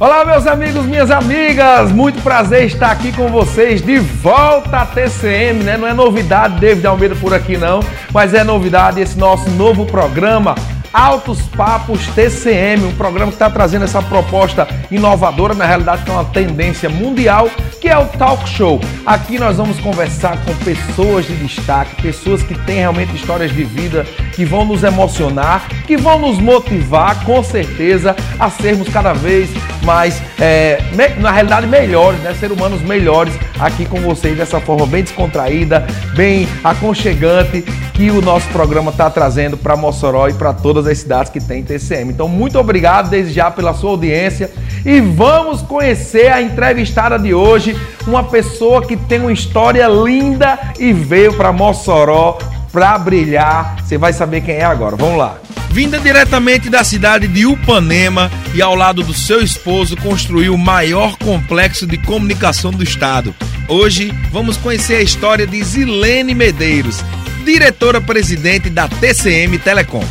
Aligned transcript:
Olá, 0.00 0.24
meus 0.24 0.46
amigos, 0.46 0.84
minhas 0.86 1.10
amigas, 1.10 1.92
muito 1.92 2.20
prazer 2.22 2.64
estar 2.64 2.90
aqui 2.90 3.12
com 3.12 3.28
vocês 3.28 3.82
de 3.82 3.98
volta 3.98 4.78
à 4.78 4.86
TCM, 4.86 5.62
né? 5.62 5.76
Não 5.76 5.86
é 5.86 5.92
novidade 5.92 6.58
David 6.58 6.86
Almeida 6.86 7.14
por 7.14 7.32
aqui 7.32 7.56
não, 7.56 7.80
mas 8.12 8.34
é 8.34 8.42
novidade 8.42 9.00
esse 9.00 9.16
nosso 9.16 9.48
novo 9.50 9.84
programa 9.84 10.54
Altos 10.92 11.40
Papos 11.56 12.06
TCM, 12.08 12.84
um 12.84 12.94
programa 12.94 13.32
que 13.32 13.36
está 13.36 13.48
trazendo 13.48 13.84
essa 13.84 14.02
proposta 14.02 14.68
inovadora, 14.90 15.54
na 15.54 15.64
realidade 15.64 16.02
que 16.02 16.10
é 16.10 16.12
uma 16.12 16.24
tendência 16.24 16.90
mundial, 16.90 17.48
que 17.80 17.88
é 17.88 17.96
o 17.96 18.04
Talk 18.06 18.46
Show. 18.48 18.78
Aqui 19.06 19.38
nós 19.38 19.56
vamos 19.56 19.80
conversar 19.80 20.36
com 20.44 20.54
pessoas 20.56 21.26
de 21.26 21.34
destaque, 21.36 22.02
pessoas 22.02 22.42
que 22.42 22.54
têm 22.66 22.80
realmente 22.80 23.14
histórias 23.14 23.50
de 23.50 23.64
vida 23.64 24.04
que 24.34 24.44
vão 24.44 24.64
nos 24.64 24.84
emocionar, 24.84 25.66
que 25.86 25.96
vão 25.96 26.18
nos 26.18 26.38
motivar, 26.38 27.24
com 27.24 27.42
certeza, 27.42 28.14
a 28.38 28.50
sermos 28.50 28.88
cada 28.88 29.12
vez 29.14 29.50
mais, 29.82 30.22
é, 30.38 30.78
na 31.18 31.30
realidade, 31.30 31.66
melhores, 31.66 32.20
né? 32.20 32.34
Ser 32.34 32.52
humanos 32.52 32.82
melhores 32.82 33.34
aqui 33.58 33.84
com 33.84 34.00
vocês 34.00 34.36
dessa 34.36 34.60
forma 34.60 34.86
bem 34.86 35.02
descontraída, 35.02 35.86
bem 36.14 36.46
aconchegante 36.62 37.62
que 37.92 38.10
o 38.10 38.22
nosso 38.22 38.48
programa 38.48 38.90
está 38.90 39.10
trazendo 39.10 39.56
para 39.56 39.76
Mossoró 39.76 40.28
e 40.28 40.34
para 40.34 40.52
todas 40.52 40.81
as 40.86 40.98
cidades 40.98 41.30
que 41.30 41.40
tem 41.40 41.62
TCM. 41.62 42.12
Então, 42.12 42.28
muito 42.28 42.58
obrigado 42.58 43.10
desde 43.10 43.32
já 43.32 43.50
pela 43.50 43.74
sua 43.74 43.90
audiência 43.90 44.50
e 44.84 45.00
vamos 45.00 45.62
conhecer 45.62 46.32
a 46.32 46.42
entrevistada 46.42 47.18
de 47.18 47.32
hoje, 47.32 47.76
uma 48.06 48.24
pessoa 48.24 48.84
que 48.84 48.96
tem 48.96 49.20
uma 49.20 49.32
história 49.32 49.86
linda 49.86 50.58
e 50.78 50.92
veio 50.92 51.34
para 51.34 51.52
Mossoró 51.52 52.38
para 52.72 52.98
brilhar. 52.98 53.76
Você 53.84 53.98
vai 53.98 54.12
saber 54.12 54.40
quem 54.40 54.56
é 54.56 54.64
agora. 54.64 54.96
Vamos 54.96 55.18
lá. 55.18 55.38
Vinda 55.70 55.98
diretamente 55.98 56.68
da 56.68 56.84
cidade 56.84 57.26
de 57.26 57.46
Upanema 57.46 58.30
e 58.54 58.60
ao 58.60 58.74
lado 58.74 59.02
do 59.02 59.14
seu 59.14 59.40
esposo 59.40 59.96
construiu 59.96 60.54
o 60.54 60.58
maior 60.58 61.16
complexo 61.16 61.86
de 61.86 61.96
comunicação 61.96 62.70
do 62.70 62.82
estado. 62.82 63.34
Hoje 63.68 64.12
vamos 64.30 64.58
conhecer 64.58 64.96
a 64.96 65.02
história 65.02 65.46
de 65.46 65.62
Zilene 65.64 66.34
Medeiros, 66.34 67.02
diretora-presidente 67.44 68.68
da 68.68 68.86
TCM 68.86 69.58
Telecom. 69.58 70.04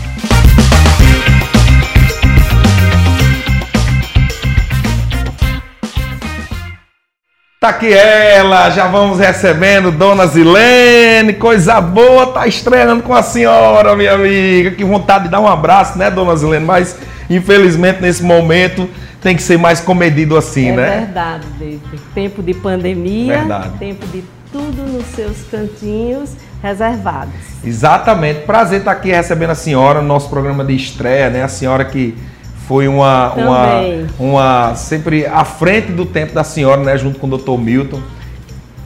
Tá 7.63 7.69
aqui 7.69 7.93
ela, 7.93 8.71
já 8.71 8.87
vamos 8.87 9.19
recebendo 9.19 9.91
Dona 9.91 10.25
Zilene, 10.25 11.33
coisa 11.33 11.79
boa, 11.79 12.25
tá 12.25 12.47
estreando 12.47 13.03
com 13.03 13.13
a 13.13 13.21
senhora, 13.21 13.95
minha 13.95 14.13
amiga. 14.13 14.71
Que 14.71 14.83
vontade 14.83 15.25
de 15.25 15.29
dar 15.29 15.39
um 15.39 15.47
abraço, 15.47 15.95
né, 15.95 16.09
Dona 16.09 16.35
Zilene? 16.35 16.65
Mas 16.65 16.97
infelizmente 17.29 18.01
nesse 18.01 18.23
momento 18.23 18.89
tem 19.21 19.35
que 19.35 19.43
ser 19.43 19.59
mais 19.59 19.79
comedido 19.79 20.35
assim, 20.35 20.69
é 20.69 20.75
né? 20.75 20.87
É 20.87 20.99
verdade, 21.01 21.45
David. 21.59 22.01
Tempo 22.15 22.41
de 22.41 22.55
pandemia, 22.55 23.37
verdade. 23.37 23.77
tempo 23.77 24.07
de 24.07 24.23
tudo 24.51 24.81
nos 24.81 25.05
seus 25.15 25.43
cantinhos 25.43 26.31
reservados. 26.63 27.35
Exatamente. 27.63 28.39
Prazer 28.39 28.79
estar 28.79 28.93
aqui 28.93 29.11
recebendo 29.11 29.51
a 29.51 29.55
senhora 29.55 30.01
no 30.01 30.07
nosso 30.07 30.31
programa 30.31 30.65
de 30.65 30.75
estreia, 30.75 31.29
né? 31.29 31.43
A 31.43 31.47
senhora 31.47 31.85
que 31.85 32.17
foi 32.71 32.87
uma, 32.87 33.33
uma, 33.33 33.81
uma 34.17 34.75
sempre 34.75 35.25
à 35.25 35.43
frente 35.43 35.91
do 35.91 36.05
tempo 36.05 36.31
da 36.31 36.41
senhora, 36.41 36.81
né, 36.81 36.97
junto 36.97 37.19
com 37.19 37.27
o 37.27 37.37
Dr. 37.37 37.59
Milton, 37.59 37.99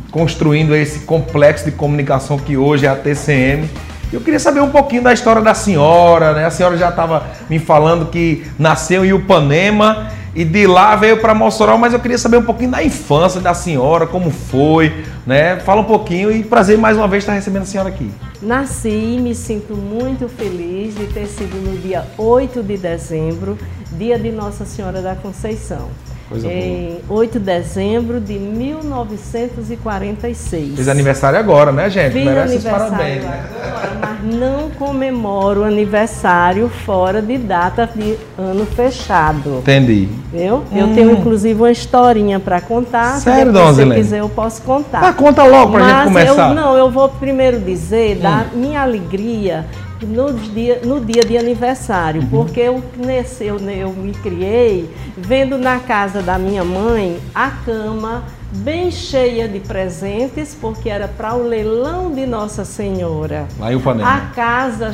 construindo 0.09 0.75
esse 0.75 1.01
complexo 1.01 1.65
de 1.65 1.71
comunicação 1.71 2.39
que 2.39 2.57
hoje 2.57 2.87
é 2.87 2.89
a 2.89 2.95
TCM. 2.95 3.69
Eu 4.11 4.21
queria 4.21 4.39
saber 4.39 4.59
um 4.61 4.71
pouquinho 4.71 5.03
da 5.03 5.13
história 5.13 5.39
da 5.39 5.53
senhora, 5.53 6.33
né? 6.33 6.45
A 6.47 6.49
senhora 6.49 6.75
já 6.77 6.89
estava 6.89 7.27
me 7.47 7.59
falando 7.59 8.07
que 8.07 8.43
nasceu 8.57 9.05
em 9.05 9.13
Upanema 9.13 10.07
e 10.35 10.43
de 10.43 10.67
lá 10.67 10.97
veio 10.97 11.21
para 11.21 11.33
Mossoró, 11.33 11.77
mas 11.77 11.93
eu 11.93 11.99
queria 11.99 12.17
saber 12.17 12.37
um 12.37 12.43
pouquinho 12.43 12.71
da 12.71 12.83
infância 12.83 13.39
da 13.39 13.53
senhora, 13.53 14.05
como 14.05 14.29
foi, 14.29 15.05
né? 15.25 15.59
Fala 15.61 15.79
um 15.79 15.85
pouquinho 15.85 16.29
e 16.29 16.43
prazer 16.43 16.77
mais 16.77 16.97
uma 16.97 17.07
vez 17.07 17.23
estar 17.23 17.33
recebendo 17.33 17.63
a 17.63 17.65
senhora 17.65 17.87
aqui. 17.87 18.11
Nasci 18.41 18.89
e 18.89 19.19
me 19.21 19.33
sinto 19.33 19.75
muito 19.75 20.27
feliz 20.27 20.93
de 20.93 21.07
ter 21.07 21.25
sido 21.27 21.55
no 21.55 21.77
dia 21.77 22.05
8 22.17 22.61
de 22.61 22.77
dezembro, 22.77 23.57
dia 23.93 24.19
de 24.19 24.29
Nossa 24.29 24.65
Senhora 24.65 25.01
da 25.01 25.15
Conceição. 25.15 25.89
Coisa 26.27 26.51
em 26.51 26.97
boa. 27.07 27.19
8 27.19 27.39
de 27.39 27.45
dezembro 27.45 28.19
de 28.19 28.33
1946. 28.33 30.75
Fiz 30.75 30.87
aniversário 30.87 31.37
agora, 31.37 31.71
né, 31.71 31.87
gente? 31.87 32.13
Fiz 32.13 32.25
Merece 32.25 32.67
parabéns, 32.67 33.23
né? 33.23 33.45
mas 34.01 34.23
não 34.35 34.71
comemoro 34.71 35.61
o 35.61 35.63
aniversário 35.63 36.67
fora 36.67 37.21
de 37.21 37.37
data 37.37 37.87
de 37.95 38.17
ano 38.37 38.65
fechado. 38.65 39.59
Entendi. 39.59 40.09
Viu? 40.33 40.55
Hum. 40.55 40.63
Eu 40.73 40.95
tenho 40.95 41.11
inclusive 41.11 41.61
uma 41.61 41.71
historinha 41.71 42.39
para 42.39 42.59
contar. 42.59 43.19
Sério, 43.19 43.53
dona 43.53 43.73
Se 43.73 43.85
você 43.85 43.95
quiser, 43.95 44.21
eu 44.21 44.29
posso 44.29 44.63
contar. 44.63 45.03
Ah, 45.03 45.13
conta 45.13 45.43
logo 45.43 45.73
pra 45.73 45.81
mas 45.81 45.95
gente 45.95 46.05
começar. 46.05 46.49
Eu, 46.49 46.55
não, 46.55 46.75
eu 46.75 46.89
vou 46.89 47.07
primeiro 47.07 47.59
dizer 47.59 48.17
hum. 48.17 48.21
da 48.21 48.45
minha 48.51 48.81
alegria 48.81 49.63
no 50.05 50.33
dia, 50.33 50.81
no 50.83 51.03
dia 51.03 51.23
de 51.23 51.37
aniversário, 51.37 52.21
uhum. 52.21 52.29
porque 52.29 52.59
eu, 52.59 52.83
nesse, 52.97 53.45
eu, 53.45 53.57
eu 53.59 53.91
me 53.91 54.13
criei 54.13 54.89
vendo 55.17 55.57
na 55.57 55.79
casa 55.79 56.21
da 56.21 56.37
minha 56.37 56.63
mãe 56.63 57.19
a 57.33 57.49
cama 57.49 58.23
bem 58.57 58.89
cheia 58.89 59.47
de 59.47 59.59
presentes, 59.59 60.55
porque 60.59 60.89
era 60.89 61.07
para 61.07 61.35
o 61.35 61.47
leilão 61.47 62.11
de 62.11 62.25
Nossa 62.25 62.63
Senhora. 62.63 63.47
Lá 63.59 63.73
em 63.73 63.75
Upanema. 63.75 64.09
A 64.09 64.19
casa, 64.27 64.91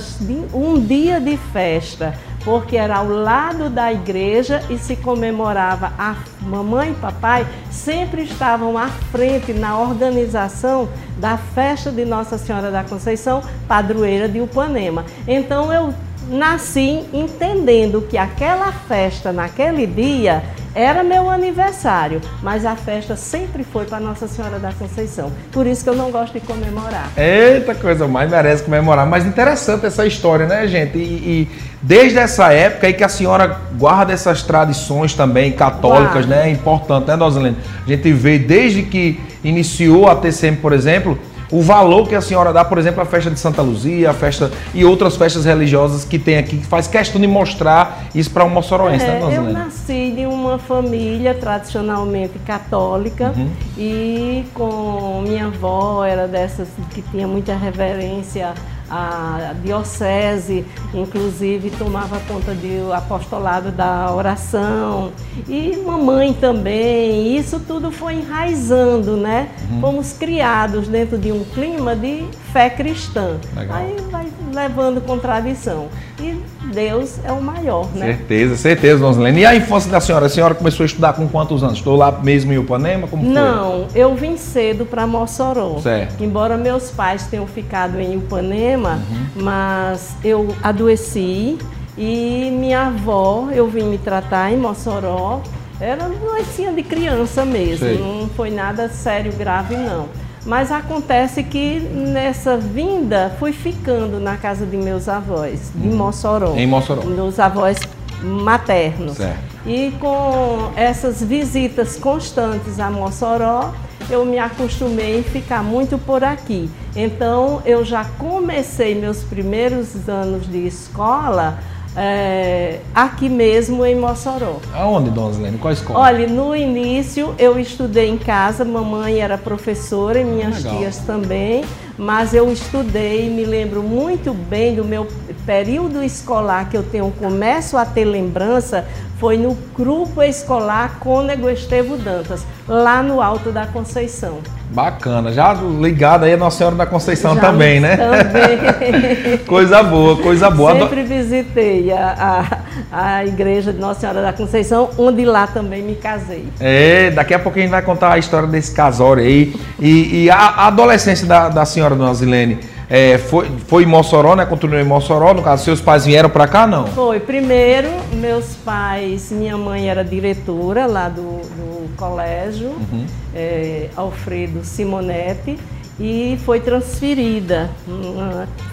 um 0.54 0.80
dia 0.80 1.20
de 1.20 1.38
festa 1.38 2.16
porque 2.44 2.78
era 2.78 2.98
ao 2.98 3.08
lado 3.08 3.70
da 3.70 3.92
igreja 3.92 4.62
e 4.70 4.78
se 4.78 4.96
comemorava. 4.96 5.94
A 5.98 6.16
mamãe 6.42 6.92
e 6.92 6.96
papai 6.96 7.48
sempre 7.70 8.24
estavam 8.24 8.78
à 8.78 8.88
frente 8.88 9.54
na 9.54 9.78
organização 9.78 10.90
da 11.18 11.38
festa 11.38 11.92
de 11.92 12.06
Nossa 12.06 12.38
Senhora 12.38 12.72
da 12.72 12.84
Conceição, 12.84 13.44
padroeira 13.68 14.28
de 14.28 14.42
Upanema. 14.42 15.06
Então 15.28 15.72
eu 15.72 15.94
nasci 16.32 17.04
entendendo 17.14 18.02
que 18.10 18.18
aquela 18.18 18.72
festa 18.72 19.34
naquele 19.34 19.86
dia 19.86 20.42
era 20.74 21.04
meu 21.04 21.30
aniversário, 21.30 22.22
mas 22.42 22.66
a 22.66 22.78
festa 22.78 23.18
sempre 23.18 23.64
foi 23.64 23.84
para 23.84 24.00
Nossa 24.00 24.26
Senhora 24.28 24.58
da 24.58 24.72
Conceição. 24.72 25.30
Por 25.52 25.68
isso 25.68 25.84
que 25.84 25.90
eu 25.90 25.96
não 25.96 26.10
gosto 26.12 26.34
de 26.34 26.40
comemorar. 26.40 27.12
Eita 27.18 27.76
coisa 27.76 28.08
mais 28.08 28.32
merece 28.32 28.64
comemorar. 28.64 29.06
Mas 29.06 29.26
interessante 29.26 29.86
essa 29.86 30.06
história, 30.06 30.46
né, 30.46 30.66
gente? 30.68 30.98
E, 30.98 31.02
e 31.02 31.48
desde 31.82 32.18
essa 32.18 32.54
época 32.54 32.88
aí 32.88 32.94
que 32.94 33.04
a 33.04 33.10
senhora 33.10 33.60
guarda 33.78 34.14
essas 34.14 34.44
tradições 34.44 35.14
também 35.14 35.52
católicas, 35.52 36.26
Guarda. 36.26 36.44
né? 36.44 36.48
É 36.48 36.52
importante, 36.52 37.08
né, 37.08 37.18
Dona 37.18 37.56
A 37.86 37.90
gente 37.90 38.14
vê 38.14 38.40
desde 38.40 38.84
que 38.84 39.20
iniciou 39.44 40.08
a 40.08 40.16
TCM, 40.16 40.58
por 40.58 40.72
exemplo, 40.72 41.20
o 41.52 41.62
valor 41.62 42.08
que 42.08 42.16
a 42.16 42.22
senhora 42.22 42.54
dá, 42.54 42.64
por 42.64 42.78
exemplo, 42.78 43.02
à 43.02 43.06
festa 43.06 43.30
de 43.30 43.40
Santa 43.40 43.62
Luzia, 43.62 44.10
a 44.10 44.14
festa 44.14 44.50
e 44.74 44.86
outras 44.86 45.18
festas 45.18 45.46
religiosas 45.46 46.06
que 46.06 46.18
tem 46.18 46.38
aqui, 46.38 46.58
que 46.58 46.66
faz 46.66 46.88
questão 46.88 47.20
de 47.20 47.28
mostrar 47.28 48.06
isso 48.16 48.32
para 48.32 48.46
um 48.46 48.50
moçoroense, 48.50 49.06
né, 49.06 49.18
é, 49.18 49.26
né, 49.26 49.38
Eu 49.38 49.44
nasci 49.44 50.14
de 50.16 50.26
uma 50.26 50.58
família 50.58 51.34
tradicionalmente 51.34 52.40
católica 52.40 53.34
uhum. 53.36 53.50
e 53.78 54.46
com 54.54 55.22
minha 55.28 55.48
avó 55.48 56.06
era 56.06 56.28
dessas 56.28 56.70
que 56.92 57.02
tinha 57.02 57.28
muita 57.28 57.56
reverência 57.56 58.54
a 58.92 59.56
diocese, 59.64 60.66
inclusive 60.94 61.72
tomava 61.72 62.20
conta 62.28 62.54
do 62.54 62.92
apostolado 62.92 63.72
da 63.72 64.14
oração 64.14 65.14
e 65.48 65.78
mamãe 65.78 66.34
também. 66.34 67.38
Isso 67.38 67.62
tudo 67.62 67.90
foi 67.90 68.16
enraizando, 68.16 69.16
né? 69.16 69.50
Uhum. 69.70 69.80
Fomos 69.80 70.14
criados 70.14 70.90
dentro 70.90 71.18
de 71.18 71.32
um 71.32 71.46
clima 71.46 71.96
de 71.96 72.26
fé 72.52 72.70
cristã. 72.70 73.38
Legal. 73.56 73.78
Aí 73.78 73.96
vai 74.12 74.28
levando 74.54 75.00
contradição. 75.00 75.88
E 76.20 76.38
Deus 76.72 77.20
é 77.24 77.32
o 77.32 77.42
maior, 77.42 77.88
né? 77.94 78.08
Certeza, 78.18 78.56
certeza, 78.56 79.00
Dona 79.00 79.14
Zelene. 79.14 79.42
E 79.42 79.46
a 79.46 79.56
infância 79.56 79.92
da 79.92 80.00
senhora? 80.00 80.26
A 80.26 80.30
senhora 80.30 80.56
começou 80.56 80.84
a 80.84 80.88
estudar 80.88 81.14
com 81.14 81.28
quantos 81.28 81.64
anos? 81.64 81.78
Estou 81.78 81.96
lá 81.96 82.12
mesmo 82.12 82.52
em 82.54 82.58
Upanema? 82.58 83.08
Como 83.08 83.24
Não, 83.24 83.88
foi? 83.90 84.02
eu 84.02 84.16
vim 84.16 84.38
cedo 84.38 84.86
para 84.86 85.06
Mossoró. 85.06 85.80
Certo. 85.80 86.24
Embora 86.24 86.58
meus 86.58 86.90
pais 86.90 87.28
tenham 87.28 87.46
ficado 87.46 88.00
em 88.00 88.18
Upanema, 88.18 89.00
uhum. 89.10 89.44
mas 89.44 90.16
eu 90.24 90.56
adoeci 90.64 91.58
e 91.98 92.50
minha 92.52 92.88
avó, 92.88 93.50
eu 93.52 93.68
vim 93.68 93.84
me 93.84 93.98
tratar 93.98 94.52
em 94.52 94.58
Mossoró. 94.58 95.42
Era 95.80 96.08
doencinha 96.08 96.72
de 96.72 96.84
criança 96.84 97.44
mesmo, 97.44 97.86
Sei. 97.86 97.98
não 97.98 98.30
foi 98.30 98.52
nada 98.52 98.88
sério, 98.88 99.34
grave 99.34 99.76
não. 99.76 100.06
Mas 100.46 100.72
acontece 100.72 101.44
que 101.44 101.80
nessa 101.80 102.58
vinda 102.58 103.36
fui 103.40 103.54
ficando 103.54 104.20
na 104.20 104.38
casa 104.38 104.66
de 104.66 104.76
meus 104.76 105.08
avós, 105.08 105.72
de 105.76 105.88
hum. 105.88 105.96
Mossoró. 105.96 106.56
Em 106.56 106.66
Mossoró. 106.66 107.04
Meus 107.04 107.40
avós 107.40 107.80
maternos. 108.24 109.18
Certo. 109.18 109.52
E 109.66 109.92
com 110.00 110.72
essas 110.76 111.22
visitas 111.22 111.96
constantes 111.96 112.80
a 112.80 112.90
Mossoró, 112.90 113.74
eu 114.10 114.26
me 114.26 114.40
acostumei 114.40 115.20
a 115.20 115.24
ficar 115.24 115.64
muito 115.64 115.98
por 116.00 116.24
aqui. 116.24 116.70
Então 116.96 117.62
eu 117.64 117.86
já 117.86 118.04
comecei 118.18 118.96
meus 118.96 119.24
primeiros 119.24 120.10
anos 120.10 120.50
de 120.50 120.66
escola 120.66 121.60
é, 121.96 122.80
aqui 122.96 123.28
mesmo 123.28 123.86
em 123.86 123.96
Mossoró. 123.96 124.58
Aonde, 124.74 125.10
Dona 125.10 125.34
Zilene? 125.34 125.58
Qual 125.58 125.74
escola? 125.74 126.00
Olha, 126.00 126.28
no 126.28 126.56
início 126.56 127.36
eu 127.38 127.60
estudei 127.60 128.10
em 128.10 128.18
casa, 128.18 128.64
mamãe 128.64 129.20
era 129.20 129.38
professora 129.38 130.20
e 130.20 130.24
minhas 130.24 130.64
Legal. 130.64 130.78
tias 130.78 130.98
também, 131.00 131.64
mas 131.98 132.34
eu 132.34 132.52
estudei, 132.52 133.30
me 133.30 133.44
lembro 133.44 133.84
muito 133.84 134.34
bem 134.34 134.76
do 134.76 134.86
meu 134.86 135.08
período 135.52 136.02
escolar 136.02 136.70
que 136.70 136.78
eu 136.78 136.82
tenho, 136.82 137.12
começo 137.12 137.76
a 137.76 137.86
ter 137.86 138.06
lembrança, 138.06 138.86
foi 139.20 139.38
no 139.38 139.54
grupo 139.76 140.24
escolar 140.24 140.98
Cônego 140.98 141.50
Estevo 141.50 141.98
Dantas, 141.98 142.46
lá 142.66 143.04
no 143.04 143.22
Alto 143.22 143.52
da 143.52 143.68
Conceição. 143.68 144.38
Bacana, 144.70 145.34
já 145.34 145.54
ligado 145.54 146.24
aí 146.24 146.34
a 146.34 146.38
Nossa 146.38 146.60
Senhora 146.60 146.78
da 146.78 146.86
Conceição 146.86 147.36
já 147.36 147.42
também, 147.42 147.82
né? 147.82 147.98
Também. 147.98 149.38
coisa 149.46 149.84
boa, 149.84 150.16
coisa 150.24 150.50
boa. 150.50 150.72
Sempre 150.80 151.04
visitei 151.04 151.92
a, 151.92 152.48
a, 152.90 153.18
a, 153.18 153.26
igreja 153.26 153.74
de 153.74 153.80
Nossa 153.80 154.00
Senhora 154.00 154.22
da 154.22 154.32
Conceição, 154.32 154.90
onde 154.98 155.26
lá 155.26 155.48
também 155.48 155.84
me 155.84 155.96
casei. 155.96 156.48
É, 156.62 157.12
daqui 157.12 157.34
a 157.34 157.40
pouco 157.40 157.60
a 157.60 157.62
gente 157.62 157.72
vai 157.72 157.82
contar 157.82 158.14
a 158.14 158.18
história 158.18 158.48
desse 158.48 158.74
casório 158.74 159.22
aí. 159.22 159.54
E, 159.78 160.24
e 160.24 160.30
a, 160.30 160.38
a, 160.38 160.68
adolescência 160.68 161.28
da, 161.28 161.50
da 161.50 161.66
senhora 161.66 161.94
Dona 161.94 162.14
Zilene, 162.14 162.58
é, 162.94 163.18
foi, 163.18 163.50
foi 163.68 163.84
em 163.84 163.86
Mossoró, 163.86 164.36
né? 164.36 164.46
Continuou 164.46 164.78
em 164.78 164.84
Mossoró. 164.84 165.34
No 165.34 165.42
caso, 165.42 165.64
seus 165.64 165.80
pais 165.80 166.06
vieram 166.06 166.30
para 166.30 166.46
cá, 166.46 166.68
não? 166.68 166.88
Foi. 166.88 167.22
Primeiro, 167.22 167.90
meus 168.12 168.54
pais, 168.66 169.32
minha 169.32 169.58
mãe 169.58 169.90
era 169.90 170.04
diretora 170.04 170.86
lá 170.88 171.08
do, 171.08 171.22
do 171.22 171.96
colégio, 171.96 172.68
uhum. 172.68 173.06
é, 173.34 173.88
Alfredo 173.96 174.66
Simonetti, 174.66 175.58
e 175.98 176.38
foi 176.44 176.60
transferida. 176.60 177.70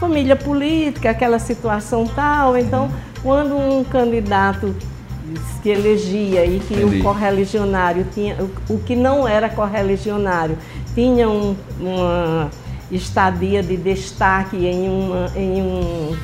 Família 0.01 0.35
política, 0.35 1.11
aquela 1.11 1.39
situação 1.39 2.05
tal. 2.05 2.59
Então, 2.59 2.87
uhum. 2.87 2.91
quando 3.23 3.57
um 3.57 3.85
candidato 3.85 4.75
que 5.63 5.69
elegia 5.69 6.45
e 6.45 6.59
que 6.59 6.75
Entendi. 6.75 6.99
o 6.99 7.03
correligionário 7.05 8.05
tinha, 8.13 8.35
o, 8.41 8.75
o, 8.75 8.79
que 8.81 8.97
não 8.97 9.29
era 9.29 9.49
correligionário, 9.49 10.59
tinha 10.93 11.29
um, 11.29 11.55
uma 11.79 12.51
estadia 12.91 13.63
de 13.63 13.77
destaque 13.77 14.57
em, 14.57 14.89
uma, 14.89 15.31
em 15.37 15.63
um 15.63 16.17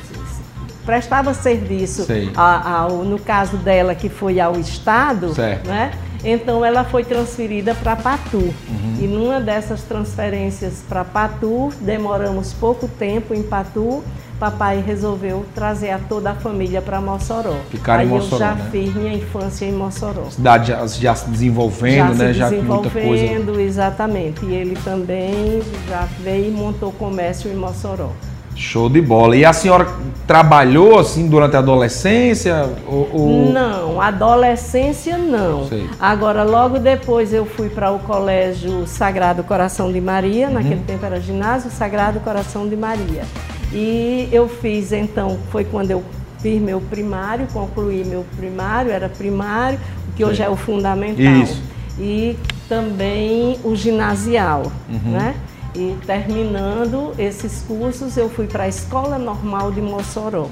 prestava 0.85 1.33
serviço 1.33 2.05
ao, 2.35 3.03
no 3.03 3.17
caso 3.17 3.57
dela 3.57 3.95
que 3.95 4.07
foi 4.07 4.39
ao 4.39 4.59
estado, 4.59 5.33
certo. 5.33 5.67
né? 5.67 5.91
Então 6.23 6.65
ela 6.65 6.83
foi 6.83 7.03
transferida 7.03 7.75
para 7.75 7.95
Patu. 7.95 8.37
Uhum. 8.37 8.97
E 8.99 9.07
numa 9.07 9.39
dessas 9.39 9.83
transferências 9.83 10.83
para 10.87 11.03
Patu, 11.03 11.71
demoramos 11.81 12.53
pouco 12.53 12.87
tempo 12.87 13.33
em 13.33 13.43
Patu, 13.43 14.03
papai 14.39 14.83
resolveu 14.85 15.45
trazer 15.53 15.91
a 15.91 15.99
toda 15.99 16.31
a 16.31 16.35
família 16.35 16.81
para 16.81 16.99
Mossoró. 16.99 17.55
Ficar 17.69 17.99
Aí 17.99 18.05
em 18.05 18.09
Mossoró, 18.09 18.35
eu 18.35 18.39
já 18.39 18.55
né? 18.55 18.69
fiz 18.71 18.93
minha 18.93 19.13
infância 19.13 19.65
em 19.65 19.71
Mossoró. 19.71 20.29
Cidade 20.29 20.67
já, 20.67 20.87
já 20.87 21.15
se 21.15 21.29
desenvolvendo, 21.29 22.15
já 22.15 22.23
né? 22.25 22.33
Se 22.33 22.39
desenvolvendo, 22.55 23.55
já 23.55 23.61
exatamente. 23.61 24.45
E 24.45 24.53
ele 24.53 24.77
também 24.83 25.61
já 25.87 26.07
veio 26.21 26.47
e 26.47 26.51
montou 26.51 26.91
comércio 26.91 27.49
em 27.49 27.55
Mossoró. 27.55 28.11
Show 28.55 28.89
de 28.89 29.01
bola. 29.01 29.35
E 29.35 29.43
a 29.43 29.51
senhora 29.51 29.85
trabalhou 30.25 30.97
assim 30.97 31.27
durante 31.27 31.57
a 31.57 31.59
adolescência? 31.59 32.69
Ou, 32.87 33.09
ou... 33.11 33.51
Não, 33.51 33.99
adolescência 33.99 35.17
não. 35.17 35.67
Sei. 35.67 35.89
Agora, 35.99 36.43
logo 36.43 36.79
depois 36.79 37.33
eu 37.33 37.45
fui 37.45 37.69
para 37.69 37.91
o 37.91 37.99
Colégio 37.99 38.87
Sagrado 38.87 39.43
Coração 39.43 39.91
de 39.91 39.99
Maria, 39.99 40.47
uhum. 40.47 40.53
naquele 40.53 40.81
tempo 40.81 41.05
era 41.05 41.19
ginásio 41.19 41.69
Sagrado 41.69 42.21
Coração 42.21 42.67
de 42.67 42.77
Maria. 42.77 43.23
E 43.75 44.29
eu 44.31 44.47
fiz 44.47 44.93
então, 44.93 45.37
foi 45.51 45.65
quando 45.65 45.91
eu 45.91 46.01
fiz 46.39 46.61
meu 46.61 46.79
primário, 46.79 47.45
concluí 47.51 48.05
meu 48.05 48.25
primário, 48.37 48.89
era 48.89 49.09
primário, 49.09 49.77
que 50.15 50.23
hoje 50.23 50.41
é 50.41 50.49
o 50.49 50.55
fundamental. 50.55 51.43
Isso. 51.43 51.61
E 51.99 52.37
também 52.69 53.59
o 53.65 53.75
ginasial, 53.75 54.71
uhum. 54.87 55.11
né? 55.11 55.35
E 55.75 55.93
terminando 56.05 57.13
esses 57.19 57.63
cursos, 57.67 58.15
eu 58.15 58.29
fui 58.29 58.47
para 58.47 58.63
a 58.63 58.67
Escola 58.69 59.17
Normal 59.17 59.73
de 59.73 59.81
Mossoró. 59.81 60.47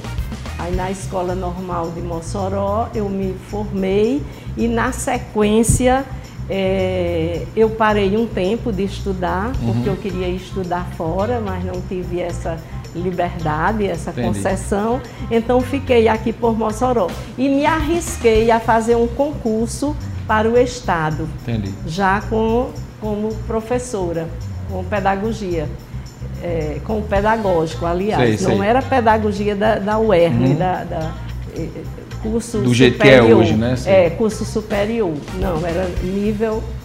Aí 0.60 0.76
na 0.76 0.92
Escola 0.92 1.34
Normal 1.34 1.92
de 1.92 2.02
Mossoró 2.02 2.90
eu 2.94 3.08
me 3.08 3.34
formei 3.50 4.22
e 4.58 4.68
na 4.68 4.92
sequência 4.92 6.04
é, 6.50 7.46
eu 7.56 7.70
parei 7.70 8.18
um 8.18 8.28
tempo 8.28 8.72
de 8.72 8.84
estudar, 8.84 9.54
uhum. 9.62 9.74
porque 9.74 9.90
eu 9.90 9.96
queria 9.96 10.28
estudar 10.28 10.90
fora, 10.98 11.40
mas 11.40 11.64
não 11.64 11.82
tive 11.88 12.20
essa 12.20 12.60
liberdade, 12.96 13.88
essa 13.88 14.12
Entendi. 14.12 14.28
concessão. 14.28 15.02
Então 15.30 15.62
fiquei 15.62 16.08
aqui 16.08 16.32
por 16.32 16.58
Mossoró 16.58 17.08
e 17.38 17.50
me 17.50 17.66
arrisquei 17.66 18.52
a 18.52 18.60
fazer 18.60 18.96
um 18.96 19.08
concurso 19.08 19.96
para 20.28 20.50
o 20.50 20.58
Estado, 20.58 21.28
Entendi. 21.42 21.74
já 21.86 22.22
com, 22.22 22.70
como 23.02 23.34
professora 23.48 24.28
com 24.70 24.84
pedagogia. 24.84 25.68
É, 26.42 26.80
com 26.84 27.02
pedagógico, 27.02 27.86
aliás. 27.86 28.40
Sei, 28.40 28.50
não 28.50 28.58
sei. 28.58 28.68
era 28.68 28.82
pedagogia 28.82 29.56
da, 29.56 29.80
da 29.80 29.98
UERN, 29.98 30.46
uhum. 30.46 30.56
da, 30.56 30.84
da 30.84 31.12
é, 31.56 31.68
curso 32.22 32.58
Do 32.58 32.74
superior. 32.74 32.76
jeito 32.76 33.00
que 33.00 33.08
é 33.08 33.24
hoje, 33.24 33.54
né? 33.54 33.76
Sim. 33.78 33.90
É, 33.90 34.10
curso 34.10 34.44
superior. 34.44 35.14
Não, 35.40 35.66
era 35.66 35.88
nível 36.04 36.62
é, 36.62 36.83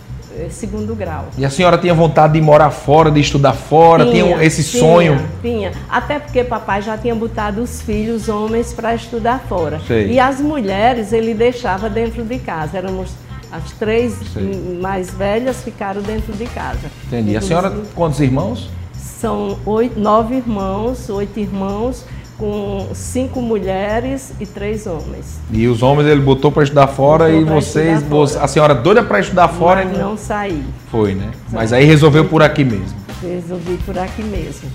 segundo 0.50 0.94
grau. 0.94 1.26
E 1.36 1.44
a 1.44 1.50
senhora 1.50 1.76
tinha 1.78 1.94
vontade 1.94 2.34
de 2.34 2.40
morar 2.40 2.70
fora, 2.70 3.10
de 3.10 3.20
estudar 3.20 3.52
fora? 3.52 4.04
Tinha, 4.04 4.24
tinha 4.24 4.44
esse 4.44 4.62
tinha, 4.64 4.82
sonho? 4.82 5.28
Tinha. 5.42 5.72
Até 5.88 6.18
porque 6.18 6.44
papai 6.44 6.82
já 6.82 6.96
tinha 6.96 7.14
botado 7.14 7.62
os 7.62 7.82
filhos 7.82 8.28
homens 8.28 8.72
para 8.72 8.94
estudar 8.94 9.40
fora. 9.48 9.80
Sei. 9.86 10.12
E 10.12 10.20
as 10.20 10.40
mulheres 10.40 11.12
ele 11.12 11.34
deixava 11.34 11.88
dentro 11.90 12.24
de 12.24 12.38
casa. 12.38 12.78
Éramos 12.78 13.10
as 13.50 13.72
três 13.72 14.14
Sim. 14.32 14.78
mais 14.80 15.10
velhas 15.10 15.62
ficaram 15.62 16.02
dentro 16.02 16.32
de 16.32 16.46
casa. 16.46 16.90
Entendi. 17.06 17.36
A 17.36 17.40
senhora, 17.40 17.72
quantos 17.94 18.20
irmãos? 18.20 18.70
São 18.94 19.58
oito, 19.64 19.98
nove 19.98 20.36
irmãos, 20.36 21.08
oito 21.08 21.40
irmãos, 21.40 22.04
com 22.38 22.86
cinco 22.94 23.42
mulheres 23.42 24.32
e 24.38 24.46
três 24.46 24.86
homens. 24.86 25.40
E 25.50 25.66
os 25.66 25.82
homens 25.82 26.08
ele 26.08 26.20
botou 26.20 26.52
para 26.52 26.62
estudar 26.62 26.86
fora 26.86 27.28
botou 27.28 27.40
e 27.40 27.44
vocês, 27.44 28.02
a 28.40 28.46
senhora 28.46 28.74
doida 28.74 29.02
para 29.02 29.18
estudar 29.18 29.48
fora? 29.48 29.84
Mas 29.84 29.98
não 29.98 30.16
saí. 30.16 30.64
Foi, 30.90 31.14
né? 31.14 31.32
Mas 31.50 31.72
aí 31.72 31.84
resolveu 31.84 32.24
por 32.24 32.42
aqui 32.42 32.64
mesmo. 32.64 32.96
Resolvi 33.20 33.76
por 33.84 33.98
aqui 33.98 34.22
mesmo. 34.22 34.70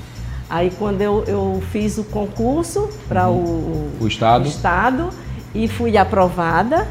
Aí 0.50 0.72
quando 0.78 1.02
eu, 1.02 1.24
eu 1.26 1.64
fiz 1.72 1.98
o 1.98 2.04
concurso 2.04 2.90
para 3.08 3.30
uhum. 3.30 3.90
o, 4.00 4.04
o 4.04 4.08
estado. 4.08 4.48
estado 4.48 5.10
e 5.56 5.68
fui 5.68 5.98
aprovada, 5.98 6.86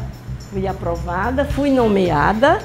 fui 0.51 0.67
aprovada, 0.67 1.45
fui 1.45 1.71
nomeada 1.71 2.61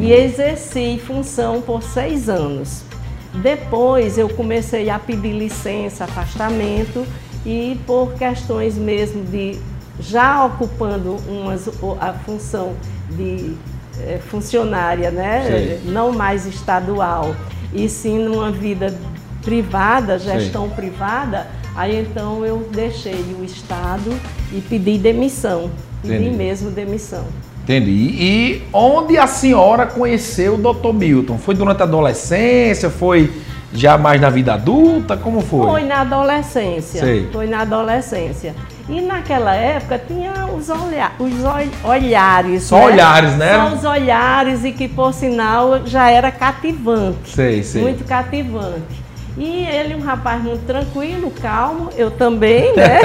e 0.00 0.12
exerci 0.12 1.00
função 1.04 1.60
por 1.60 1.82
seis 1.82 2.28
anos. 2.28 2.87
Depois 3.34 4.18
eu 4.18 4.28
comecei 4.28 4.90
a 4.90 4.98
pedir 4.98 5.32
licença, 5.32 6.04
afastamento 6.04 7.06
e 7.44 7.78
por 7.86 8.14
questões 8.14 8.76
mesmo 8.76 9.24
de 9.24 9.58
já 10.00 10.44
ocupando 10.44 11.16
umas, 11.28 11.68
a 12.00 12.12
função 12.12 12.74
de 13.10 13.54
é, 14.00 14.18
funcionária, 14.18 15.10
né? 15.10 15.80
não 15.84 16.12
mais 16.12 16.46
estadual, 16.46 17.34
e 17.72 17.88
sim 17.88 18.18
numa 18.18 18.50
vida 18.50 18.96
privada, 19.42 20.18
gestão 20.18 20.68
Sim. 20.68 20.74
privada, 20.74 21.46
aí 21.74 22.00
então 22.00 22.44
eu 22.44 22.68
deixei 22.72 23.24
o 23.38 23.44
Estado 23.44 24.10
e 24.52 24.60
pedi 24.60 24.98
demissão. 24.98 25.70
Pedi 26.02 26.30
mesmo 26.30 26.70
demissão. 26.70 27.24
Entendi. 27.68 27.90
E 27.92 28.62
onde 28.72 29.18
a 29.18 29.26
senhora 29.26 29.84
conheceu 29.84 30.54
o 30.54 30.56
Dr. 30.56 30.94
Milton? 30.94 31.36
Foi 31.36 31.54
durante 31.54 31.82
a 31.82 31.84
adolescência? 31.84 32.88
Foi 32.88 33.30
já 33.74 33.98
mais 33.98 34.18
na 34.18 34.30
vida 34.30 34.54
adulta? 34.54 35.18
Como 35.18 35.42
foi? 35.42 35.66
Foi 35.66 35.84
na 35.84 36.00
adolescência. 36.00 36.98
Sei. 36.98 37.28
Foi 37.30 37.46
na 37.46 37.60
adolescência. 37.60 38.54
E 38.88 39.02
naquela 39.02 39.54
época 39.54 40.00
tinha 40.08 40.46
os, 40.46 40.70
olha 40.70 41.12
os 41.18 41.84
olhares. 41.84 42.62
Só 42.62 42.78
né? 42.78 42.84
olhares, 42.86 43.36
né? 43.36 43.54
Só 43.54 43.76
os 43.76 43.84
olhares 43.84 44.64
e 44.64 44.72
que, 44.72 44.88
por 44.88 45.12
sinal, 45.12 45.86
já 45.86 46.10
era 46.10 46.30
cativante. 46.30 47.34
Sei, 47.34 47.62
sei. 47.62 47.82
Muito 47.82 48.02
cativante. 48.06 49.07
E 49.38 49.64
ele, 49.64 49.94
um 49.94 50.00
rapaz 50.00 50.42
muito 50.42 50.66
tranquilo, 50.66 51.30
calmo, 51.40 51.90
eu 51.96 52.10
também, 52.10 52.74
né? 52.74 52.98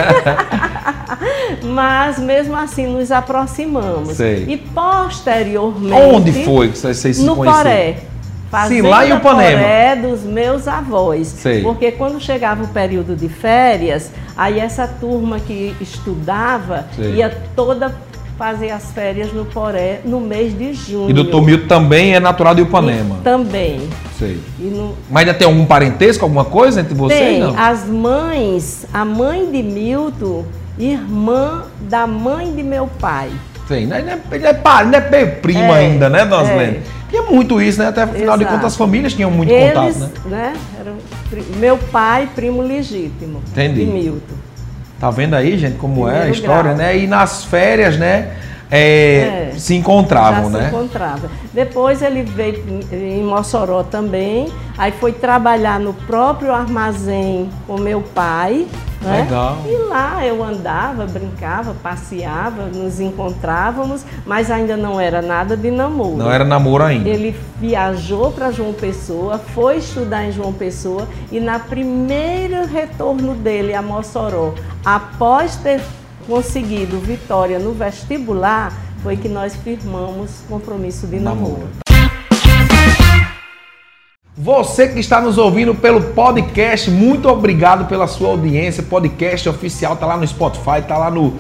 Mas 1.64 2.18
mesmo 2.18 2.56
assim 2.56 2.88
nos 2.88 3.12
aproximamos. 3.12 4.18
Sei. 4.18 4.46
E 4.48 4.58
posteriormente. 4.58 5.94
Onde 5.94 6.32
foi 6.44 6.70
que 6.70 6.78
vocês 6.78 7.18
se 7.18 7.24
No? 7.24 7.36
Poré. 7.36 7.98
Sim, 8.68 8.82
lá 8.82 9.06
em 9.06 9.14
Upanema. 9.14 9.62
Poré 9.62 9.96
dos 9.96 10.22
meus 10.22 10.68
avós. 10.68 11.28
Sei. 11.28 11.62
Porque 11.64 11.92
quando 11.92 12.20
chegava 12.20 12.64
o 12.64 12.68
período 12.68 13.16
de 13.16 13.28
férias, 13.28 14.12
aí 14.38 14.60
essa 14.60 14.88
turma 14.88 15.40
que 15.40 15.76
estudava 15.82 16.86
Sei. 16.96 17.16
ia 17.16 17.36
toda 17.56 17.94
fazer 18.38 18.72
as 18.72 18.92
férias 18.92 19.32
no 19.32 19.46
Poré 19.46 20.02
no 20.04 20.20
mês 20.20 20.58
de 20.58 20.74
junho. 20.74 21.10
E 21.10 21.14
doutor 21.14 21.42
Milton 21.42 21.68
também 21.68 22.16
é 22.16 22.20
natural 22.20 22.56
de 22.56 22.62
Ipanema? 22.62 23.18
E 23.20 23.24
também. 23.24 23.90
Sei. 24.18 24.40
No... 24.60 24.96
Mas 25.10 25.22
ainda 25.28 25.34
tem 25.34 25.48
algum 25.48 25.66
parentesco, 25.66 26.26
alguma 26.26 26.46
coisa 26.46 26.82
entre 26.82 26.94
vocês? 26.94 27.20
Tem. 27.20 27.40
Não? 27.40 27.58
As 27.58 27.86
mães, 27.88 28.86
a 28.94 29.06
mãe 29.06 29.50
de 29.52 29.62
Milton 29.62 30.46
irmã 30.78 31.64
da 31.82 32.08
mãe 32.08 32.54
de 32.54 32.64
meu 32.64 32.88
pai. 33.00 33.30
Sim, 33.68 33.84
ele 33.84 33.94
é, 33.94 34.00
ele 34.32 34.48
é, 34.48 34.62
ele 34.84 34.96
é 34.96 35.26
prima 35.26 35.80
é, 35.80 35.86
ainda, 35.86 36.10
né, 36.10 36.26
Dona 36.26 36.52
é. 36.52 36.82
Tinha 37.10 37.22
muito 37.24 37.62
isso, 37.62 37.80
né? 37.80 37.88
Até 37.88 38.02
afinal 38.02 38.24
Exato. 38.24 38.40
de 38.40 38.46
contas 38.46 38.66
as 38.66 38.76
famílias 38.76 39.14
tinham 39.14 39.30
muito 39.30 39.52
Eles, 39.52 39.98
contato, 39.98 40.28
né? 40.28 40.54
né? 40.54 40.54
Era 40.80 40.94
meu 41.58 41.78
pai, 41.78 42.28
primo 42.34 42.62
legítimo. 42.64 43.42
Entendi. 43.52 43.86
De 43.86 43.92
Milton. 43.92 44.34
Tá 45.00 45.10
vendo 45.10 45.34
aí, 45.36 45.58
gente, 45.58 45.78
como 45.78 46.04
Primeiro 46.04 46.18
é 46.18 46.28
a 46.28 46.30
história, 46.30 46.74
grau. 46.74 46.76
né? 46.76 46.98
E 46.98 47.08
nas 47.08 47.44
férias, 47.44 47.98
né? 47.98 48.32
É, 48.72 49.52
é, 49.52 49.54
se 49.56 49.76
encontravam, 49.76 50.50
né? 50.50 50.68
Se. 50.70 51.30
Depois 51.54 52.02
ele 52.02 52.24
veio 52.24 52.64
em 52.92 53.22
Mossoró 53.24 53.84
também, 53.84 54.52
aí 54.76 54.92
foi 54.92 55.12
trabalhar 55.12 55.80
no 55.80 55.94
próprio 55.94 56.52
armazém 56.52 57.50
com 57.68 57.80
meu 57.80 58.02
pai. 58.02 58.66
Né? 59.04 59.24
Legal. 59.24 59.58
E 59.66 59.76
lá 59.90 60.26
eu 60.26 60.44
andava, 60.44 61.06
brincava, 61.06 61.76
passeava, 61.84 62.68
nos 62.68 63.00
encontrávamos, 63.00 64.06
mas 64.26 64.50
ainda 64.50 64.78
não 64.78 65.00
era 65.00 65.22
nada 65.22 65.58
de 65.58 65.70
namoro. 65.70 66.18
Não 66.18 66.32
era 66.32 66.46
namoro 66.46 66.84
ainda. 66.84 67.10
Ele 67.10 67.36
viajou 67.60 68.32
para 68.32 68.52
João 68.52 68.74
Pessoa, 68.74 69.38
foi 69.38 69.78
estudar 69.78 70.26
em 70.26 70.32
João 70.32 70.54
Pessoa 70.54 71.08
e 71.32 71.40
na 71.40 71.60
primeiro 71.60 72.66
retorno 72.66 73.36
dele 73.36 73.74
a 73.74 73.82
Mossoró, 73.82 74.54
após 74.86 75.58
ter 75.58 75.82
conseguido 76.28 77.00
vitória 77.00 77.60
no 77.60 77.74
vestibular, 77.74 78.72
foi 79.02 79.18
que 79.18 79.28
nós 79.28 79.56
firmamos 79.58 80.44
compromisso 80.48 81.06
de 81.08 81.20
namoro. 81.20 81.83
Você 84.44 84.90
que 84.90 85.00
está 85.00 85.22
nos 85.22 85.38
ouvindo 85.38 85.74
pelo 85.74 86.02
podcast, 86.02 86.92
muito 86.92 87.30
obrigado 87.30 87.86
pela 87.88 88.08
sua 88.08 88.28
audiência. 88.28 88.84
Podcast 88.84 89.48
oficial 89.48 89.94
está 89.94 90.06
lá 90.06 90.18
no 90.18 90.28
Spotify, 90.28 90.80
está 90.80 90.98
lá 90.98 91.10
no 91.10 91.36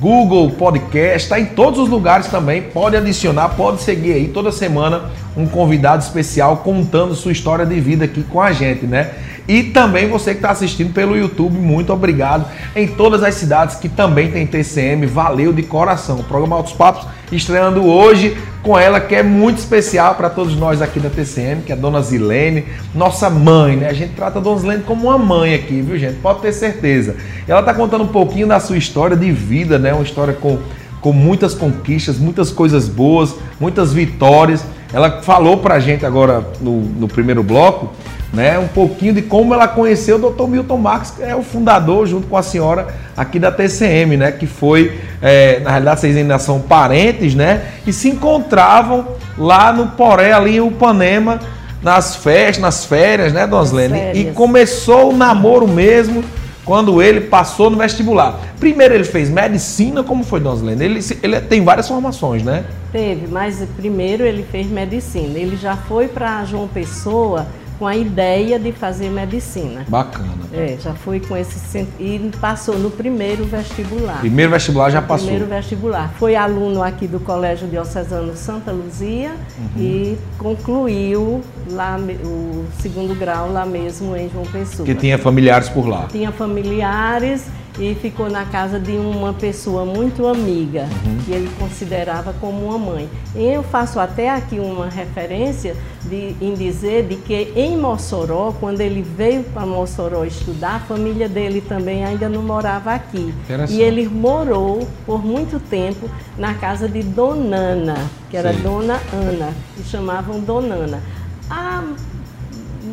Google 0.00 0.50
Podcast, 0.50 1.18
está 1.18 1.38
em 1.38 1.46
todos 1.46 1.78
os 1.78 1.88
lugares 1.88 2.26
também. 2.26 2.62
Pode 2.62 2.96
adicionar, 2.96 3.50
pode 3.50 3.80
seguir 3.80 4.14
aí 4.14 4.26
toda 4.26 4.50
semana 4.50 5.04
um 5.36 5.46
convidado 5.46 6.02
especial 6.02 6.56
contando 6.56 7.14
sua 7.14 7.30
história 7.30 7.64
de 7.64 7.78
vida 7.78 8.06
aqui 8.06 8.24
com 8.24 8.42
a 8.42 8.50
gente, 8.50 8.86
né? 8.86 9.12
E 9.48 9.62
também 9.62 10.10
você 10.10 10.32
que 10.32 10.38
está 10.38 10.50
assistindo 10.50 10.92
pelo 10.92 11.16
YouTube, 11.16 11.56
muito 11.56 11.90
obrigado. 11.90 12.44
Em 12.76 12.86
todas 12.86 13.22
as 13.22 13.34
cidades 13.34 13.76
que 13.76 13.88
também 13.88 14.30
tem 14.30 14.46
TCM, 14.46 15.06
valeu 15.06 15.54
de 15.54 15.62
coração. 15.62 16.20
O 16.20 16.24
programa 16.24 16.56
Altos 16.56 16.74
Papos 16.74 17.06
estreando 17.32 17.86
hoje 17.86 18.36
com 18.62 18.78
ela, 18.78 19.00
que 19.00 19.14
é 19.14 19.22
muito 19.22 19.56
especial 19.56 20.14
para 20.16 20.28
todos 20.28 20.54
nós 20.54 20.82
aqui 20.82 21.00
da 21.00 21.08
TCM, 21.08 21.62
que 21.62 21.72
é 21.72 21.74
a 21.74 21.78
Dona 21.78 22.02
Zilene, 22.02 22.66
nossa 22.94 23.30
mãe, 23.30 23.76
né? 23.76 23.88
A 23.88 23.94
gente 23.94 24.12
trata 24.14 24.38
a 24.38 24.42
Dona 24.42 24.60
Zilene 24.60 24.82
como 24.82 25.04
uma 25.04 25.16
mãe 25.16 25.54
aqui, 25.54 25.80
viu, 25.80 25.98
gente? 25.98 26.16
Pode 26.16 26.40
ter 26.40 26.52
certeza. 26.52 27.16
Ela 27.46 27.60
está 27.60 27.72
contando 27.72 28.04
um 28.04 28.08
pouquinho 28.08 28.46
da 28.46 28.60
sua 28.60 28.76
história 28.76 29.16
de 29.16 29.32
vida, 29.32 29.78
né? 29.78 29.94
Uma 29.94 30.02
história 30.02 30.34
com, 30.34 30.58
com 31.00 31.12
muitas 31.12 31.54
conquistas, 31.54 32.18
muitas 32.18 32.50
coisas 32.50 32.86
boas, 32.86 33.34
muitas 33.58 33.94
vitórias. 33.94 34.62
Ela 34.92 35.22
falou 35.22 35.58
para 35.58 35.74
a 35.74 35.80
gente 35.80 36.06
agora 36.06 36.44
no, 36.60 36.80
no 36.80 37.08
primeiro 37.08 37.42
bloco 37.42 37.90
né, 38.32 38.58
um 38.58 38.68
pouquinho 38.68 39.14
de 39.14 39.22
como 39.22 39.54
ela 39.54 39.66
conheceu 39.66 40.16
o 40.16 40.30
Dr. 40.30 40.46
Milton 40.46 40.76
Marques, 40.76 41.12
que 41.12 41.22
é 41.22 41.34
o 41.34 41.42
fundador, 41.42 42.06
junto 42.06 42.26
com 42.26 42.36
a 42.36 42.42
senhora 42.42 42.88
aqui 43.16 43.38
da 43.38 43.50
TCM, 43.50 44.16
né, 44.16 44.32
que 44.32 44.46
foi, 44.46 44.98
é, 45.22 45.60
na 45.60 45.70
realidade, 45.70 46.00
vocês 46.00 46.16
ainda 46.16 46.38
são 46.38 46.60
parentes, 46.60 47.34
né, 47.34 47.62
e 47.86 47.92
se 47.92 48.08
encontravam 48.08 49.06
lá 49.36 49.72
no 49.72 49.88
Poré, 49.88 50.32
ali 50.32 50.56
em 50.56 50.60
Upanema, 50.60 51.38
nas 51.82 52.16
festas, 52.16 52.58
nas 52.58 52.84
férias, 52.84 53.32
né, 53.32 53.46
Donslene? 53.46 54.12
E 54.12 54.24
começou 54.32 55.12
o 55.12 55.16
namoro 55.16 55.66
mesmo 55.66 56.24
quando 56.68 57.00
ele 57.00 57.22
passou 57.22 57.70
no 57.70 57.78
vestibular. 57.78 58.38
Primeiro 58.60 58.92
ele 58.92 59.04
fez 59.04 59.30
medicina, 59.30 60.04
como 60.04 60.22
foi, 60.22 60.38
Donslene? 60.38 60.84
Ele, 60.84 61.00
ele 61.22 61.40
tem 61.40 61.64
várias 61.64 61.88
formações, 61.88 62.42
né? 62.42 62.62
Teve, 62.92 63.26
mas 63.26 63.66
primeiro 63.74 64.22
ele 64.22 64.42
fez 64.42 64.66
medicina. 64.66 65.38
Ele 65.38 65.56
já 65.56 65.78
foi 65.78 66.08
para 66.08 66.44
João 66.44 66.68
Pessoa 66.68 67.46
com 67.78 67.86
a 67.86 67.96
ideia 67.96 68.58
de 68.58 68.72
fazer 68.72 69.08
medicina. 69.08 69.84
Bacana. 69.88 70.28
É, 70.52 70.76
já 70.80 70.94
foi 70.94 71.20
com 71.20 71.36
esse 71.36 71.86
e 72.00 72.30
passou 72.40 72.78
no 72.78 72.90
primeiro 72.90 73.44
vestibular. 73.44 74.20
Primeiro 74.20 74.50
vestibular 74.50 74.90
já 74.90 75.00
passou. 75.00 75.28
Primeiro 75.28 75.48
vestibular. 75.48 76.12
Foi 76.18 76.34
aluno 76.34 76.82
aqui 76.82 77.06
do 77.06 77.20
Colégio 77.20 77.68
Diocesano 77.68 78.36
Santa 78.36 78.72
Luzia 78.72 79.30
uhum. 79.58 79.82
e 79.82 80.18
concluiu 80.38 81.42
lá 81.70 81.98
o 82.24 82.64
segundo 82.80 83.14
grau 83.14 83.52
lá 83.52 83.64
mesmo 83.64 84.16
em 84.16 84.28
João 84.28 84.46
Pessoa. 84.46 84.84
Que 84.84 84.94
tinha 84.94 85.18
familiares 85.18 85.68
por 85.68 85.86
lá. 85.86 86.06
Tinha 86.10 86.32
familiares 86.32 87.46
e 87.78 87.94
ficou 87.94 88.28
na 88.28 88.44
casa 88.44 88.78
de 88.78 88.92
uma 88.92 89.32
pessoa 89.32 89.84
muito 89.84 90.26
amiga, 90.26 90.82
uhum. 91.06 91.18
que 91.24 91.32
ele 91.32 91.50
considerava 91.58 92.32
como 92.40 92.66
uma 92.66 92.78
mãe. 92.78 93.08
E 93.34 93.44
eu 93.44 93.62
faço 93.62 94.00
até 94.00 94.30
aqui 94.30 94.58
uma 94.58 94.88
referência 94.88 95.76
de, 96.04 96.34
em 96.40 96.54
dizer 96.54 97.06
de 97.06 97.16
que 97.16 97.52
em 97.54 97.76
Mossoró, 97.76 98.52
quando 98.58 98.80
ele 98.80 99.02
veio 99.02 99.44
para 99.44 99.64
Mossoró 99.64 100.24
estudar, 100.24 100.76
a 100.76 100.80
família 100.80 101.28
dele 101.28 101.60
também 101.60 102.04
ainda 102.04 102.28
não 102.28 102.42
morava 102.42 102.92
aqui. 102.92 103.32
E 103.68 103.80
ele 103.80 104.08
morou 104.08 104.86
por 105.06 105.24
muito 105.24 105.60
tempo 105.60 106.10
na 106.36 106.54
casa 106.54 106.88
de 106.88 107.02
Donana, 107.02 107.96
que 108.28 108.36
era 108.36 108.52
Sim. 108.52 108.62
Dona 108.62 109.00
Ana, 109.12 109.52
que 109.76 109.84
chamavam 109.84 110.40
Donana. 110.40 111.00
A 111.48 111.82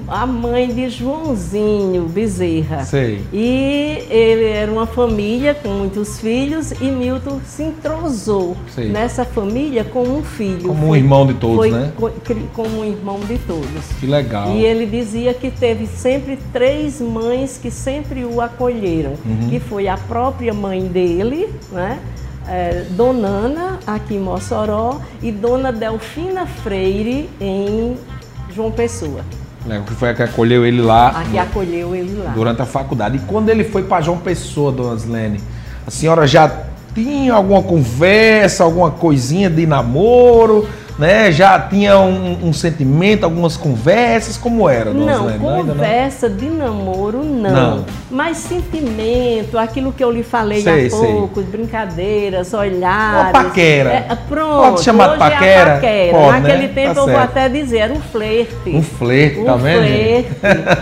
a 0.07 0.25
mãe 0.25 0.73
de 0.73 0.89
Joãozinho 0.89 2.03
Bezerra. 2.03 2.83
Sei. 2.83 3.21
E 3.33 4.05
ele 4.09 4.45
era 4.45 4.71
uma 4.71 4.85
família 4.85 5.53
com 5.53 5.69
muitos 5.69 6.19
filhos 6.19 6.71
e 6.71 6.85
Milton 6.85 7.39
se 7.45 7.63
entrosou 7.63 8.55
Sei. 8.69 8.89
nessa 8.89 9.25
família 9.25 9.83
como 9.83 10.17
um 10.17 10.23
filho. 10.23 10.69
Como 10.69 10.87
um 10.87 10.95
irmão 10.95 11.25
de 11.25 11.33
todos, 11.35 11.57
foi, 11.57 11.71
né? 11.71 11.91
Como 12.53 12.81
um 12.81 12.85
irmão 12.85 13.19
de 13.19 13.37
todos. 13.39 13.85
Que 13.99 14.05
legal. 14.05 14.51
E 14.51 14.63
ele 14.63 14.85
dizia 14.85 15.33
que 15.33 15.49
teve 15.49 15.87
sempre 15.87 16.37
três 16.53 17.01
mães 17.01 17.57
que 17.57 17.71
sempre 17.71 18.23
o 18.23 18.41
acolheram, 18.41 19.13
uhum. 19.25 19.49
que 19.49 19.59
foi 19.59 19.87
a 19.87 19.97
própria 19.97 20.53
mãe 20.53 20.85
dele, 20.87 21.49
né? 21.71 21.99
É, 22.47 22.85
Donana, 22.91 23.79
aqui 23.87 24.15
em 24.15 24.19
Mossoró, 24.19 24.99
e 25.19 25.31
Dona 25.31 25.71
Delfina 25.71 26.45
Freire, 26.45 27.27
em 27.41 27.97
João 28.51 28.71
Pessoa. 28.71 29.21
Né, 29.65 29.81
que 29.85 29.93
foi 29.93 30.09
a 30.09 30.13
que 30.13 30.21
acolheu 30.21 30.65
ele 30.65 30.81
lá. 30.81 31.09
A 31.09 31.23
que 31.23 31.37
acolheu 31.37 31.95
ele 31.95 32.21
lá. 32.21 32.31
Durante 32.31 32.61
a 32.61 32.65
faculdade. 32.65 33.17
E 33.17 33.19
quando 33.21 33.49
ele 33.49 33.63
foi 33.63 33.83
para 33.83 34.01
João 34.01 34.17
Pessoa, 34.17 34.71
dona 34.71 34.95
Slene, 34.95 35.41
a 35.87 35.91
senhora 35.91 36.27
já 36.27 36.65
tinha 36.93 37.33
alguma 37.33 37.63
conversa, 37.63 38.63
alguma 38.63 38.91
coisinha 38.91 39.49
de 39.49 39.65
namoro? 39.65 40.67
Né? 40.97 41.31
Já 41.31 41.59
tinha 41.59 41.99
um, 41.99 42.47
um 42.47 42.53
sentimento, 42.53 43.23
algumas 43.23 43.57
conversas, 43.57 44.37
como 44.37 44.69
era? 44.69 44.93
Não, 44.93 45.37
conversa 45.39 46.29
não? 46.29 46.37
de 46.37 46.49
namoro 46.49 47.23
não. 47.23 47.77
não. 47.77 47.85
Mas 48.09 48.37
sentimento, 48.37 49.57
aquilo 49.57 49.91
que 49.91 50.03
eu 50.03 50.11
lhe 50.11 50.23
falei 50.23 50.61
sei, 50.61 50.87
há 50.87 50.89
pouco, 50.89 51.41
sei. 51.41 51.43
brincadeiras, 51.43 52.53
olhares. 52.53 53.33
Uma 53.33 53.43
paquera. 53.43 53.89
É, 53.89 54.17
pronto. 54.27 54.69
Pode 54.71 54.83
chamar 54.83 55.13
de 55.13 55.17
paquera? 55.17 55.71
É 55.71 55.73
paquera. 55.75 56.17
Pode, 56.17 56.41
Naquele 56.41 56.67
né? 56.67 56.73
tempo 56.73 56.95
tá 56.95 57.01
eu 57.01 57.07
vou 57.07 57.17
até 57.17 57.49
dizer, 57.49 57.77
era 57.77 57.93
um 57.93 58.01
flerte. 58.01 58.69
Um 58.69 58.81
flerte, 58.83 59.39
um 59.39 59.45
tá 59.45 59.55
vendo? 59.55 59.79
Flerte. 59.79 60.29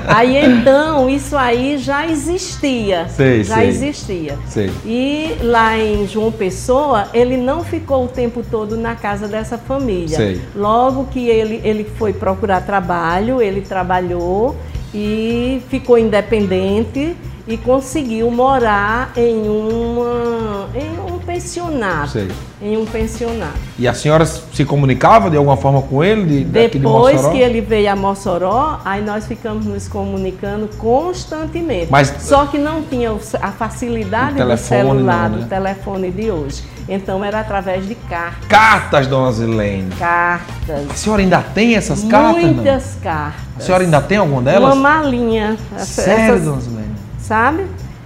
aí 0.08 0.46
então, 0.46 1.10
isso 1.10 1.36
aí 1.36 1.78
já 1.78 2.06
existia. 2.06 3.08
Sei, 3.10 3.44
já 3.44 3.56
sei. 3.56 3.68
existia. 3.68 4.38
Sei. 4.48 4.72
E 4.86 5.38
lá 5.42 5.78
em 5.78 6.08
João 6.08 6.32
Pessoa, 6.32 7.08
ele 7.14 7.38
não 7.38 7.64
ficou 7.64 8.06
o 8.06 8.08
tempo 8.08 8.44
todo 8.44 8.78
na 8.78 8.96
casa 8.96 9.28
dessa 9.28 9.58
família 9.58 10.03
família. 10.08 10.18
Sei. 10.18 10.42
Logo 10.56 11.06
que 11.06 11.28
ele, 11.28 11.62
ele 11.64 11.84
foi 11.84 12.14
procurar 12.14 12.62
trabalho, 12.62 13.42
ele 13.42 13.62
trabalhou 13.62 14.56
e 14.94 15.62
ficou 15.70 15.98
independente 15.98 17.16
e 17.46 17.58
conseguiu 17.58 18.32
morar 18.32 19.12
em, 19.18 19.36
uma, 19.36 20.70
em 20.74 21.14
um 21.14 21.20
pensionato. 21.20 22.12
Sei. 22.12 22.28
Em 22.62 22.78
um 22.78 22.86
pensionato. 22.86 23.58
E 23.78 23.86
a 23.86 23.94
senhora 23.94 24.26
se 24.26 24.64
comunicava 24.64 25.30
de 25.30 25.36
alguma 25.36 25.58
forma 25.58 25.82
com 25.82 26.02
ele? 26.02 26.46
De, 26.46 26.68
Depois 26.70 27.22
de 27.22 27.32
que 27.32 27.38
ele 27.40 27.60
veio 27.60 27.92
a 27.92 27.96
Mossoró, 27.98 28.80
aí 28.86 29.04
nós 29.04 29.28
ficamos 29.28 29.66
nos 29.66 29.90
comunicando 29.90 30.70
constantemente. 30.78 31.88
Mas, 31.92 32.14
Só 32.20 32.46
que 32.46 32.58
não 32.58 32.82
tinha 32.84 33.12
a 33.42 33.52
facilidade 33.52 34.42
do 34.42 34.58
celular, 34.58 35.30
não, 35.30 35.38
né? 35.38 35.44
do 35.44 35.50
telefone 35.50 36.12
de 36.12 36.32
hoje. 36.32 36.64
Então 36.88 37.24
era 37.24 37.40
através 37.40 37.88
de 37.88 37.96
cartas. 37.96 38.48
Cartas, 38.48 39.08
dona 39.08 39.32
Zilene. 39.32 39.90
Cartas. 39.98 40.90
A 40.90 40.94
senhora 40.94 41.22
ainda 41.22 41.42
tem 41.42 41.76
essas 41.76 42.04
cartas? 42.04 42.44
Muitas 42.44 42.98
cartas. 43.02 43.42
A 43.58 43.62
senhora 43.62 43.84
ainda 43.84 44.02
tem 44.02 44.18
alguma 44.18 44.42
delas? 44.42 44.74
Uma 44.74 44.90
malinha. 44.90 45.58
Sério, 45.78 46.36
essas, 46.36 46.44
dona 46.44 46.62
Zilene? 46.62 46.96
Sabe? 47.20 47.66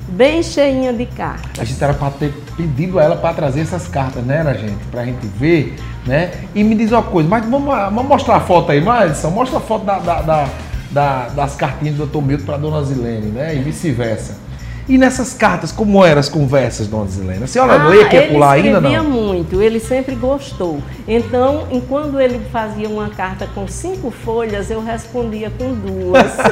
Bem 0.10 0.42
cheinha 0.42 0.94
de 0.94 1.06
cartas. 1.06 1.60
A 1.60 1.64
gente 1.66 1.84
era 1.84 1.94
para 1.94 2.12
ter 2.12 2.32
pedido 2.56 3.00
a 3.00 3.04
ela 3.04 3.18
para 3.18 3.34
trazer 3.34 3.62
essas 3.62 3.88
cartas, 3.88 4.24
né, 4.24 4.44
gente? 4.60 4.86
Para 4.92 5.02
a 5.02 5.06
gente 5.06 5.26
ver, 5.28 5.76
né? 6.06 6.32
E 6.56 6.64
me 6.64 6.76
diz 6.76 6.92
uma 6.92 7.04
coisa, 7.04 7.28
mas 7.28 7.44
vamos, 7.46 7.76
vamos 7.76 8.06
mostrar 8.06 8.38
a 8.38 8.40
foto 8.40 8.72
aí, 8.72 8.80
Madison? 8.80 9.32
Mostra 9.32 9.58
a 9.58 9.62
foto 9.62 9.86
da, 9.86 10.00
da, 10.00 10.22
da, 10.22 10.50
da 10.92 11.28
das 11.30 11.56
cartinhas 11.56 11.96
do 11.96 12.06
Dr. 12.06 12.22
Milton 12.22 12.46
para 12.46 12.58
dona 12.58 12.84
Zilene, 12.84 13.32
né? 13.32 13.56
E 13.56 13.60
vice-versa. 13.60 14.47
E 14.88 14.98
nessas 14.98 15.34
cartas, 15.34 15.72
como 15.72 16.06
eram 16.06 16.20
as 16.20 16.30
conversas, 16.30 16.88
dona 16.88 17.08
Zilena? 17.08 17.44
A 17.44 17.48
senhora 17.48 17.74
ah, 17.74 17.88
lê 17.90 18.06
que 18.06 18.16
é 18.16 18.28
pular 18.28 18.54
ainda 18.54 18.80
não? 18.80 18.90
Ele 18.90 19.02
muito, 19.02 19.62
ele 19.62 19.82
sempre 19.82 20.16
gostou. 20.16 20.82
Então, 21.06 21.68
enquanto 21.70 22.22
ele 22.22 22.40
fazia 22.52 22.88
uma 22.88 23.10
carta 23.10 23.46
com 23.54 23.68
cinco 23.68 24.10
folhas, 24.10 24.72
eu 24.72 24.82
respondia 24.82 25.52
com 25.58 25.74
duas. 25.74 26.38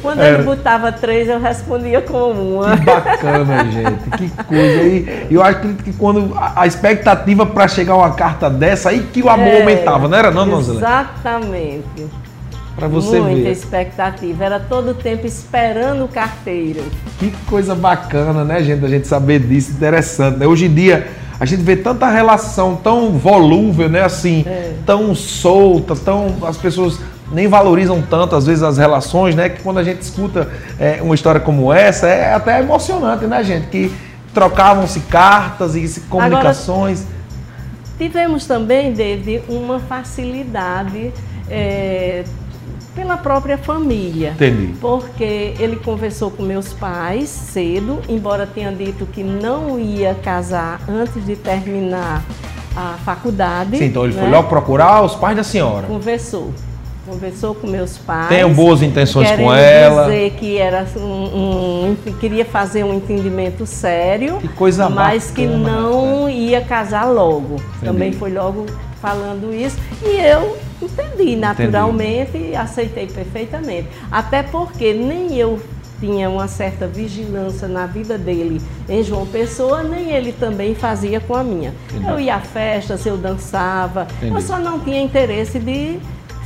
Quando 0.00 0.20
Era. 0.20 0.36
ele 0.36 0.44
botava 0.44 0.92
três, 0.92 1.28
eu 1.28 1.40
respondia 1.40 2.00
com 2.00 2.30
uma. 2.30 2.76
Que 2.76 2.84
bacana, 2.84 3.70
gente. 3.70 4.10
Que 4.16 4.30
coisa. 4.44 4.82
E 5.28 5.34
eu 5.34 5.42
acredito 5.42 5.82
que 5.82 5.92
quando 5.92 6.38
a 6.54 6.68
expectativa 6.68 7.44
para 7.44 7.66
chegar 7.66 7.96
uma 7.96 8.12
carta 8.12 8.48
dessa, 8.48 8.90
aí 8.90 9.00
que 9.12 9.20
o 9.22 9.28
amor 9.28 9.48
é, 9.48 9.60
aumentava, 9.60 10.06
não 10.06 10.16
era 10.16 10.30
não, 10.30 10.48
dona 10.48 10.62
Zilena? 10.62 10.86
Exatamente. 10.86 12.06
Para 12.78 12.86
você 12.86 13.18
Muita 13.18 13.42
ver. 13.42 13.50
expectativa. 13.50 14.44
Era 14.44 14.60
todo 14.60 14.90
o 14.90 14.94
tempo 14.94 15.26
esperando 15.26 16.04
o 16.04 16.08
carteiro. 16.08 16.84
Que 17.18 17.32
coisa 17.48 17.74
bacana, 17.74 18.44
né, 18.44 18.62
gente? 18.62 18.84
A 18.84 18.88
gente 18.88 19.08
saber 19.08 19.40
disso. 19.40 19.72
Interessante, 19.72 20.38
né? 20.38 20.46
Hoje 20.46 20.66
em 20.66 20.72
dia, 20.72 21.08
a 21.40 21.44
gente 21.44 21.60
vê 21.62 21.74
tanta 21.74 22.08
relação 22.08 22.76
tão 22.76 23.18
volúvel, 23.18 23.88
né? 23.88 24.04
Assim, 24.04 24.44
é. 24.46 24.74
tão 24.86 25.12
solta, 25.12 25.96
tão. 25.96 26.36
As 26.46 26.56
pessoas 26.56 27.00
nem 27.32 27.48
valorizam 27.48 28.00
tanto, 28.00 28.36
às 28.36 28.46
vezes, 28.46 28.62
as 28.62 28.78
relações, 28.78 29.34
né? 29.34 29.48
Que 29.48 29.60
quando 29.60 29.78
a 29.78 29.82
gente 29.82 30.02
escuta 30.02 30.48
é, 30.78 31.00
uma 31.02 31.16
história 31.16 31.40
como 31.40 31.72
essa, 31.72 32.06
é 32.06 32.32
até 32.32 32.60
emocionante, 32.60 33.26
né, 33.26 33.42
gente? 33.42 33.66
Que 33.66 33.92
trocavam-se 34.32 35.00
cartas 35.00 35.74
e 35.74 36.00
comunicações. 36.02 37.00
Agora, 37.00 37.18
tivemos 37.98 38.46
também, 38.46 38.92
David, 38.92 39.42
uma 39.48 39.80
facilidade. 39.80 41.12
É, 41.50 42.22
pela 42.98 43.16
própria 43.16 43.56
família. 43.56 44.30
Entendi. 44.30 44.74
Porque 44.80 45.54
ele 45.60 45.76
conversou 45.76 46.32
com 46.32 46.42
meus 46.42 46.72
pais 46.72 47.28
cedo, 47.28 48.00
embora 48.08 48.44
tenha 48.44 48.72
dito 48.72 49.06
que 49.06 49.22
não 49.22 49.78
ia 49.78 50.16
casar 50.16 50.80
antes 50.88 51.24
de 51.24 51.36
terminar 51.36 52.24
a 52.74 52.98
faculdade. 53.04 53.78
Sim, 53.78 53.84
então 53.84 54.04
ele 54.04 54.14
né? 54.14 54.22
foi 54.22 54.30
logo 54.30 54.48
procurar 54.48 55.04
os 55.04 55.14
pais 55.14 55.36
da 55.36 55.44
senhora. 55.44 55.86
Conversou. 55.86 56.52
Conversou 57.08 57.54
com 57.54 57.66
meus 57.66 57.96
pais. 57.96 58.28
Tenho 58.28 58.50
boas 58.50 58.82
intenções 58.82 59.30
com 59.30 59.52
ela. 59.52 60.04
dizer 60.04 60.32
que 60.32 60.58
era 60.58 60.86
um, 60.94 61.00
um, 61.00 61.96
queria 62.20 62.44
fazer 62.44 62.84
um 62.84 62.92
entendimento 62.92 63.64
sério. 63.64 64.36
Que 64.36 64.48
coisa 64.48 64.90
Mas 64.90 65.30
bacana, 65.30 65.48
que 65.48 65.56
não 65.56 66.26
né? 66.26 66.32
ia 66.34 66.60
casar 66.60 67.06
logo. 67.06 67.54
Entendi. 67.54 67.84
Também 67.84 68.12
foi 68.12 68.30
logo 68.30 68.66
falando 69.00 69.54
isso. 69.54 69.78
E 70.02 70.20
eu 70.20 70.58
entendi 70.82 71.34
naturalmente 71.34 72.36
entendi. 72.36 72.50
e 72.50 72.56
aceitei 72.56 73.06
perfeitamente. 73.06 73.88
Até 74.10 74.42
porque 74.42 74.92
nem 74.92 75.34
eu 75.34 75.58
tinha 75.98 76.28
uma 76.28 76.46
certa 76.46 76.86
vigilância 76.86 77.66
na 77.66 77.86
vida 77.86 78.16
dele 78.16 78.60
em 78.88 79.02
João 79.02 79.26
Pessoa, 79.26 79.82
nem 79.82 80.12
ele 80.12 80.32
também 80.32 80.74
fazia 80.74 81.20
com 81.20 81.34
a 81.34 81.42
minha. 81.42 81.74
Entendi. 81.90 82.06
Eu 82.06 82.20
ia 82.20 82.36
a 82.36 82.40
festas, 82.40 83.04
eu 83.04 83.16
dançava, 83.16 84.06
Entendi. 84.18 84.34
eu 84.34 84.40
só 84.42 84.58
não 84.58 84.78
tinha 84.78 85.00
interesse 85.00 85.58
de 85.58 85.98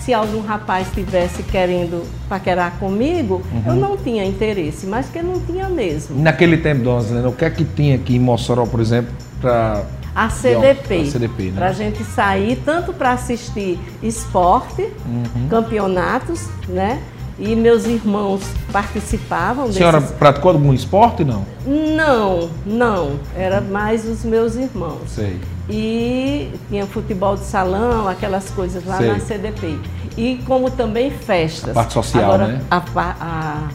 se 0.05 0.13
algum 0.13 0.41
rapaz 0.41 0.89
estivesse 0.89 1.43
querendo 1.45 2.05
paquerar 2.29 2.73
comigo, 2.79 3.43
uhum. 3.53 3.63
eu 3.67 3.75
não 3.75 3.97
tinha 3.97 4.25
interesse, 4.25 4.87
mas 4.87 5.09
que 5.09 5.23
não 5.23 5.39
tinha 5.41 5.69
mesmo. 5.69 6.21
Naquele 6.21 6.57
tempo, 6.57 6.83
dona 6.83 7.01
Zelena, 7.03 7.29
o 7.29 7.33
que 7.33 7.45
é 7.45 7.51
que 7.51 7.65
tinha 7.65 7.95
aqui 7.95 8.17
em 8.17 8.19
Mossoró, 8.19 8.67
por 8.67 8.81
exemplo, 8.81 9.13
para 9.41 9.85
a 10.15 10.29
CDP. 10.29 11.03
A 11.03 11.07
CDP 11.07 11.43
né? 11.45 11.53
Para 11.55 11.69
a 11.69 11.73
gente 11.73 12.05
sair 12.05 12.61
tanto 12.65 12.93
para 12.93 13.13
assistir 13.13 13.79
esporte, 14.03 14.83
uhum. 14.83 15.49
campeonatos, 15.49 16.49
né? 16.69 17.01
E 17.39 17.57
meus 17.57 17.87
irmãos 17.87 18.43
participavam. 18.71 19.67
A 19.67 19.73
senhora 19.73 20.01
desses... 20.01 20.15
praticou 20.17 20.53
algum 20.53 20.73
esporte, 20.73 21.25
não? 21.25 21.45
Não, 21.67 22.51
não. 22.67 23.19
Era 23.37 23.61
mais 23.61 24.07
os 24.07 24.25
meus 24.25 24.55
irmãos. 24.55 25.01
Sei. 25.09 25.41
E 25.69 26.53
tinha 26.69 26.87
futebol 26.87 27.37
de 27.37 27.45
salão, 27.45 28.07
aquelas 28.09 28.51
coisas 28.51 28.85
lá 28.85 28.99
Sei. 28.99 29.09
na 29.09 29.19
CDP. 29.21 29.79
E 30.17 30.41
como 30.47 30.71
também 30.71 31.11
festas. 31.11 31.71
A 31.71 31.75
parte 31.75 31.95
social, 31.95 32.25
Agora, 32.25 32.47
né? 32.47 32.61
A, 32.71 32.83
a 33.21 33.69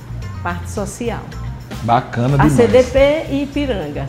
parte 0.43 0.69
social. 0.69 1.21
Bacana 1.83 2.29
demais. 2.29 2.53
A 2.53 2.55
CDP 2.55 3.25
e 3.31 3.43
Ipiranga. 3.43 4.05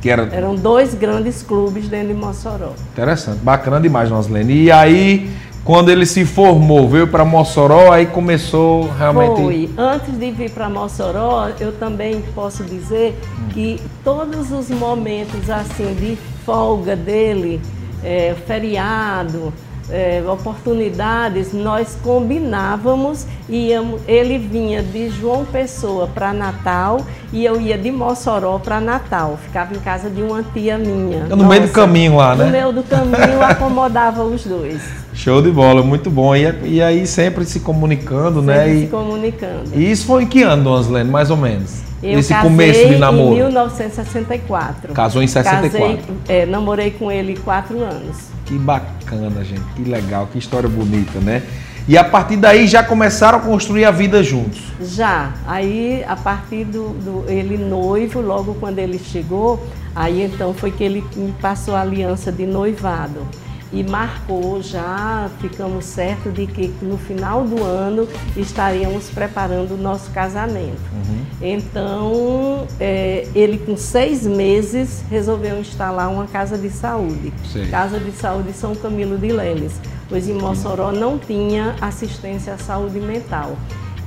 Que 0.00 0.10
era... 0.10 0.28
Eram 0.32 0.54
dois 0.54 0.94
grandes 0.94 1.42
clubes 1.42 1.88
dentro 1.88 2.08
de 2.08 2.14
Mossoró. 2.14 2.72
Interessante, 2.92 3.38
bacana 3.38 3.80
demais, 3.80 4.10
Noslene. 4.10 4.64
E 4.64 4.70
aí, 4.70 5.30
quando 5.66 5.88
ele 5.88 6.06
se 6.06 6.24
formou, 6.24 6.88
veio 6.88 7.08
para 7.08 7.24
Mossoró, 7.24 7.92
aí 7.92 8.06
começou 8.06 8.88
realmente. 8.96 9.42
Foi. 9.42 9.70
Antes 9.76 10.16
de 10.16 10.30
vir 10.30 10.48
para 10.52 10.70
Mossoró, 10.70 11.48
eu 11.58 11.72
também 11.72 12.22
posso 12.36 12.62
dizer 12.62 13.18
que 13.52 13.80
todos 14.04 14.52
os 14.52 14.70
momentos 14.70 15.50
assim 15.50 15.92
de 15.94 16.16
folga 16.44 16.94
dele, 16.94 17.60
é, 18.04 18.36
feriado, 18.46 19.52
é, 19.90 20.22
oportunidades, 20.26 21.52
nós 21.52 21.96
combinávamos 22.02 23.26
e 23.48 23.70
ele 24.08 24.38
vinha 24.38 24.82
de 24.82 25.08
João 25.10 25.44
Pessoa 25.44 26.08
para 26.08 26.32
Natal 26.32 27.00
e 27.32 27.44
eu 27.44 27.60
ia 27.60 27.78
de 27.78 27.90
Mossoró 27.90 28.58
para 28.58 28.80
Natal. 28.80 29.38
Ficava 29.42 29.74
em 29.74 29.78
casa 29.78 30.10
de 30.10 30.22
uma 30.22 30.42
tia 30.42 30.76
minha. 30.76 31.24
No 31.24 31.36
Nossa, 31.36 31.48
meio 31.48 31.62
do 31.62 31.68
caminho 31.68 32.16
lá, 32.16 32.34
né? 32.34 32.44
No 32.44 32.50
meio 32.50 32.72
do 32.72 32.82
caminho 32.82 33.42
acomodava 33.42 34.24
os 34.24 34.44
dois. 34.44 34.82
Show 35.14 35.40
de 35.40 35.50
bola, 35.50 35.82
muito 35.82 36.10
bom. 36.10 36.34
E, 36.36 36.42
e 36.64 36.82
aí 36.82 37.06
sempre 37.06 37.44
se 37.44 37.60
comunicando, 37.60 38.40
sempre 38.40 38.54
né? 38.54 38.64
Sempre 38.64 38.78
se 38.78 38.84
e, 38.84 38.88
comunicando. 38.88 39.70
E 39.74 39.90
isso 39.90 40.06
foi 40.06 40.24
em 40.24 40.26
que 40.26 40.42
ano, 40.42 40.64
Dona 40.64 40.82
Zilene, 40.82 41.10
mais 41.10 41.30
ou 41.30 41.36
menos? 41.36 41.86
Eu 42.02 42.18
Esse 42.18 42.34
começo 42.34 42.86
de 42.86 42.96
namoro? 42.96 43.32
em 43.32 43.36
1964. 43.36 44.92
Casou 44.92 45.22
em 45.22 45.26
64? 45.26 45.72
Casei, 45.72 46.00
é, 46.28 46.44
namorei 46.44 46.90
com 46.90 47.10
ele 47.10 47.36
quatro 47.36 47.82
anos. 47.82 48.16
Que 48.44 48.54
bacana, 48.54 48.95
gente. 49.44 49.62
Que 49.74 49.84
legal, 49.84 50.28
que 50.32 50.38
história 50.38 50.68
bonita, 50.68 51.18
né? 51.20 51.42
E 51.88 51.96
a 51.96 52.02
partir 52.02 52.36
daí 52.36 52.66
já 52.66 52.82
começaram 52.82 53.38
a 53.38 53.40
construir 53.40 53.84
a 53.84 53.92
vida 53.92 54.22
juntos? 54.22 54.60
Já. 54.80 55.32
Aí, 55.46 56.04
a 56.08 56.16
partir 56.16 56.64
do, 56.64 56.88
do, 56.88 57.30
ele 57.30 57.56
noivo, 57.56 58.20
logo 58.20 58.54
quando 58.54 58.80
ele 58.80 58.98
chegou, 58.98 59.64
aí 59.94 60.22
então 60.22 60.52
foi 60.52 60.72
que 60.72 60.82
ele 60.82 61.04
me 61.14 61.32
passou 61.40 61.76
a 61.76 61.82
aliança 61.82 62.32
de 62.32 62.44
noivado 62.44 63.26
e 63.72 63.82
marcou 63.82 64.62
já, 64.62 65.28
ficamos 65.40 65.84
certos 65.84 66.32
de 66.32 66.46
que 66.46 66.72
no 66.82 66.96
final 66.96 67.44
do 67.44 67.62
ano 67.62 68.08
estaríamos 68.36 69.10
preparando 69.10 69.74
o 69.74 69.76
nosso 69.76 70.10
casamento. 70.10 70.80
Uhum. 70.92 71.26
Então, 71.42 72.66
é, 72.78 73.26
ele 73.34 73.58
com 73.58 73.76
seis 73.76 74.24
meses 74.24 75.04
resolveu 75.10 75.58
instalar 75.58 76.10
uma 76.10 76.26
casa 76.26 76.56
de 76.56 76.70
saúde. 76.70 77.32
Sim. 77.52 77.68
Casa 77.68 77.98
de 77.98 78.12
Saúde 78.12 78.52
São 78.52 78.74
Camilo 78.74 79.18
de 79.18 79.32
Leles, 79.32 79.80
pois 80.08 80.28
em 80.28 80.34
Mossoró 80.34 80.92
não 80.92 81.18
tinha 81.18 81.74
assistência 81.80 82.54
à 82.54 82.58
saúde 82.58 83.00
mental. 83.00 83.56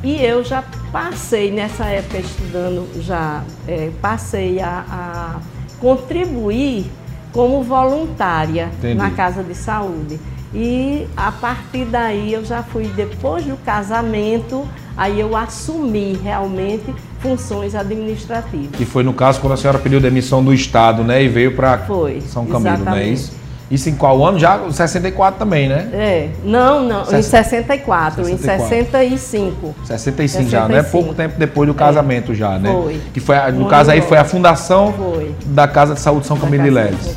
E 0.02 0.24
eu 0.24 0.43
já 0.45 0.63
passei, 0.93 1.52
nessa 1.52 1.86
época 1.86 2.19
estudando, 2.19 2.88
já 3.02 3.43
é, 3.67 3.91
passei 4.02 4.62
a, 4.62 4.86
a 4.89 5.39
contribuir 5.80 6.89
como 7.32 7.63
voluntária 7.63 8.70
Entendi. 8.78 8.96
na 8.96 9.12
casa 9.12 9.44
de 9.44 9.56
saúde. 9.56 10.20
E 10.54 11.08
a 11.15 11.32
partir 11.32 11.86
daí 11.86 12.34
eu 12.34 12.44
já 12.44 12.63
fui, 12.63 12.86
depois 12.96 13.46
do 13.46 13.56
casamento, 13.58 14.68
aí 14.98 15.20
eu 15.20 15.36
assumi 15.36 16.20
realmente 16.24 16.94
funções 17.20 17.76
administrativas. 17.76 18.80
E 18.80 18.86
foi 18.86 19.04
no 19.04 19.13
caso 19.13 19.39
quando 19.39 19.54
a 19.54 19.58
senhora 19.58 19.78
pediu 19.78 20.00
demissão 20.00 20.44
do 20.44 20.54
Estado, 20.54 21.04
né? 21.04 21.24
E 21.24 21.28
veio 21.28 21.56
para 21.56 21.86
São 22.28 22.46
Camilo, 22.46 22.76
exatamente. 22.76 22.86
não 22.86 22.96
é 22.96 23.08
isso? 23.08 23.38
Isso 23.69 23.88
em 23.88 23.95
qual 23.95 24.25
ano? 24.25 24.39
Já 24.39 24.60
64 24.71 25.38
também, 25.38 25.69
né? 25.69 25.89
É. 25.93 26.29
Não, 26.43 26.84
não, 26.84 27.01
em 27.03 27.21
64, 27.21 28.23
64. 28.23 28.29
em 28.32 28.38
65. 28.38 29.75
65, 29.86 30.17
65 30.17 30.49
já, 30.49 30.67
né? 30.67 30.82
Pouco 30.82 31.13
tempo 31.13 31.36
depois 31.38 31.67
do 31.67 31.75
casamento 31.75 32.32
é. 32.32 32.36
já, 32.36 32.58
né? 32.58 32.71
Foi. 32.71 33.01
Que 33.13 33.19
foi, 33.19 33.51
no 33.51 33.67
caso 33.67 33.91
aí 33.91 34.01
foi 34.01 34.17
a 34.17 34.25
fundação 34.25 34.91
foi. 34.93 35.36
da 35.45 35.67
Casa 35.67 35.93
de 35.93 35.99
Saúde 35.99 36.25
São 36.25 36.38
Camilo 36.38 36.63
de 36.63 36.69
Leles. 36.71 37.15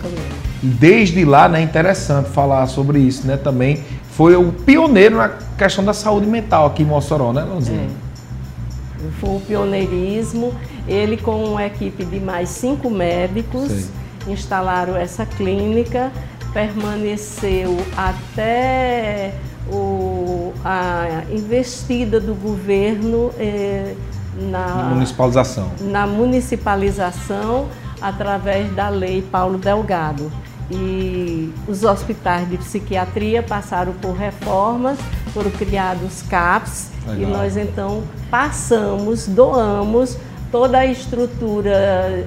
Desde 0.63 1.25
lá, 1.25 1.49
né, 1.49 1.61
é 1.61 1.63
interessante 1.63 2.29
falar 2.29 2.67
sobre 2.69 2.99
isso, 2.99 3.27
né, 3.27 3.37
também. 3.37 3.83
Foi 4.11 4.37
o 4.37 4.53
pioneiro 4.53 5.17
na 5.17 5.31
questão 5.59 5.83
da 5.83 5.95
saúde 5.95 6.27
mental 6.27 6.67
aqui 6.67 6.83
em 6.83 6.87
Mossoró, 6.87 7.33
né, 7.33 7.43
Lanzinha? 7.43 7.81
É. 7.81 9.11
Foi 9.19 9.37
o 9.37 9.41
pioneirismo. 9.41 10.55
Ele 10.87 11.17
com 11.17 11.45
uma 11.45 11.65
equipe 11.65 12.05
de 12.05 12.21
mais 12.21 12.49
cinco 12.51 12.91
médicos 12.91 13.69
Sei. 13.69 14.33
instalaram 14.35 14.97
essa 14.97 15.25
clínica 15.25 16.13
permaneceu 16.53 17.77
até 17.97 19.35
o, 19.71 20.53
a 20.65 21.23
investida 21.31 22.21
do 22.21 22.35
governo 22.35 23.31
eh, 23.39 23.95
na 24.37 24.91
municipalização. 24.91 25.71
Na 25.81 26.07
municipalização 26.07 27.69
através 28.01 28.73
da 28.75 28.89
lei 28.89 29.23
Paulo 29.23 29.59
Delgado. 29.59 30.31
E 30.71 31.53
os 31.69 31.85
hospitais 31.85 32.49
de 32.49 32.57
psiquiatria 32.57 33.43
passaram 33.43 33.93
por 33.93 34.13
reformas, 34.13 34.99
foram 35.35 35.51
criados 35.51 36.23
CAPs 36.23 36.91
Legal. 37.07 37.23
e 37.23 37.33
nós 37.33 37.57
então 37.57 38.03
passamos, 38.31 39.27
doamos 39.27 40.17
toda 40.51 40.79
a 40.79 40.87
estrutura 40.87 42.27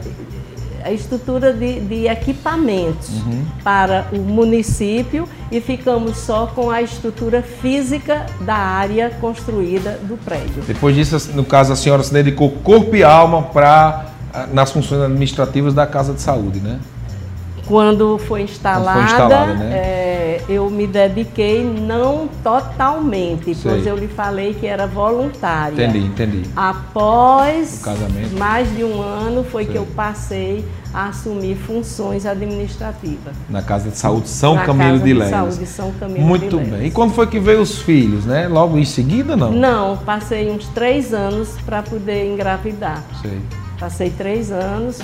a 0.85 0.91
estrutura 0.91 1.51
de, 1.51 1.79
de 1.79 2.07
equipamentos 2.07 3.09
uhum. 3.09 3.43
para 3.63 4.07
o 4.13 4.19
município 4.19 5.27
e 5.51 5.59
ficamos 5.59 6.17
só 6.17 6.45
com 6.45 6.69
a 6.69 6.79
estrutura 6.79 7.41
física 7.41 8.27
da 8.41 8.55
área 8.55 9.09
construída 9.19 9.99
do 10.03 10.15
prédio. 10.15 10.61
Depois 10.67 10.95
disso, 10.95 11.31
no 11.33 11.43
caso, 11.43 11.73
a 11.73 11.75
senhora 11.75 12.03
se 12.03 12.13
dedicou 12.13 12.51
corpo 12.51 12.95
e 12.95 13.03
alma 13.03 13.41
para 13.41 14.05
ah, 14.31 14.47
nas 14.53 14.71
funções 14.71 15.01
administrativas 15.01 15.73
da 15.73 15.87
Casa 15.87 16.13
de 16.13 16.21
Saúde, 16.21 16.59
né? 16.59 16.79
Quando 17.67 18.17
foi 18.19 18.43
instalada, 18.43 18.99
Quando 18.99 19.09
foi 19.09 19.23
instalada 19.23 19.53
né? 19.55 19.75
é, 19.75 20.41
eu 20.47 20.69
me 20.69 20.85
dediquei 20.85 21.63
não 21.63 22.29
totalmente, 22.43 23.55
Sei. 23.55 23.71
pois 23.71 23.87
eu 23.87 23.95
lhe 23.95 24.07
falei 24.07 24.53
que 24.53 24.67
era 24.67 24.85
voluntária. 24.85 25.73
Entendi, 25.85 26.05
entendi. 26.05 26.43
Após 26.55 27.81
mais 28.37 28.73
de 28.75 28.83
um 28.83 29.01
ano 29.01 29.43
foi 29.43 29.63
Sei. 29.63 29.73
que 29.73 29.77
eu 29.79 29.85
passei 29.95 30.63
a 30.93 31.07
assumir 31.07 31.55
funções 31.57 32.25
administrativas. 32.25 33.33
Na 33.49 33.61
Casa 33.61 33.89
de 33.89 33.97
Saúde 33.97 34.29
São 34.29 34.55
Na 34.55 34.65
Camilo 34.65 34.91
Casa 34.91 35.03
de 35.03 35.13
Leles. 35.13 35.29
Saúde 35.29 35.65
São 35.65 35.91
Camilo 35.99 36.25
Muito 36.25 36.57
bem. 36.57 36.85
E 36.85 36.91
quando 36.91 37.13
foi 37.13 37.27
que 37.27 37.39
veio 37.39 37.61
os 37.61 37.79
filhos, 37.79 38.25
né? 38.25 38.47
Logo 38.47 38.77
em 38.77 38.85
seguida, 38.85 39.35
não? 39.35 39.51
Não, 39.51 39.97
passei 39.97 40.49
uns 40.49 40.67
três 40.69 41.13
anos 41.13 41.57
para 41.65 41.81
poder 41.83 42.31
engravidar. 42.31 43.03
Sei. 43.21 43.39
Passei 43.77 44.09
três 44.09 44.51
anos 44.51 45.01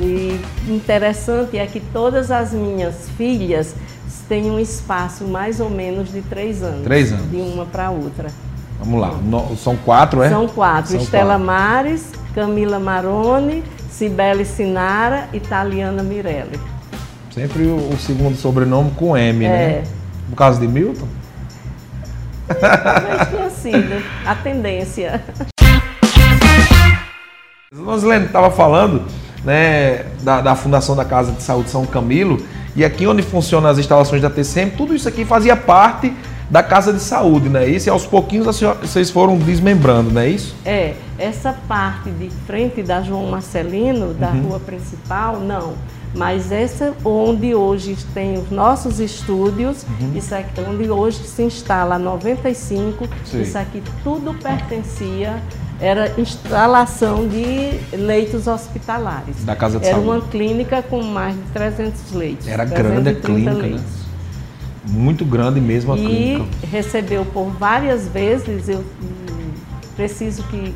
e 0.00 0.40
interessante 0.68 1.58
é 1.58 1.66
que 1.66 1.80
todas 1.80 2.30
as 2.30 2.52
minhas 2.52 3.08
filhas 3.16 3.74
têm 4.28 4.50
um 4.50 4.58
espaço 4.58 5.24
mais 5.24 5.60
ou 5.60 5.70
menos 5.70 6.12
de 6.12 6.20
três 6.22 6.62
anos. 6.62 6.82
Três 6.84 7.12
anos. 7.12 7.30
De 7.30 7.36
uma 7.36 7.64
para 7.64 7.90
outra. 7.90 8.28
Vamos 8.78 9.00
lá. 9.00 9.12
No, 9.12 9.56
são 9.56 9.76
quatro, 9.76 10.22
é? 10.22 10.28
São 10.28 10.46
quatro. 10.48 10.92
São 10.92 11.00
Estela 11.00 11.34
quatro. 11.34 11.46
Mares, 11.46 12.12
Camila 12.34 12.78
Maroni, 12.78 13.64
Cibele 13.88 14.44
Sinara 14.44 15.28
e 15.32 15.40
Taliana 15.40 16.02
Mirelli. 16.02 16.60
Sempre 17.30 17.64
o, 17.64 17.76
o, 17.76 17.96
segundo 17.98 18.36
sobrenome 18.36 18.90
com 18.92 19.16
M, 19.16 19.46
né? 19.46 19.46
é. 19.46 19.68
né? 19.68 19.84
Por 20.30 20.36
causa 20.36 20.60
de 20.60 20.66
Milton? 20.66 21.06
Talvez 22.48 23.28
tenha 23.28 23.50
sido 23.50 24.02
a 24.24 24.34
tendência. 24.34 25.22
Nós 27.72 28.02
estava 28.02 28.50
falando 28.50 29.04
né, 29.46 30.04
da, 30.22 30.40
da, 30.40 30.54
Fundação 30.56 30.96
da 30.96 31.04
Casa 31.04 31.30
de 31.30 31.42
Saúde 31.42 31.70
São 31.70 31.86
Camilo, 31.86 32.44
e 32.74 32.84
aqui 32.84 33.06
onde 33.06 33.22
funcionam 33.22 33.70
as 33.70 33.78
instalações 33.78 34.20
da 34.20 34.28
TCM, 34.28 34.72
tudo 34.72 34.94
isso 34.94 35.08
aqui 35.08 35.24
fazia 35.24 35.56
parte 35.56 36.12
da 36.50 36.62
Casa 36.62 36.92
de 36.92 37.00
Saúde, 37.00 37.48
né? 37.48 37.66
Isso 37.66 37.88
e 37.88 37.90
aos 37.90 38.04
pouquinhos 38.04 38.60
vocês 38.80 39.10
foram 39.10 39.38
desmembrando, 39.38 40.10
não 40.10 40.20
é 40.20 40.28
isso? 40.28 40.54
É, 40.64 40.94
essa 41.18 41.54
parte 41.66 42.10
de 42.10 42.28
frente 42.46 42.82
da 42.82 43.00
João 43.02 43.26
Marcelino, 43.28 44.12
da 44.14 44.30
uhum. 44.30 44.48
rua 44.48 44.60
principal, 44.60 45.40
não. 45.40 45.74
Mas 46.14 46.50
essa 46.52 46.94
onde 47.04 47.54
hoje 47.54 47.96
tem 48.14 48.38
os 48.38 48.50
nossos 48.50 49.00
estúdios, 49.00 49.84
uhum. 50.00 50.12
isso 50.14 50.34
aqui, 50.34 50.60
onde 50.60 50.88
hoje 50.88 51.18
se 51.24 51.42
instala 51.42 51.98
95, 51.98 53.08
Sim. 53.24 53.42
isso 53.42 53.58
aqui 53.58 53.82
tudo 54.02 54.34
pertencia 54.34 55.42
era 55.80 56.18
instalação 56.18 57.28
de 57.28 57.96
leitos 57.96 58.46
hospitalares. 58.46 59.44
Da 59.44 59.54
Casa 59.54 59.78
de 59.78 59.86
era 59.86 59.96
Saúde. 59.96 60.10
Era 60.10 60.18
uma 60.18 60.28
clínica 60.28 60.82
com 60.82 61.02
mais 61.02 61.34
de 61.34 61.42
300 61.52 62.12
leitos. 62.12 62.48
Era 62.48 62.64
grande 62.64 63.10
a 63.10 63.14
clínica, 63.14 63.52
né? 63.52 63.60
leitos. 63.60 63.80
né? 63.80 63.86
Muito 64.88 65.24
grande 65.24 65.60
mesmo 65.60 65.92
a 65.92 65.98
e 65.98 66.00
clínica. 66.00 66.46
E 66.62 66.66
recebeu 66.66 67.24
por 67.26 67.50
várias 67.50 68.08
vezes, 68.08 68.68
eu 68.68 68.84
preciso 69.96 70.42
que, 70.44 70.74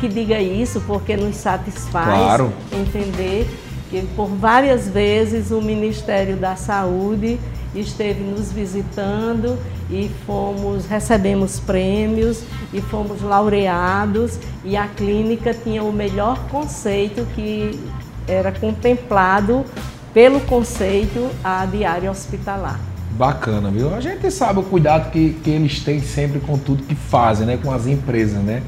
que 0.00 0.08
diga 0.08 0.40
isso, 0.40 0.80
porque 0.86 1.16
nos 1.16 1.36
satisfaz 1.36 2.06
claro. 2.06 2.52
entender 2.72 3.46
que 3.90 4.02
por 4.16 4.28
várias 4.28 4.88
vezes 4.88 5.50
o 5.50 5.60
Ministério 5.60 6.36
da 6.36 6.56
Saúde 6.56 7.38
esteve 7.74 8.22
nos 8.22 8.52
visitando 8.52 9.58
e 9.90 10.10
fomos 10.26 10.86
recebemos 10.86 11.60
prêmios 11.60 12.42
e 12.72 12.80
fomos 12.80 13.20
laureados 13.22 14.38
e 14.64 14.76
a 14.76 14.86
clínica 14.86 15.52
tinha 15.52 15.82
o 15.82 15.92
melhor 15.92 16.38
conceito 16.48 17.26
que 17.34 17.78
era 18.26 18.50
contemplado 18.52 19.64
pelo 20.12 20.40
conceito 20.40 21.28
a 21.42 21.66
diária 21.66 22.10
hospitalar. 22.10 22.80
Bacana, 23.12 23.70
viu? 23.70 23.94
A 23.94 24.00
gente 24.00 24.30
sabe 24.30 24.60
o 24.60 24.62
cuidado 24.62 25.10
que, 25.10 25.34
que 25.42 25.50
eles 25.50 25.80
têm 25.80 26.00
sempre 26.00 26.40
com 26.40 26.58
tudo 26.58 26.82
que 26.82 26.94
fazem, 26.94 27.46
né? 27.46 27.58
Com 27.62 27.70
as 27.70 27.86
empresas, 27.86 28.42
né? 28.42 28.62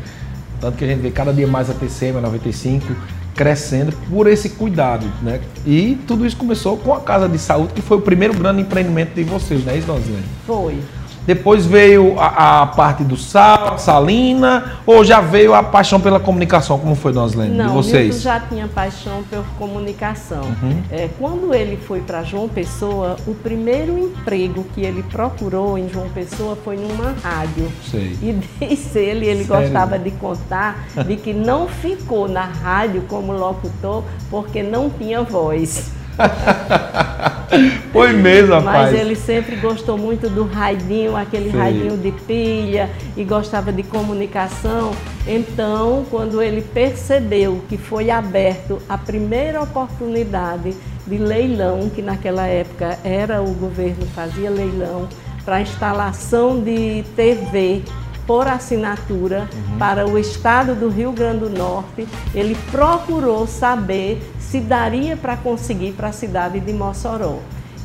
Tanto 0.61 0.77
que 0.79 0.85
a 0.85 0.87
gente 0.87 1.01
vê 1.01 1.11
cada 1.11 1.33
dia 1.33 1.47
mais 1.47 1.69
a 1.69 1.75
TCM, 1.75 2.19
a 2.19 2.21
95, 2.21 2.95
crescendo 3.35 3.93
por 4.09 4.27
esse 4.27 4.51
cuidado, 4.51 5.07
né? 5.23 5.41
E 5.67 5.99
tudo 6.07 6.25
isso 6.25 6.37
começou 6.37 6.77
com 6.77 6.95
a 6.95 7.01
Casa 7.01 7.29
de 7.29 7.39
Saúde, 7.39 7.75
que 7.75 7.83
foi 7.83 7.99
o 7.99 8.01
primeiro 8.01 8.35
grande 8.35 8.63
empreendimento 8.63 9.15
de 9.15 9.25
vocês, 9.25 9.67
é 9.67 9.77
isso, 9.77 9.87
Nosilene? 9.89 10.25
Foi. 10.47 10.79
Depois 11.27 11.67
veio 11.67 12.19
a, 12.19 12.63
a, 12.63 12.67
parte 12.67 13.03
do 13.03 13.17
sal, 13.17 13.79
salina, 13.79 14.79
ou 14.87 15.05
já 15.05 15.21
veio 15.21 15.55
a 15.55 15.63
paixão 15.63 16.01
pela 16.01 16.21
comunicação? 16.21 16.79
Como 16.79 16.95
foi, 16.95 17.13
Noslene, 17.13 17.63
de 17.63 17.69
vocês? 17.69 18.15
Não, 18.15 18.21
já 18.23 18.41
tinha 18.41 18.69
paixão 18.69 19.25
pela 19.29 19.45
comunicação. 19.59 20.45
Uhum. 20.45 20.83
É, 20.91 21.09
quando 21.19 21.53
ele 21.53 21.77
foi 21.77 22.01
para 22.01 22.23
João 22.23 22.49
Pessoa, 22.49 23.17
o 23.27 23.35
primeiro 23.35 23.99
emprego 23.99 24.65
que 24.75 24.83
ele 24.83 25.03
procurou 25.03 25.77
em 25.77 25.89
João 25.89 26.09
Pessoa 26.11 26.57
foi 26.65 26.77
numa 26.77 27.15
rádio. 27.23 27.71
Sei. 27.91 28.17
E 28.23 28.41
disse 28.61 28.99
ele, 28.99 29.27
ele 29.27 29.45
Sério? 29.45 29.63
gostava 29.63 29.99
de 29.99 30.11
contar, 30.13 30.87
de 31.07 31.17
que 31.17 31.33
não 31.33 31.67
ficou 31.67 32.29
na 32.29 32.45
rádio 32.45 33.03
como 33.09 33.33
locutor 33.33 34.05
porque 34.31 34.63
não 34.63 34.89
tinha 34.91 35.23
voz. 35.23 35.91
Foi 37.93 38.13
mesmo, 38.13 38.55
rapaz. 38.55 38.93
Mas 38.93 39.01
ele 39.01 39.15
sempre 39.15 39.57
gostou 39.57 39.97
muito 39.97 40.29
do 40.29 40.45
raidinho, 40.45 41.17
aquele 41.17 41.51
Sim. 41.51 41.57
raidinho 41.57 41.97
de 41.97 42.13
pilha, 42.13 42.91
e 43.17 43.25
gostava 43.25 43.73
de 43.73 43.83
comunicação. 43.83 44.93
Então, 45.27 46.05
quando 46.11 46.43
ele 46.43 46.61
percebeu 46.61 47.63
que 47.69 47.79
foi 47.79 48.11
aberto 48.11 48.79
a 48.89 48.99
primeira 48.99 49.63
oportunidade 49.63 50.75
de 51.07 51.19
leilão, 51.19 51.89
que 51.89 52.03
naquela 52.03 52.47
época 52.47 52.99
era 53.05 53.41
o 53.41 53.55
governo 53.55 54.05
fazia 54.15 54.51
leilão, 54.51 55.09
para 55.45 55.61
instalação 55.61 56.61
de 56.61 57.05
TV 57.15 57.83
por 58.27 58.49
assinatura 58.49 59.49
uhum. 59.53 59.79
para 59.79 60.07
o 60.07 60.19
estado 60.19 60.75
do 60.75 60.89
Rio 60.89 61.13
Grande 61.13 61.41
do 61.41 61.51
Norte, 61.51 62.07
ele 62.35 62.57
procurou 62.71 63.47
saber 63.47 64.21
se 64.39 64.61
daria 64.61 65.17
para 65.17 65.37
conseguir 65.37 65.93
para 65.93 66.09
a 66.09 66.13
cidade 66.13 66.61
de 66.61 66.73
Mossoró. 66.73 67.39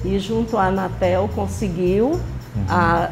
E 0.04 0.18
junto 0.18 0.58
à 0.58 0.66
Anatel 0.66 1.30
conseguiu 1.36 2.08
uhum. 2.12 2.66
a 2.68 3.10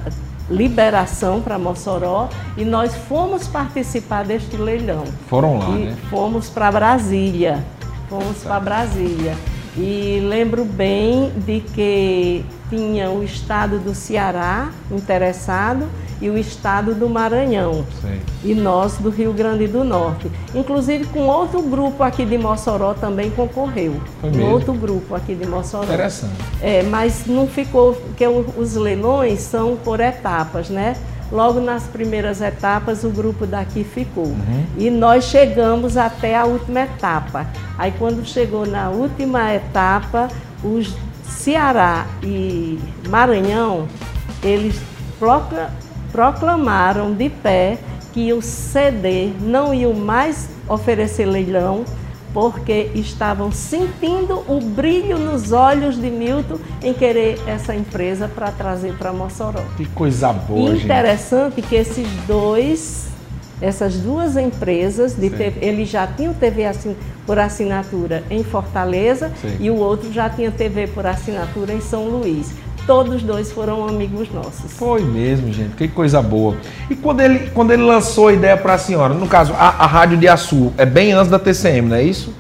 liberação 0.49 1.41
para 1.41 1.59
Mossoró 1.59 2.29
e 2.57 2.65
nós 2.65 2.95
fomos 2.95 3.47
participar 3.47 4.25
deste 4.25 4.57
leilão. 4.57 5.03
Foram 5.27 5.59
lá, 5.59 5.69
e 5.69 5.85
né? 5.85 5.97
Fomos 6.09 6.49
para 6.49 6.71
Brasília. 6.71 7.63
Fomos 8.09 8.41
tá. 8.41 8.49
para 8.49 8.59
Brasília. 8.59 9.35
E 9.77 10.19
lembro 10.27 10.65
bem 10.65 11.31
de 11.45 11.61
que 11.61 12.43
tinha 12.69 13.09
o 13.11 13.23
estado 13.23 13.77
do 13.77 13.93
Ceará 13.93 14.71
interessado 14.91 15.87
e 16.21 16.29
o 16.29 16.37
estado 16.37 16.93
do 16.93 17.09
Maranhão. 17.09 17.85
Sim. 18.01 18.19
E 18.43 18.53
nós 18.53 18.97
do 18.97 19.09
Rio 19.09 19.33
Grande 19.33 19.67
do 19.67 19.83
Norte. 19.83 20.29
Inclusive 20.53 21.05
com 21.05 21.21
outro 21.27 21.61
grupo 21.61 22.03
aqui 22.03 22.25
de 22.25 22.37
Mossoró 22.37 22.93
também 22.93 23.29
concorreu. 23.31 23.95
Foi 24.21 24.29
mesmo? 24.29 24.51
Outro 24.51 24.73
grupo 24.73 25.15
aqui 25.15 25.35
de 25.35 25.47
Mossoró. 25.47 25.83
Interessante. 25.83 26.33
É, 26.61 26.83
mas 26.83 27.25
não 27.25 27.47
ficou, 27.47 27.93
porque 27.93 28.27
os 28.27 28.75
leilões 28.75 29.39
são 29.39 29.77
por 29.77 29.99
etapas, 29.99 30.69
né? 30.69 30.95
Logo 31.31 31.59
nas 31.59 31.83
primeiras 31.83 32.41
etapas 32.41 33.03
o 33.03 33.09
grupo 33.09 33.45
daqui 33.45 33.83
ficou. 33.83 34.25
Uhum. 34.25 34.65
E 34.77 34.89
nós 34.89 35.25
chegamos 35.25 35.95
até 35.95 36.35
a 36.35 36.45
última 36.45 36.81
etapa. 36.81 37.45
Aí 37.77 37.93
quando 37.99 38.25
chegou 38.25 38.65
na 38.65 38.89
última 38.89 39.53
etapa, 39.53 40.27
os 40.63 40.95
Ceará 41.23 42.07
e 42.23 42.79
Maranhão, 43.07 43.87
eles 44.43 44.81
proclamaram 46.11 47.13
de 47.13 47.29
pé 47.29 47.77
que 48.13 48.33
o 48.33 48.41
CD 48.41 49.31
não 49.39 49.73
iam 49.73 49.93
mais 49.93 50.49
oferecer 50.67 51.25
leilão 51.25 51.85
porque 52.33 52.91
estavam 52.93 53.51
sentindo 53.51 54.43
o 54.47 54.59
brilho 54.61 55.17
nos 55.17 55.51
olhos 55.51 55.99
de 55.99 56.09
Milton 56.09 56.59
em 56.81 56.93
querer 56.93 57.39
essa 57.47 57.73
empresa 57.73 58.27
para 58.27 58.51
trazer 58.51 58.93
para 58.93 59.11
Mossoró. 59.11 59.61
Que 59.75 59.85
coisa 59.87 60.31
boa, 60.31 60.71
e 60.71 60.83
Interessante 60.83 61.55
gente. 61.55 61.67
que 61.67 61.75
esses 61.75 62.07
dois, 62.27 63.07
essas 63.59 63.95
duas 63.95 64.37
empresas, 64.37 65.15
de 65.15 65.29
TV, 65.29 65.55
ele 65.61 65.85
já 65.85 66.05
tinha 66.05 66.31
TV 66.33 66.65
assin, 66.65 66.95
por 67.25 67.39
assinatura 67.39 68.23
em 68.29 68.43
Fortaleza 68.43 69.31
Sim. 69.41 69.57
e 69.59 69.71
o 69.71 69.75
outro 69.77 70.11
já 70.13 70.29
tinha 70.29 70.51
TV 70.51 70.87
por 70.87 71.05
assinatura 71.07 71.73
em 71.73 71.81
São 71.81 72.05
Luís 72.05 72.53
todos 72.89 73.21
dois 73.21 73.51
foram 73.51 73.87
amigos 73.87 74.31
nossos. 74.33 74.71
Foi 74.71 75.03
mesmo, 75.03 75.53
gente. 75.53 75.75
Que 75.75 75.87
coisa 75.87 76.23
boa. 76.23 76.57
E 76.89 76.95
quando 76.95 77.19
ele, 77.19 77.51
quando 77.51 77.69
ele 77.69 77.83
lançou 77.83 78.29
a 78.29 78.33
ideia 78.33 78.57
para 78.57 78.73
a 78.73 78.77
senhora, 78.79 79.13
no 79.13 79.27
caso, 79.27 79.53
a, 79.53 79.67
a 79.67 79.85
Rádio 79.85 80.17
de 80.17 80.27
Açu, 80.27 80.73
é 80.75 80.87
bem 80.87 81.11
antes 81.11 81.29
da 81.29 81.37
TCM, 81.37 81.87
não 81.87 81.95
é 81.95 82.01
isso? 82.01 82.33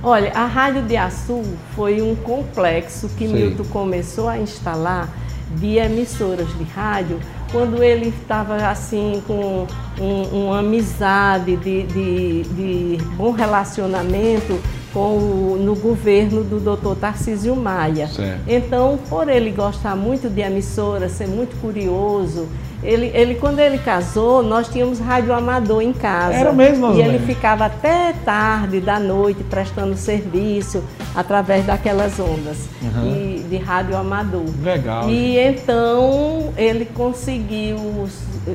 Olha, 0.00 0.30
a 0.32 0.46
Rádio 0.46 0.82
de 0.82 0.96
Açu 0.96 1.42
foi 1.74 2.00
um 2.00 2.14
complexo 2.14 3.08
que 3.18 3.26
Sei. 3.26 3.46
Milton 3.46 3.64
começou 3.64 4.28
a 4.28 4.38
instalar 4.38 5.08
de 5.56 5.78
emissoras 5.78 6.46
de 6.56 6.62
rádio 6.62 7.18
quando 7.50 7.82
ele 7.82 8.08
estava 8.08 8.56
assim 8.68 9.22
com 9.26 9.66
um, 10.00 10.22
uma 10.46 10.58
amizade 10.60 11.56
de, 11.56 11.82
de, 11.84 12.42
de 12.42 12.98
bom 13.16 13.30
relacionamento 13.30 14.58
com 14.92 15.16
o, 15.18 15.56
no 15.60 15.74
governo 15.76 16.42
do 16.42 16.58
Dr. 16.60 16.94
Tarcísio 16.98 17.54
Maia. 17.54 18.08
Certo. 18.08 18.40
Então, 18.46 18.98
por 19.08 19.28
ele 19.28 19.50
gostar 19.50 19.94
muito 19.96 20.28
de 20.28 20.40
emissora, 20.40 21.08
ser 21.08 21.28
muito 21.28 21.60
curioso, 21.60 22.48
ele, 22.82 23.10
ele 23.14 23.34
quando 23.34 23.58
ele 23.58 23.78
casou, 23.78 24.42
nós 24.42 24.68
tínhamos 24.68 24.98
rádio 24.98 25.32
amador 25.34 25.82
em 25.82 25.92
casa. 25.92 26.34
Era 26.34 26.52
mesmo, 26.52 26.86
E 26.86 26.90
ele 26.90 27.02
Rosângela? 27.02 27.26
ficava 27.26 27.66
até 27.66 28.12
tarde 28.24 28.80
da 28.80 28.98
noite 29.00 29.42
prestando 29.44 29.96
serviço 29.96 30.82
através 31.14 31.64
daquelas 31.66 32.18
ondas 32.20 32.68
Uhum. 32.82 33.06
e, 33.14 33.46
de 33.48 33.56
rádio 33.56 33.96
amador. 33.96 34.44
Legal. 34.62 35.08
E 35.08 35.38
então 35.38 36.52
ele 36.56 36.84
conseguiu. 36.84 38.08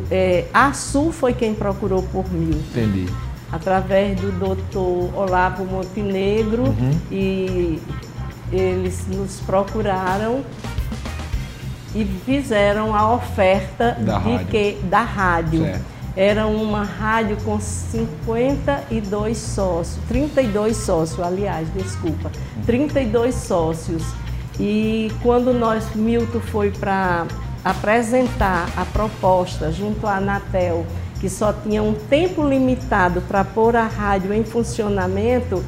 É, 0.10 0.46
a 0.54 0.72
Sul 0.74 1.12
foi 1.12 1.34
quem 1.34 1.54
procurou 1.54 2.02
por 2.04 2.32
mil 2.32 2.58
Entendi. 2.58 3.08
através 3.52 4.20
do 4.20 4.32
doutor 4.32 5.10
Olavo 5.16 5.66
Montenegro 5.66 6.64
Uhum. 6.64 6.92
e 7.12 7.82
eles 8.52 9.06
nos 9.08 9.40
procuraram 9.42 10.42
e 11.96 12.06
fizeram 12.26 12.96
a 12.96 13.14
oferta 13.14 13.96
Da 14.00 14.18
de 14.18 14.32
rádio. 14.32 14.48
que 14.48 14.78
da 14.84 15.02
rádio. 15.02 15.64
Certo. 15.64 15.93
Era 16.16 16.46
uma 16.46 16.84
rádio 16.84 17.38
com 17.44 17.60
52 17.60 19.36
sócios, 19.36 20.04
32 20.08 20.78
sócios, 20.78 21.20
aliás, 21.20 21.68
desculpa, 21.74 22.32
32 22.68 23.34
sócios. 23.34 24.04
E 24.60 25.12
quando 25.24 25.52
nós, 25.52 25.96
Milton 25.96 26.40
foi 26.40 26.70
para 26.70 27.26
apresentar 27.66 28.70
a 28.78 28.86
proposta 28.86 29.72
junto 29.72 30.06
à 30.06 30.18
Anatel, 30.18 30.86
que 31.20 31.28
só 31.28 31.52
tinha 31.52 31.82
um 31.82 31.94
tempo 31.94 32.48
limitado 32.48 33.22
para 33.22 33.44
pôr 33.44 33.76
a 33.76 33.88
rádio 33.88 34.32
em 34.34 34.44
funcionamento, 34.44 35.64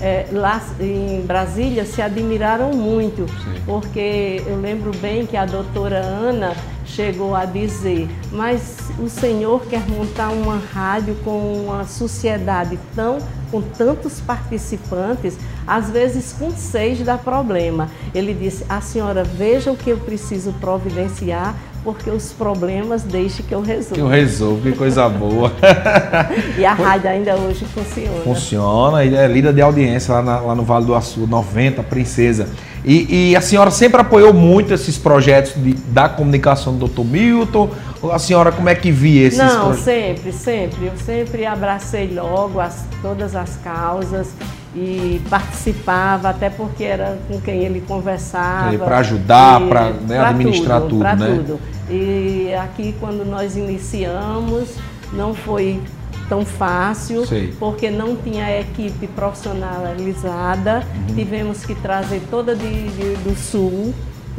eh, 0.00 0.26
lá 0.32 0.60
em 0.80 1.20
Brasília 1.22 1.84
se 1.84 2.00
admiraram 2.00 2.72
muito, 2.72 3.26
Sim. 3.28 3.62
porque 3.66 4.42
eu 4.46 4.60
lembro 4.60 4.90
bem 4.96 5.26
que 5.26 5.36
a 5.36 5.44
doutora 5.44 5.98
Ana 5.98 6.54
chegou 6.84 7.34
a 7.34 7.44
dizer, 7.44 8.08
mas 8.32 8.78
o 8.98 9.08
senhor 9.08 9.64
quer 9.66 9.86
montar 9.88 10.30
uma 10.30 10.56
rádio 10.56 11.14
com 11.24 11.64
uma 11.66 11.84
sociedade 11.84 12.78
tão 12.94 13.18
com 13.50 13.60
tantos 13.60 14.20
participantes, 14.20 15.36
às 15.66 15.90
vezes 15.90 16.32
com 16.32 16.50
seis 16.52 17.00
dá 17.04 17.18
problema. 17.18 17.88
Ele 18.14 18.32
disse, 18.32 18.64
a 18.68 18.80
senhora 18.80 19.24
veja 19.24 19.72
o 19.72 19.76
que 19.76 19.90
eu 19.90 19.98
preciso 19.98 20.52
providenciar, 20.60 21.54
porque 21.82 22.10
os 22.10 22.32
problemas 22.32 23.02
deixe 23.02 23.42
que 23.42 23.54
eu 23.54 23.62
Que 23.62 23.70
eu 23.70 23.76
resolva. 23.76 24.14
resolvo, 24.14 24.62
que 24.62 24.72
coisa 24.72 25.08
boa. 25.08 25.52
E 26.58 26.64
a 26.64 26.74
rádio 26.74 27.08
ainda 27.10 27.36
hoje 27.36 27.64
funciona. 27.64 28.20
Funciona, 28.22 29.04
e 29.04 29.14
é 29.14 29.26
líder 29.26 29.52
de 29.54 29.62
audiência 29.62 30.14
lá, 30.14 30.22
na- 30.22 30.40
lá 30.40 30.54
no 30.54 30.62
Vale 30.62 30.84
do 30.84 30.94
Açu, 30.94 31.26
90, 31.26 31.82
Princesa. 31.82 32.48
E, 32.84 33.30
e 33.30 33.36
a 33.36 33.40
senhora 33.40 33.70
sempre 33.70 34.00
apoiou 34.00 34.32
muito 34.32 34.72
esses 34.74 34.96
projetos 34.98 35.52
de- 35.56 35.74
da 35.74 36.08
comunicação 36.08 36.76
do 36.76 36.86
Dr. 36.88 37.02
Milton? 37.04 37.70
A 38.10 38.18
senhora 38.18 38.50
como 38.50 38.68
é 38.68 38.74
que 38.74 38.90
via 38.90 39.26
esses 39.26 39.38
Não, 39.38 39.66
projetos? 39.66 39.84
sempre, 39.84 40.32
sempre. 40.32 40.86
Eu 40.86 40.92
sempre 41.04 41.44
abracei 41.46 42.10
logo 42.14 42.58
as- 42.60 42.84
todas 43.02 43.34
as 43.36 43.56
causas 43.62 44.28
e 44.74 45.20
participava, 45.28 46.28
até 46.30 46.48
porque 46.48 46.84
era 46.84 47.18
com 47.28 47.40
quem 47.40 47.60
ele 47.64 47.80
conversava. 47.80 48.78
Para 48.78 48.98
ajudar, 48.98 49.60
para 49.68 49.90
né, 49.90 50.18
administrar 50.20 50.80
tudo, 50.82 50.98
pra 51.00 51.16
né? 51.16 51.26
tudo. 51.26 51.60
E 51.90 52.54
aqui, 52.54 52.94
quando 53.00 53.24
nós 53.24 53.56
iniciamos, 53.56 54.68
não 55.12 55.34
foi 55.34 55.80
tão 56.28 56.46
fácil, 56.46 57.26
Sei. 57.26 57.52
porque 57.58 57.90
não 57.90 58.14
tinha 58.14 58.60
equipe 58.60 59.08
profissionalizada. 59.08 60.84
Uhum. 61.08 61.14
Tivemos 61.16 61.64
que 61.66 61.74
trazer 61.74 62.22
toda 62.30 62.54
de, 62.54 62.88
de- 62.90 63.16
do 63.24 63.34
Sul, 63.36 63.92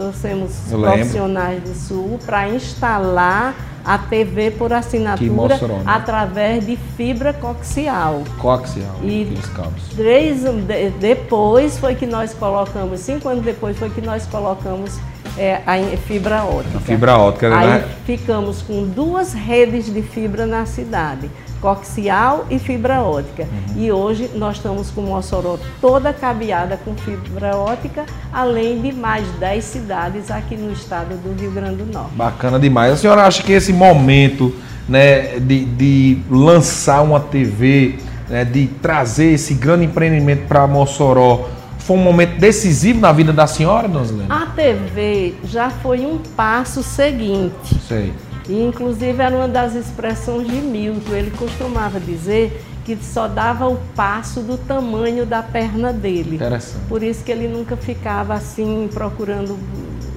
trouxemos 0.06 0.52
profissionais 0.70 1.62
do 1.64 1.76
Sul 1.76 2.20
para 2.26 2.50
instalar 2.50 3.54
a 3.86 3.98
TV 3.98 4.52
por 4.52 4.72
assinatura 4.74 5.58
né? 5.68 5.84
através 5.86 6.66
de 6.66 6.76
fibra 6.76 7.34
coaxial. 7.34 8.24
Coaxial, 8.40 8.96
E- 9.04 9.24
aqueles 9.24 9.46
cabos. 9.48 9.84
Três, 9.96 10.42
de- 10.44 10.90
depois 11.00 11.78
foi 11.78 11.96
que 11.96 12.06
nós 12.06 12.34
colocamos, 12.34 13.00
cinco 13.00 13.28
anos 13.30 13.44
depois 13.44 13.78
foi 13.78 13.90
que 13.90 14.02
nós 14.02 14.26
colocamos 14.28 15.00
é, 15.38 15.62
a 15.66 15.98
fibra 15.98 16.44
ótica. 16.44 16.78
A 16.78 16.82
fibra 16.82 17.18
ótica, 17.18 17.50
né? 17.50 17.56
Aí 17.56 17.84
ficamos 18.06 18.62
com 18.62 18.84
duas 18.84 19.34
redes 19.34 19.92
de 19.92 20.02
fibra 20.02 20.46
na 20.46 20.66
cidade, 20.66 21.30
coaxial 21.62 22.46
e 22.50 22.60
fibra 22.60 23.02
ótica. 23.02 23.44
Uhum. 23.44 23.82
E 23.82 23.92
hoje 23.92 24.30
nós 24.36 24.58
estamos 24.58 24.90
com 24.92 25.02
Mossoró 25.02 25.58
toda 25.80 26.12
cabeada 26.12 26.78
com 26.84 26.96
fibra 26.96 27.56
ótica, 27.56 28.06
além 28.34 28.82
de 28.82 28.92
mais 28.92 29.28
10 29.40 29.64
cidades 29.64 30.32
aqui 30.32 30.58
no 30.58 30.72
estado 30.72 31.16
do 31.16 31.40
Rio 31.40 31.52
Grande 31.52 31.84
do 31.84 31.92
Norte. 31.92 32.16
Bacana 32.16 32.60
demais. 32.60 32.94
A 32.94 32.98
senhora 32.98 33.24
acha 33.24 33.44
que 33.44 33.54
esse 33.54 33.72
momento 33.72 34.54
né, 34.90 35.40
de, 35.40 35.66
de 35.66 36.22
lançar 36.30 37.02
uma 37.02 37.20
TV, 37.20 37.96
né, 38.28 38.44
de 38.44 38.68
trazer 38.82 39.34
esse 39.34 39.54
grande 39.54 39.86
empreendimento 39.86 40.48
para 40.48 40.68
Mossoró, 40.68 41.48
foi 41.82 41.98
um 41.98 42.04
momento 42.04 42.40
decisivo 42.40 43.00
na 43.00 43.12
vida 43.12 43.34
da 43.34 43.48
senhora, 43.48 43.88
dona 43.88 44.06
Zilene? 44.06 44.32
A 44.32 44.46
TV 44.48 45.36
já 45.44 45.70
foi 45.70 46.06
um 46.06 46.18
passo 46.18 46.84
seguinte. 46.84 47.80
Sei. 47.88 48.14
E, 48.48 48.62
inclusive, 48.62 49.22
era 49.22 49.36
uma 49.36 49.48
das 49.48 49.76
expressões 49.76 50.48
de 50.48 50.56
Milton. 50.56 51.14
Ele 51.14 51.32
costumava 51.32 52.00
dizer 52.00 52.64
que 52.84 52.98
só 53.02 53.28
dava 53.28 53.68
o 53.68 53.78
passo 53.96 54.42
do 54.42 54.58
tamanho 54.58 55.26
da 55.26 55.44
perna 55.44 55.94
dele. 55.94 56.36
Interessante. 56.36 56.86
Por 56.88 57.04
isso 57.04 57.24
que 57.24 57.32
ele 57.32 57.48
nunca 57.48 57.78
ficava 57.78 58.34
assim 58.34 58.90
procurando 58.94 59.58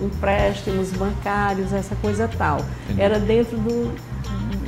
empréstimos 0.02 0.90
bancários, 0.90 1.72
essa 1.72 1.94
coisa 1.96 2.28
tal. 2.38 2.60
Entendi. 2.84 3.02
Era 3.02 3.18
dentro 3.18 3.56
do. 3.56 3.92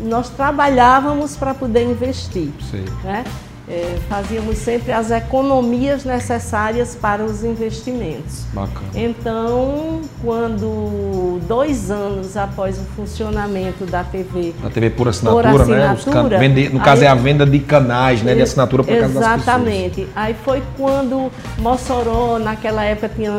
Nós 0.03 0.29
trabalhávamos 0.31 1.37
para 1.37 1.55
poder 1.55 1.85
investir. 1.85 2.51
Sei. 2.71 2.85
Né? 3.03 3.25
É, 3.69 3.97
fazíamos 4.09 4.59
sempre 4.59 4.93
as 4.93 5.11
economias 5.11 6.05
necessárias 6.05 6.95
para 6.95 7.25
os 7.25 7.43
investimentos. 7.43 8.45
Bacana. 8.53 8.87
Então, 8.95 10.03
quando 10.23 11.41
dois 11.49 11.91
anos 11.91 12.37
após 12.37 12.79
o 12.79 12.85
funcionamento 12.95 13.85
da 13.85 14.05
TV, 14.05 14.55
A 14.65 14.71
TV 14.71 14.91
por 14.91 15.09
assinatura, 15.09 15.65
né? 15.65 15.79
Can- 15.87 15.93
assinatura, 15.95 16.39
vende- 16.39 16.69
no 16.69 16.79
caso 16.81 17.01
aí- 17.03 17.09
é 17.09 17.11
a 17.11 17.15
venda 17.17 17.45
de 17.45 17.59
canais, 17.59 18.23
né? 18.23 18.35
De 18.37 18.43
assinatura 18.43 18.85
por 18.85 18.89
causa 18.97 19.15
das 19.15 19.15
pessoas. 19.15 19.43
exatamente. 19.43 20.07
Aí 20.15 20.37
foi 20.45 20.63
quando 20.77 21.31
Mossoró, 21.59 22.39
naquela 22.39 22.85
época, 22.85 23.11
tinha 23.17 23.33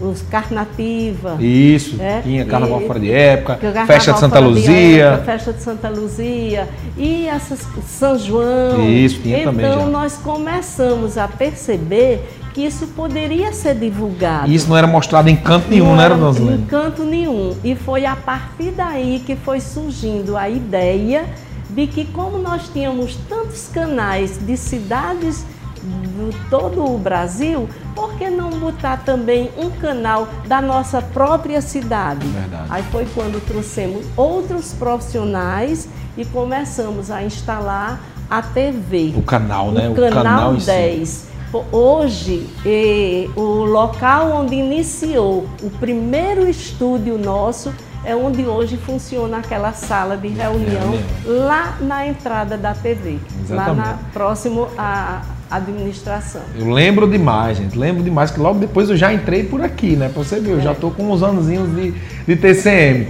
os 0.00 0.22
Carnativa. 0.22 1.36
Isso, 1.40 1.96
É, 2.00 2.20
tinha 2.22 2.44
carnaval 2.44 2.82
e- 2.82 2.86
fora 2.86 3.00
de 3.00 3.10
época, 3.12 3.58
festa 3.86 4.12
de 4.12 4.18
Santa 4.20 4.36
fora 4.38 4.52
de 4.52 4.58
Luzia. 4.60 5.04
época, 5.04 5.24
festa 5.24 5.52
de 5.52 5.62
Santa 5.62 5.88
Luzia 5.88 6.68
e 6.96 7.26
essas 7.28 7.60
São 7.86 8.18
João. 8.18 8.88
Isso, 8.88 9.20
tinha 9.20 9.40
então, 9.40 9.52
também 9.52 9.70
já. 9.70 9.86
nós 9.86 10.16
começamos 10.22 11.16
a 11.16 11.26
perceber 11.28 12.28
que 12.52 12.62
isso 12.64 12.86
poderia 12.88 13.52
ser 13.52 13.74
divulgado. 13.74 14.50
E 14.50 14.54
isso 14.54 14.68
não 14.68 14.76
era 14.76 14.86
mostrado 14.86 15.28
em 15.28 15.36
canto 15.36 15.68
nenhum, 15.68 15.88
Não 15.88 15.96
né, 15.96 16.04
era 16.06 16.14
dona 16.14 16.54
Em 16.54 16.62
canto 16.62 17.02
nenhum. 17.04 17.54
E 17.62 17.74
foi 17.74 18.06
a 18.06 18.16
partir 18.16 18.70
daí 18.70 19.22
que 19.26 19.36
foi 19.36 19.60
surgindo 19.60 20.36
a 20.36 20.48
ideia 20.48 21.24
de 21.68 21.86
que 21.86 22.04
como 22.06 22.38
nós 22.38 22.68
tínhamos 22.72 23.16
tantos 23.28 23.68
canais 23.68 24.38
de 24.38 24.56
cidades 24.56 25.44
do 25.86 26.48
todo 26.50 26.84
o 26.84 26.98
Brasil, 26.98 27.68
por 27.94 28.14
que 28.14 28.28
não 28.28 28.50
botar 28.50 28.98
também 29.04 29.50
um 29.56 29.70
canal 29.70 30.28
da 30.46 30.60
nossa 30.60 31.00
própria 31.00 31.60
cidade? 31.60 32.26
Verdade. 32.26 32.66
Aí 32.68 32.82
foi 32.84 33.06
quando 33.14 33.44
trouxemos 33.44 34.04
outros 34.16 34.72
profissionais 34.74 35.88
e 36.16 36.24
começamos 36.24 37.10
a 37.10 37.22
instalar 37.22 38.00
a 38.28 38.42
TV 38.42 39.12
O 39.16 39.22
canal, 39.22 39.70
né? 39.70 39.88
o 39.88 39.92
O 39.92 39.94
canal, 39.94 40.12
canal 40.24 40.54
em 40.56 40.60
si. 40.60 40.66
10. 40.66 41.26
Pô, 41.52 41.62
Hoje, 41.70 42.48
eh, 42.66 43.28
o 43.36 43.64
local 43.64 44.32
onde 44.32 44.56
iniciou 44.56 45.46
o 45.62 45.70
primeiro 45.70 46.48
estúdio 46.48 47.16
nosso 47.16 47.72
é 48.04 48.14
onde 48.14 48.44
hoje 48.46 48.76
funciona 48.76 49.38
aquela 49.38 49.72
sala 49.72 50.16
de 50.16 50.28
reunião, 50.28 50.94
lá 51.24 51.76
na 51.80 52.06
entrada 52.06 52.56
da 52.56 52.72
TV, 52.74 53.18
lá 53.48 53.66
na, 53.66 53.72
Exatamente. 53.72 54.04
próximo 54.12 54.68
à, 54.78 55.22
administração. 55.50 56.42
Eu 56.58 56.70
lembro 56.70 57.08
demais, 57.08 57.58
gente. 57.58 57.78
Lembro 57.78 58.02
demais 58.02 58.30
que 58.30 58.40
logo 58.40 58.58
depois 58.58 58.90
eu 58.90 58.96
já 58.96 59.12
entrei 59.12 59.44
por 59.44 59.62
aqui, 59.62 59.96
né? 59.96 60.08
Pra 60.08 60.22
você 60.22 60.40
ver, 60.40 60.52
eu 60.52 60.60
já 60.60 60.74
tô 60.74 60.90
com 60.90 61.10
uns 61.10 61.22
anos 61.22 61.46
de, 61.46 61.92
de 62.26 62.36
TCM. 62.36 63.08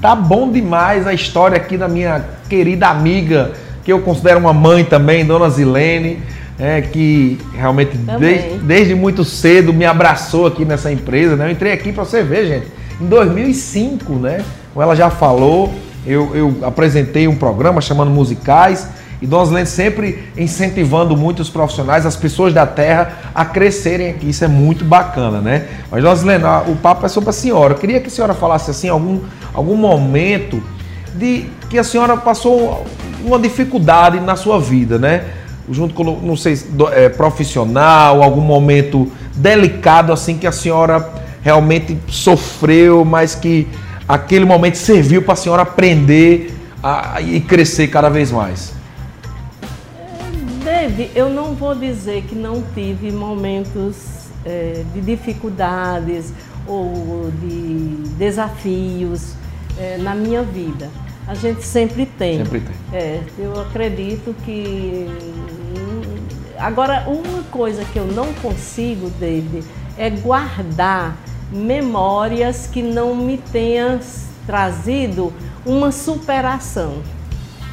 Tá 0.00 0.14
bom 0.14 0.50
demais 0.52 1.06
a 1.06 1.12
história 1.12 1.56
aqui 1.56 1.76
da 1.76 1.88
minha 1.88 2.24
querida 2.48 2.88
amiga, 2.88 3.52
que 3.82 3.92
eu 3.92 4.00
considero 4.00 4.38
uma 4.38 4.52
mãe 4.52 4.84
também, 4.84 5.24
Dona 5.24 5.50
Zilene, 5.50 6.22
é, 6.58 6.80
que 6.82 7.38
realmente 7.54 7.96
desde, 7.96 8.58
desde, 8.58 8.94
muito 8.94 9.24
cedo 9.24 9.72
me 9.72 9.84
abraçou 9.84 10.46
aqui 10.46 10.64
nessa 10.64 10.92
empresa. 10.92 11.36
Né? 11.36 11.46
Eu 11.46 11.50
entrei 11.50 11.72
aqui 11.72 11.92
para 11.92 12.04
você 12.04 12.22
ver, 12.22 12.46
gente, 12.46 12.66
em 13.00 13.06
2005, 13.06 14.12
né? 14.14 14.44
Como 14.72 14.82
ela 14.82 14.94
já 14.94 15.10
falou, 15.10 15.72
eu, 16.06 16.34
eu 16.34 16.58
apresentei 16.62 17.26
um 17.26 17.34
programa 17.34 17.80
chamando 17.80 18.10
Musicais 18.10 18.86
e 19.20 19.26
Dona 19.26 19.46
Zilene 19.46 19.66
sempre 19.66 20.28
incentivando 20.36 21.16
muito 21.16 21.40
os 21.40 21.50
profissionais, 21.50 22.06
as 22.06 22.16
pessoas 22.16 22.54
da 22.54 22.66
terra 22.66 23.12
a 23.34 23.44
crescerem 23.44 24.10
aqui. 24.10 24.30
Isso 24.30 24.44
é 24.44 24.48
muito 24.48 24.84
bacana, 24.84 25.40
né? 25.40 25.66
Mas 25.90 26.02
Dona 26.02 26.14
Zilene, 26.14 26.44
o 26.68 26.76
papo 26.76 27.04
é 27.04 27.08
sobre 27.08 27.30
a 27.30 27.32
senhora. 27.32 27.74
Eu 27.74 27.78
queria 27.78 28.00
que 28.00 28.06
a 28.06 28.10
senhora 28.10 28.34
falasse 28.34 28.70
assim 28.70 28.88
algum, 28.88 29.20
algum 29.52 29.76
momento 29.76 30.62
de 31.14 31.46
que 31.68 31.78
a 31.78 31.84
senhora 31.84 32.16
passou 32.16 32.86
uma 33.24 33.38
dificuldade 33.38 34.20
na 34.20 34.36
sua 34.36 34.60
vida, 34.60 34.98
né? 34.98 35.24
Junto 35.70 35.92
com, 35.94 36.04
não 36.04 36.36
sei, 36.36 36.58
é, 36.92 37.08
profissional, 37.08 38.22
algum 38.22 38.40
momento 38.40 39.10
delicado 39.34 40.12
assim 40.12 40.38
que 40.38 40.46
a 40.46 40.52
senhora 40.52 41.06
realmente 41.42 41.98
sofreu, 42.06 43.04
mas 43.04 43.34
que 43.34 43.66
aquele 44.08 44.44
momento 44.44 44.76
serviu 44.76 45.22
para 45.22 45.34
a 45.34 45.36
senhora 45.36 45.62
aprender 45.62 46.54
a, 46.82 47.20
e 47.20 47.40
crescer 47.40 47.88
cada 47.88 48.08
vez 48.08 48.30
mais. 48.30 48.77
Dave, 50.78 51.10
eu 51.12 51.28
não 51.28 51.56
vou 51.56 51.74
dizer 51.74 52.22
que 52.22 52.36
não 52.36 52.62
tive 52.72 53.10
momentos 53.10 54.28
é, 54.44 54.84
de 54.94 55.00
dificuldades 55.00 56.32
ou 56.68 57.32
de 57.32 57.96
desafios 58.16 59.32
é, 59.76 59.98
na 59.98 60.14
minha 60.14 60.40
vida. 60.44 60.88
A 61.26 61.34
gente 61.34 61.64
sempre 61.64 62.06
tem. 62.06 62.38
Sempre 62.38 62.60
tem. 62.60 62.76
É, 62.92 63.20
eu 63.36 63.60
acredito 63.60 64.32
que. 64.44 65.08
Agora, 66.56 67.08
uma 67.08 67.42
coisa 67.50 67.84
que 67.84 67.98
eu 67.98 68.06
não 68.06 68.32
consigo, 68.34 69.10
David, 69.18 69.66
é 69.96 70.08
guardar 70.08 71.16
memórias 71.50 72.68
que 72.68 72.82
não 72.82 73.16
me 73.16 73.36
tenham 73.36 73.98
trazido 74.46 75.32
uma 75.66 75.90
superação. 75.90 77.02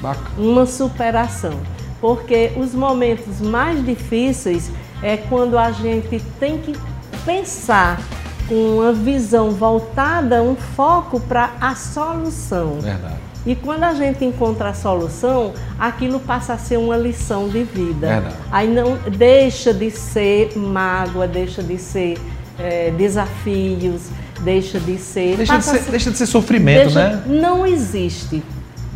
Bacana. 0.01 0.27
Uma 0.39 0.65
superação 0.65 1.74
porque 2.05 2.51
os 2.55 2.75
momentos 2.75 3.41
mais 3.41 3.83
difíceis 3.83 4.69
é 5.01 5.17
quando 5.17 5.57
a 5.57 5.71
gente 5.71 6.21
tem 6.39 6.59
que 6.59 6.77
pensar 7.25 7.99
com 8.47 8.77
uma 8.77 8.93
visão 8.93 9.49
voltada, 9.49 10.43
um 10.43 10.55
foco 10.55 11.19
para 11.19 11.53
a 11.59 11.73
solução. 11.73 12.79
Verdade. 12.79 13.15
E 13.43 13.55
quando 13.55 13.85
a 13.85 13.95
gente 13.95 14.23
encontra 14.23 14.69
a 14.69 14.73
solução, 14.75 15.53
aquilo 15.79 16.19
passa 16.19 16.53
a 16.53 16.59
ser 16.59 16.77
uma 16.77 16.95
lição 16.95 17.49
de 17.49 17.63
vida. 17.63 18.07
Verdade. 18.07 18.35
Aí 18.51 18.67
não 18.67 18.97
deixa 19.17 19.73
de 19.73 19.89
ser 19.89 20.55
mágoa, 20.55 21.27
deixa 21.27 21.63
de 21.63 21.79
ser 21.79 22.19
é, 22.59 22.91
desafios, 22.91 24.09
deixa 24.41 24.79
de 24.79 24.99
ser. 24.99 25.37
Deixa 25.37 25.57
de 25.57 25.65
ser, 25.65 25.79
ser, 25.79 25.89
deixa 25.89 26.11
de 26.11 26.17
ser 26.19 26.27
sofrimento, 26.27 26.93
deixa, 26.93 27.09
né? 27.09 27.23
Não 27.25 27.65
existe. 27.65 28.43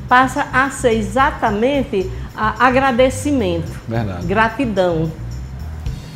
Passa 0.07 0.47
a 0.53 0.69
ser 0.69 0.93
exatamente 0.93 2.07
agradecimento, 2.39 3.71
Verdade. 3.87 4.25
gratidão. 4.25 5.11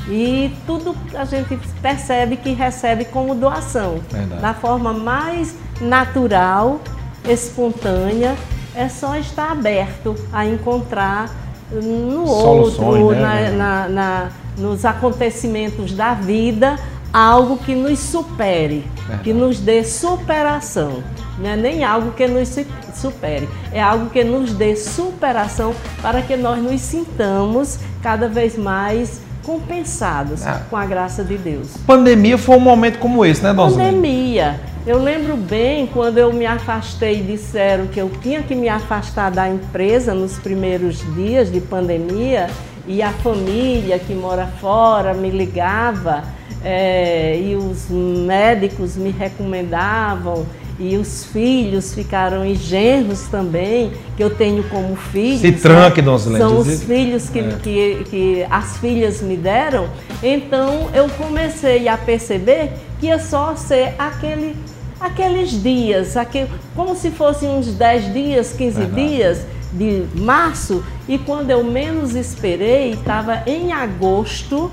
E 0.08 0.54
tudo 0.66 0.96
a 1.16 1.24
gente 1.26 1.58
percebe 1.82 2.36
que 2.38 2.54
recebe 2.54 3.06
como 3.06 3.36
doação. 3.36 4.00
Verdade. 4.12 4.42
Da 4.42 4.54
forma 4.54 4.94
mais 4.94 5.56
natural, 5.80 6.82
espontânea, 7.28 8.36
é 8.76 8.90
só 8.90 9.16
estar 9.16 9.52
aberto 9.52 10.16
a 10.32 10.46
encontrar 10.46 11.30
no 11.72 12.28
Soluções, 12.28 13.02
outro, 13.02 13.16
né? 13.16 13.52
na, 13.52 13.88
na, 13.88 13.90
na, 13.90 14.30
nos 14.58 14.86
acontecimentos 14.86 15.94
da 15.94 16.14
vida, 16.14 16.78
algo 17.12 17.58
que 17.58 17.74
nos 17.74 18.00
supere, 18.00 18.86
Verdade. 18.96 19.24
que 19.24 19.34
nos 19.34 19.60
dê 19.60 19.84
superação. 19.84 21.04
Não 21.44 21.50
é 21.50 21.58
nem 21.58 21.84
algo 21.84 22.12
que 22.14 22.26
nos 22.26 22.58
supere. 22.96 23.50
É 23.74 23.82
algo 23.82 24.10
que 24.10 24.24
nos 24.24 24.54
dê 24.54 24.78
superação 24.78 25.76
para 26.02 26.22
que 26.22 26.38
nós 26.38 26.64
nos 26.64 26.80
sintamos 26.80 27.80
cada 28.02 28.30
vez 28.30 28.58
mais 28.58 29.20
compensados 29.44 30.48
ah. 30.48 30.62
com 30.70 30.78
a 30.78 30.86
graça 30.86 31.22
de 31.22 31.38
Deus. 31.38 31.76
Pandemia 31.86 32.38
foi 32.38 32.56
um 32.56 32.62
momento 32.62 32.98
como 32.98 33.26
esse, 33.26 33.44
né, 33.44 33.54
Dona 33.54 33.72
Pandemia. 33.72 34.58
Eu 34.88 35.04
lembro 35.04 35.36
bem 35.36 35.86
quando 35.88 36.18
eu 36.18 36.32
me 36.32 36.46
afastei 36.46 37.20
e 37.20 37.24
disseram 37.24 37.88
que 37.88 38.00
eu 38.00 38.10
tinha 38.22 38.42
que 38.42 38.56
me 38.56 38.70
afastar 38.70 39.30
da 39.30 39.50
empresa 39.50 40.14
nos 40.14 40.40
primeiros 40.40 41.04
dias 41.14 41.52
de 41.52 41.60
pandemia 41.60 42.50
e 42.88 43.02
a 43.02 43.12
família 43.12 44.00
que 44.00 44.14
mora 44.14 44.48
fora 44.62 45.14
me 45.14 45.30
ligava 45.30 46.24
é, 46.64 47.38
e 47.38 47.56
os 47.58 47.90
médicos 47.90 48.96
me 48.96 49.10
recomendavam 49.10 50.46
e 50.84 50.98
os 50.98 51.24
filhos 51.24 51.94
ficaram 51.94 52.46
e 52.46 52.56
genros 52.56 53.28
também, 53.30 53.94
que 54.18 54.24
eu 54.24 54.30
tenho 54.30 54.64
como 54.66 54.96
filhos. 54.96 55.40
Se 55.40 55.52
tranque, 55.54 56.02
né? 56.02 56.18
São 56.18 56.60
os 56.60 56.84
filhos 56.84 57.30
que, 57.30 57.40
é. 57.40 57.58
que, 57.64 58.04
que 58.10 58.46
as 58.50 58.78
filhas 58.78 59.22
me 59.22 59.38
deram. 59.38 59.88
Então 60.22 60.90
eu 60.94 61.08
comecei 61.10 61.88
a 61.88 61.98
perceber 61.98 62.74
que 63.00 63.08
ia 63.08 63.18
só 63.18 63.56
ser 63.56 63.96
aquele, 63.98 64.58
aqueles 65.00 65.52
dias, 65.64 66.18
aquele, 66.18 66.50
como 66.76 66.96
se 66.96 67.10
fossem 67.12 67.50
uns 67.50 67.68
10 67.68 68.14
dias, 68.14 68.54
15 68.54 68.80
Verdade. 68.80 69.08
dias 69.08 69.46
de 69.72 70.06
março. 70.16 70.84
E 71.08 71.18
quando 71.18 71.50
eu 71.50 71.64
menos 71.64 72.14
esperei, 72.14 72.92
estava 72.92 73.42
em 73.48 73.72
agosto 73.72 74.70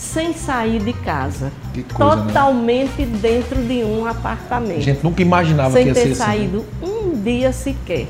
sem 0.00 0.32
sair 0.32 0.82
de 0.82 0.94
casa. 0.94 1.52
Coisa, 1.92 2.16
né? 2.16 2.26
totalmente 2.26 3.04
né? 3.04 3.18
dentro 3.20 3.62
de 3.62 3.84
um 3.84 4.06
apartamento. 4.06 4.78
A 4.78 4.82
gente 4.82 5.04
nunca 5.04 5.20
imaginava 5.20 5.72
sem 5.72 5.82
que 5.82 5.88
ia 5.88 5.94
ter 5.94 6.08
ser 6.08 6.14
saído 6.14 6.64
assim. 6.82 6.92
um 6.92 7.22
dia 7.22 7.52
sequer. 7.52 8.06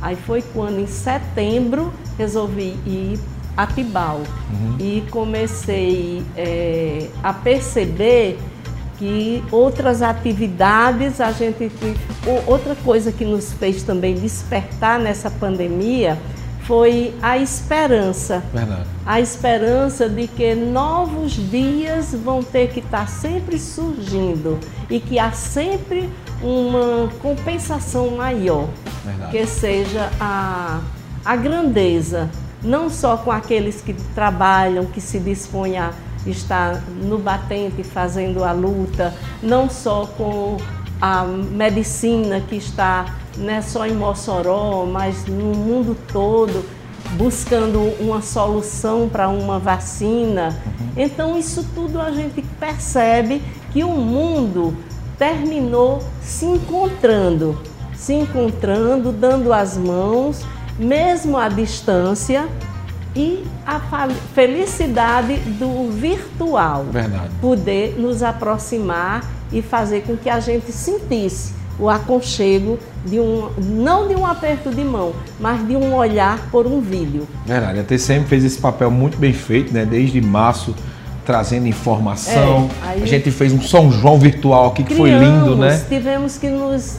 Aí 0.00 0.14
foi 0.14 0.42
quando, 0.54 0.78
em 0.78 0.86
setembro, 0.86 1.92
resolvi 2.16 2.76
ir 2.86 3.18
a 3.56 3.66
Tibau 3.66 4.18
uhum. 4.18 4.76
e 4.78 5.04
comecei 5.10 6.22
é, 6.36 7.08
a 7.22 7.32
perceber 7.32 8.38
que 8.96 9.42
outras 9.50 10.02
atividades 10.02 11.20
a 11.20 11.32
gente 11.32 11.70
outra 12.46 12.76
coisa 12.76 13.10
que 13.10 13.24
nos 13.24 13.52
fez 13.52 13.82
também 13.82 14.14
despertar 14.14 15.00
nessa 15.00 15.30
pandemia 15.30 16.16
foi 16.64 17.14
a 17.22 17.36
esperança. 17.38 18.42
Verdade. 18.52 18.84
A 19.04 19.20
esperança 19.20 20.08
de 20.08 20.26
que 20.26 20.54
novos 20.54 21.32
dias 21.32 22.14
vão 22.14 22.42
ter 22.42 22.70
que 22.70 22.80
estar 22.80 23.08
sempre 23.08 23.58
surgindo 23.58 24.58
e 24.88 24.98
que 24.98 25.18
há 25.18 25.32
sempre 25.32 26.08
uma 26.42 27.08
compensação 27.20 28.16
maior, 28.16 28.68
Verdade. 29.04 29.30
que 29.30 29.46
seja 29.46 30.10
a, 30.20 30.80
a 31.24 31.36
grandeza, 31.36 32.30
não 32.62 32.88
só 32.88 33.16
com 33.16 33.30
aqueles 33.30 33.80
que 33.80 33.94
trabalham, 34.14 34.86
que 34.86 35.00
se 35.00 35.18
dispõem 35.18 35.78
a 35.78 35.92
estar 36.26 36.82
no 37.02 37.18
batente 37.18 37.82
fazendo 37.84 38.42
a 38.42 38.52
luta, 38.52 39.12
não 39.42 39.68
só 39.68 40.06
com 40.06 40.56
a 41.04 41.22
medicina 41.22 42.40
que 42.40 42.56
está 42.56 43.04
não 43.36 43.52
é 43.52 43.60
só 43.60 43.86
em 43.86 43.92
Mossoró, 43.92 44.86
mas 44.86 45.26
no 45.26 45.54
mundo 45.54 45.94
todo, 46.10 46.64
buscando 47.18 47.78
uma 48.00 48.22
solução 48.22 49.06
para 49.06 49.28
uma 49.28 49.58
vacina. 49.58 50.58
Uhum. 50.64 50.86
Então, 50.96 51.38
isso 51.38 51.66
tudo 51.74 52.00
a 52.00 52.10
gente 52.10 52.40
percebe 52.58 53.42
que 53.70 53.84
o 53.84 53.90
mundo 53.90 54.74
terminou 55.18 56.02
se 56.22 56.46
encontrando, 56.46 57.60
se 57.94 58.14
encontrando, 58.14 59.12
dando 59.12 59.52
as 59.52 59.76
mãos, 59.76 60.40
mesmo 60.78 61.36
à 61.36 61.50
distância, 61.50 62.48
e 63.14 63.44
a 63.66 64.08
felicidade 64.34 65.36
do 65.36 65.90
virtual 65.90 66.84
Verdade. 66.84 67.30
poder 67.42 67.94
nos 67.98 68.22
aproximar 68.22 69.33
e 69.52 69.62
fazer 69.62 70.02
com 70.02 70.16
que 70.16 70.28
a 70.28 70.40
gente 70.40 70.70
sentisse 70.72 71.52
o 71.78 71.88
aconchego 71.88 72.78
de 73.04 73.18
um, 73.18 73.50
não 73.58 74.08
de 74.08 74.14
um 74.14 74.24
aperto 74.24 74.70
de 74.70 74.82
mão, 74.82 75.12
mas 75.40 75.66
de 75.66 75.76
um 75.76 75.94
olhar 75.94 76.48
por 76.50 76.66
um 76.66 76.80
vídeo. 76.80 77.26
Verdade, 77.44 77.80
a 77.80 77.82
TCM 77.82 78.24
fez 78.26 78.44
esse 78.44 78.58
papel 78.58 78.90
muito 78.90 79.18
bem 79.18 79.32
feito, 79.32 79.72
né? 79.74 79.84
Desde 79.84 80.20
março, 80.20 80.74
trazendo 81.24 81.66
informação. 81.66 82.70
É, 82.86 83.02
a 83.02 83.06
gente 83.06 83.30
fez 83.30 83.52
um 83.52 83.60
São 83.60 83.90
João 83.90 84.18
virtual 84.18 84.68
aqui 84.68 84.84
que 84.84 84.94
criamos, 84.94 85.20
foi 85.20 85.28
lindo, 85.28 85.56
né? 85.56 85.82
Tivemos 85.88 86.38
que 86.38 86.48
nos 86.48 86.98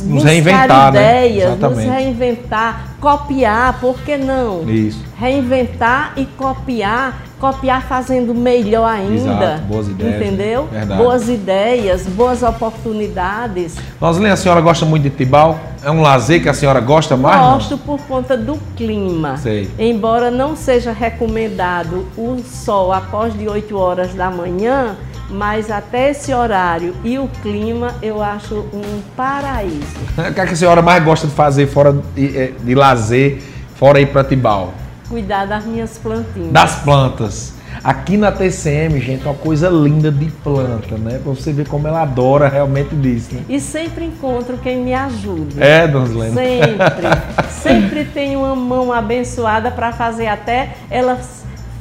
nos 0.00 0.24
reinventar, 0.24 0.92
né? 0.92 1.28
ideias, 1.28 1.58
né? 1.58 1.68
nos 1.68 1.78
reinventar, 1.78 2.88
copiar, 3.00 3.80
por 3.80 3.98
que 4.00 4.16
não? 4.16 4.68
Isso. 4.68 5.04
Reinventar 5.18 6.12
e 6.16 6.24
copiar, 6.24 7.22
copiar 7.38 7.82
fazendo 7.82 8.34
melhor 8.34 8.88
ainda. 8.88 9.14
Exato, 9.14 9.62
boas 9.62 9.88
ideias. 9.88 10.16
Entendeu? 10.16 10.68
Verdade. 10.70 11.02
Boas 11.02 11.28
ideias, 11.28 12.06
boas 12.06 12.42
oportunidades. 12.42 13.76
Noslin, 14.00 14.28
a 14.28 14.36
senhora 14.36 14.60
gosta 14.60 14.86
muito 14.86 15.02
de 15.02 15.10
Tibau? 15.10 15.58
É 15.84 15.90
um 15.90 16.00
lazer 16.00 16.40
que 16.40 16.48
a 16.48 16.54
senhora 16.54 16.80
gosta 16.80 17.16
mais? 17.16 17.40
Gosto 17.40 17.70
não? 17.72 17.78
por 17.78 18.00
conta 18.06 18.36
do 18.36 18.56
clima. 18.76 19.36
Sei. 19.36 19.68
Embora 19.78 20.30
não 20.30 20.54
seja 20.54 20.92
recomendado 20.92 22.06
o 22.16 22.40
sol 22.44 22.92
após 22.92 23.36
de 23.36 23.48
8 23.48 23.76
horas 23.76 24.14
da 24.14 24.30
manhã, 24.30 24.96
mas 25.30 25.70
até 25.70 26.10
esse 26.10 26.32
horário 26.32 26.94
e 27.04 27.18
o 27.18 27.28
clima 27.42 27.94
eu 28.02 28.22
acho 28.22 28.66
um 28.72 29.00
paraíso. 29.16 30.02
O 30.18 30.34
que, 30.34 30.40
é 30.40 30.46
que 30.46 30.52
a 30.52 30.56
senhora 30.56 30.82
mais 30.82 31.02
gosta 31.02 31.26
de 31.26 31.34
fazer 31.34 31.66
fora 31.66 31.92
de, 31.92 32.36
eh, 32.36 32.52
de 32.58 32.74
lazer, 32.74 33.42
fora 33.74 34.00
ir 34.00 34.06
para 34.06 34.24
Tibau? 34.24 34.72
Cuidar 35.08 35.46
das 35.46 35.64
minhas 35.64 35.98
plantinhas. 35.98 36.52
Das 36.52 36.76
plantas. 36.76 37.54
Aqui 37.82 38.16
na 38.16 38.30
TCM, 38.30 39.00
gente, 39.00 39.26
é 39.26 39.30
uma 39.30 39.34
coisa 39.34 39.68
linda 39.68 40.10
de 40.10 40.26
planta, 40.26 40.96
né? 40.96 41.18
Pra 41.22 41.32
você 41.32 41.52
ver 41.52 41.66
como 41.66 41.88
ela 41.88 42.02
adora 42.02 42.48
realmente 42.48 42.94
disso, 42.94 43.34
né? 43.34 43.42
E 43.48 43.58
sempre 43.58 44.04
encontro 44.04 44.56
quem 44.58 44.78
me 44.78 44.94
ajuda. 44.94 45.64
É, 45.64 45.88
Dona 45.88 46.16
Lena? 46.16 46.34
Sempre. 46.34 47.06
sempre 47.50 48.04
tem 48.04 48.36
uma 48.36 48.54
mão 48.54 48.92
abençoada 48.92 49.70
para 49.70 49.92
fazer 49.92 50.28
até 50.28 50.76
ela 50.88 51.18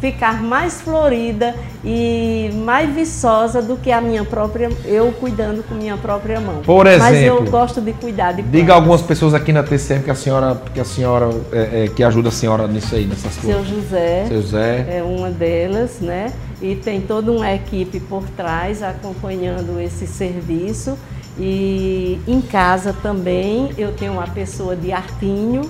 ficar 0.01 0.41
mais 0.41 0.81
florida 0.81 1.55
e 1.85 2.49
mais 2.65 2.89
viçosa 2.93 3.61
do 3.61 3.77
que 3.77 3.91
a 3.91 4.01
minha 4.01 4.25
própria, 4.25 4.69
eu 4.83 5.11
cuidando 5.13 5.63
com 5.63 5.75
minha 5.75 5.95
própria 5.95 6.41
mão. 6.41 6.63
Por 6.63 6.87
exemplo, 6.87 7.05
Mas 7.05 7.23
eu 7.23 7.43
gosto 7.43 7.79
de 7.79 7.93
cuidar 7.93 8.31
de 8.31 8.41
Diga 8.41 8.73
algumas 8.73 9.03
pessoas 9.03 9.35
aqui 9.35 9.53
na 9.53 9.61
TCM 9.61 10.03
que 10.03 10.09
a 10.09 10.15
senhora, 10.15 10.59
que 10.73 10.79
a 10.79 10.85
senhora, 10.85 11.29
é, 11.51 11.85
é, 11.85 11.87
que 11.87 12.03
ajuda 12.03 12.29
a 12.29 12.31
senhora 12.31 12.67
nisso 12.67 12.95
aí, 12.95 13.05
nessas 13.05 13.37
coisas. 13.37 13.67
Seu 13.67 13.75
José. 13.75 14.25
Seu 14.27 14.41
José. 14.41 14.87
É 14.89 15.03
uma 15.03 15.29
delas, 15.29 15.99
né? 16.01 16.33
E 16.59 16.75
tem 16.75 16.99
toda 17.01 17.31
uma 17.31 17.53
equipe 17.53 17.99
por 17.99 18.23
trás 18.35 18.81
acompanhando 18.81 19.79
esse 19.79 20.07
serviço. 20.07 20.97
E 21.39 22.19
em 22.27 22.41
casa 22.41 22.93
também 23.01 23.69
eu 23.77 23.93
tenho 23.93 24.13
uma 24.13 24.27
pessoa 24.27 24.75
de 24.75 24.91
artinho 24.91 25.61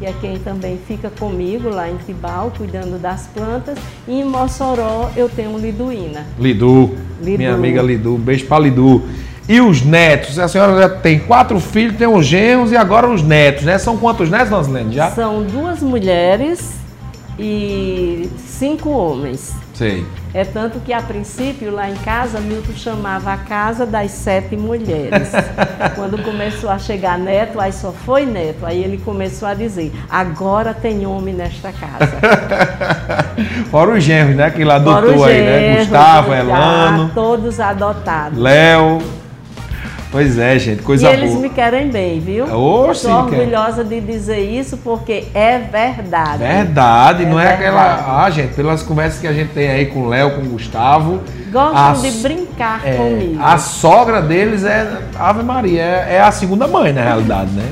que 0.00 0.06
é 0.06 0.14
quem 0.18 0.38
também 0.38 0.80
fica 0.88 1.10
comigo 1.10 1.68
lá 1.68 1.86
em 1.86 1.96
Tibau, 1.98 2.50
cuidando 2.56 2.98
das 2.98 3.26
plantas. 3.26 3.78
E 4.08 4.18
em 4.18 4.24
Mossoró 4.24 5.10
eu 5.14 5.28
tenho 5.28 5.58
Liduína. 5.58 6.26
Lidu, 6.38 6.96
Lidu. 7.22 7.36
minha 7.36 7.52
amiga 7.52 7.82
Lidu, 7.82 8.16
beijo 8.16 8.46
para 8.46 8.62
Lidu. 8.62 9.02
E 9.46 9.60
os 9.60 9.82
netos? 9.82 10.38
A 10.38 10.48
senhora 10.48 10.80
já 10.80 10.88
tem 10.88 11.18
quatro 11.18 11.60
filhos, 11.60 11.96
tem 11.96 12.06
os 12.06 12.24
genros 12.24 12.72
e 12.72 12.78
agora 12.78 13.10
os 13.10 13.22
netos, 13.22 13.64
né? 13.64 13.76
São 13.76 13.98
quantos 13.98 14.30
netos, 14.30 14.50
Nanslene, 14.50 14.94
já? 14.94 15.10
São 15.10 15.42
duas 15.42 15.82
mulheres 15.82 16.72
e 17.38 18.30
cinco 18.38 18.88
homens. 18.88 19.52
Sei. 19.74 20.06
É 20.32 20.44
tanto 20.44 20.78
que 20.80 20.92
a 20.92 21.02
princípio 21.02 21.72
lá 21.72 21.90
em 21.90 21.94
casa 21.96 22.40
Milton 22.40 22.72
chamava 22.74 23.32
a 23.32 23.36
casa 23.36 23.84
das 23.84 24.12
sete 24.12 24.56
mulheres. 24.56 25.32
Quando 25.96 26.22
começou 26.22 26.70
a 26.70 26.78
chegar 26.78 27.18
neto, 27.18 27.60
aí 27.60 27.72
só 27.72 27.92
foi 27.92 28.24
neto. 28.24 28.64
Aí 28.64 28.82
ele 28.82 28.98
começou 28.98 29.48
a 29.48 29.54
dizer: 29.54 29.92
agora 30.08 30.72
tem 30.72 31.04
homem 31.06 31.34
nesta 31.34 31.72
casa. 31.72 32.20
Fora 33.70 33.92
os 33.92 34.04
genros, 34.04 34.36
né? 34.36 34.50
Que 34.50 34.64
lá 34.64 34.76
adotou 34.76 35.24
aí, 35.24 35.42
né? 35.42 35.76
Gustavo, 35.78 36.32
Elano. 36.32 37.10
Todos 37.14 37.58
adotados. 37.58 38.38
Léo. 38.38 39.19
Pois 40.10 40.36
é, 40.38 40.58
gente, 40.58 40.82
coisa 40.82 41.06
boa. 41.06 41.16
E 41.16 41.20
eles 41.20 41.30
boa. 41.30 41.42
me 41.42 41.50
querem 41.50 41.88
bem, 41.88 42.18
viu? 42.18 42.44
Oxe, 42.44 43.06
Estou 43.06 43.22
orgulhosa 43.22 43.84
de 43.84 44.00
dizer 44.00 44.40
isso 44.40 44.76
porque 44.78 45.26
é 45.32 45.58
verdade. 45.58 46.38
Verdade, 46.38 47.22
é 47.22 47.26
não 47.26 47.38
é 47.38 47.54
aquela. 47.54 48.24
Ah, 48.24 48.28
gente, 48.28 48.54
pelas 48.54 48.82
conversas 48.82 49.20
que 49.20 49.26
a 49.28 49.32
gente 49.32 49.52
tem 49.52 49.68
aí 49.68 49.86
com 49.86 50.00
o 50.00 50.08
Léo, 50.08 50.32
com 50.32 50.42
o 50.42 50.46
Gustavo. 50.46 51.20
Gostam 51.52 51.90
a... 51.90 51.92
de 51.92 52.10
brincar 52.22 52.80
é, 52.84 52.94
comigo. 52.94 53.40
A 53.40 53.56
sogra 53.56 54.20
deles 54.20 54.64
é 54.64 55.00
Ave 55.16 55.44
Maria, 55.44 55.82
é, 55.82 56.16
é 56.16 56.20
a 56.20 56.32
segunda 56.32 56.66
mãe, 56.66 56.92
na 56.92 57.02
realidade, 57.02 57.50
né? 57.52 57.70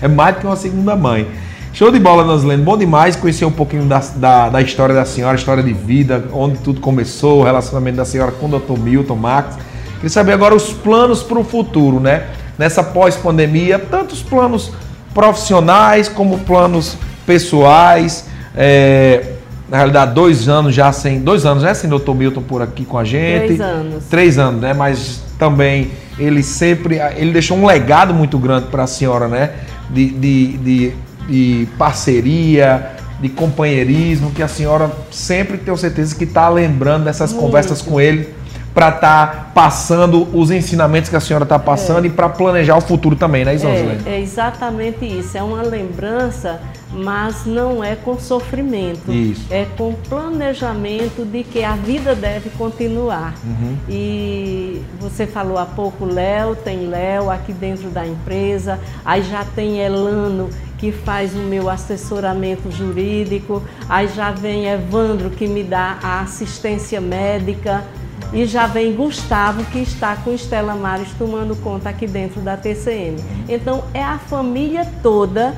É 0.00 0.08
mais 0.08 0.34
do 0.34 0.40
que 0.40 0.46
uma 0.46 0.56
segunda 0.56 0.96
mãe. 0.96 1.28
Show 1.72 1.92
de 1.92 1.98
bola, 2.00 2.24
Noslene. 2.24 2.62
Bom 2.62 2.76
demais 2.76 3.14
conhecer 3.14 3.44
um 3.44 3.52
pouquinho 3.52 3.84
da, 3.84 4.00
da, 4.16 4.48
da, 4.48 4.60
história 4.60 4.94
da 4.94 5.04
senhora, 5.04 5.36
história 5.36 5.62
de 5.62 5.72
vida, 5.72 6.24
onde 6.32 6.58
tudo 6.58 6.80
começou, 6.80 7.40
o 7.40 7.44
relacionamento 7.44 7.96
da 7.96 8.04
senhora 8.04 8.32
com 8.32 8.46
o 8.46 8.58
Dr. 8.58 8.78
Milton 8.78 9.14
Max. 9.14 9.56
Queria 10.02 10.10
saber 10.10 10.32
agora 10.32 10.52
os 10.52 10.72
planos 10.72 11.22
para 11.22 11.38
o 11.38 11.44
futuro, 11.44 12.00
né? 12.00 12.24
Nessa 12.58 12.82
pós-pandemia, 12.82 13.78
tanto 13.78 14.14
os 14.14 14.20
planos 14.20 14.72
profissionais 15.14 16.08
como 16.08 16.40
planos 16.40 16.96
pessoais. 17.24 18.26
É, 18.56 19.34
na 19.68 19.76
realidade, 19.76 20.12
dois 20.12 20.48
anos 20.48 20.74
já 20.74 20.90
sem. 20.90 21.20
Dois 21.20 21.46
anos, 21.46 21.62
né? 21.62 21.72
Sem 21.72 21.88
doutor 21.88 22.16
Milton 22.16 22.42
por 22.42 22.60
aqui 22.60 22.84
com 22.84 22.98
a 22.98 23.04
gente. 23.04 23.44
Três 23.44 23.60
anos. 23.60 24.04
Três 24.10 24.38
anos, 24.40 24.60
né? 24.60 24.74
Mas 24.74 25.22
também 25.38 25.92
ele 26.18 26.42
sempre. 26.42 26.98
Ele 27.16 27.30
deixou 27.30 27.56
um 27.56 27.64
legado 27.64 28.12
muito 28.12 28.36
grande 28.38 28.66
para 28.66 28.82
a 28.82 28.88
senhora, 28.88 29.28
né? 29.28 29.50
De, 29.88 30.10
de, 30.10 30.58
de, 30.58 30.92
de, 31.28 31.68
parceria, 31.78 32.90
de 33.20 33.28
companheirismo, 33.28 34.32
que 34.32 34.42
a 34.42 34.48
senhora 34.48 34.90
sempre 35.12 35.58
tenho 35.58 35.76
certeza 35.76 36.16
que 36.16 36.24
está 36.24 36.48
lembrando 36.48 37.04
dessas 37.04 37.30
muito. 37.30 37.44
conversas 37.44 37.80
com 37.80 38.00
ele 38.00 38.41
para 38.74 38.88
estar 38.88 39.26
tá 39.26 39.50
passando 39.54 40.28
os 40.32 40.50
ensinamentos 40.50 41.10
que 41.10 41.16
a 41.16 41.20
senhora 41.20 41.44
está 41.44 41.58
passando 41.58 42.04
é. 42.04 42.08
e 42.08 42.10
para 42.10 42.28
planejar 42.28 42.76
o 42.76 42.80
futuro 42.80 43.14
também, 43.14 43.44
né, 43.44 43.54
Isanzulene? 43.54 44.02
É, 44.06 44.14
é 44.14 44.20
exatamente 44.20 45.04
isso. 45.04 45.36
É 45.36 45.42
uma 45.42 45.62
lembrança, 45.62 46.60
mas 46.90 47.44
não 47.44 47.84
é 47.84 47.94
com 47.94 48.18
sofrimento. 48.18 49.12
Isso. 49.12 49.46
É 49.50 49.66
com 49.76 49.92
planejamento 49.92 51.24
de 51.24 51.44
que 51.44 51.62
a 51.62 51.72
vida 51.72 52.14
deve 52.14 52.48
continuar. 52.50 53.34
Uhum. 53.44 53.76
E 53.88 54.82
você 55.00 55.26
falou 55.26 55.58
há 55.58 55.66
pouco, 55.66 56.06
Léo, 56.06 56.56
tem 56.56 56.86
Léo 56.86 57.30
aqui 57.30 57.52
dentro 57.52 57.90
da 57.90 58.06
empresa, 58.06 58.78
aí 59.04 59.22
já 59.22 59.44
tem 59.44 59.80
Elano 59.80 60.48
que 60.78 60.90
faz 60.90 61.32
o 61.32 61.38
meu 61.38 61.70
assessoramento 61.70 62.68
jurídico, 62.68 63.62
aí 63.88 64.08
já 64.08 64.32
vem 64.32 64.66
Evandro 64.66 65.30
que 65.30 65.46
me 65.46 65.62
dá 65.62 65.96
a 66.02 66.22
assistência 66.22 67.00
médica. 67.00 67.84
E 68.32 68.46
já 68.46 68.66
vem 68.66 68.94
Gustavo, 68.94 69.62
que 69.66 69.78
está 69.80 70.16
com 70.16 70.32
Estela 70.32 70.74
Mares 70.74 71.08
tomando 71.18 71.54
conta 71.56 71.90
aqui 71.90 72.06
dentro 72.06 72.40
da 72.40 72.56
TCM. 72.56 73.22
Então, 73.46 73.84
é 73.92 74.02
a 74.02 74.18
família 74.18 74.90
toda 75.02 75.54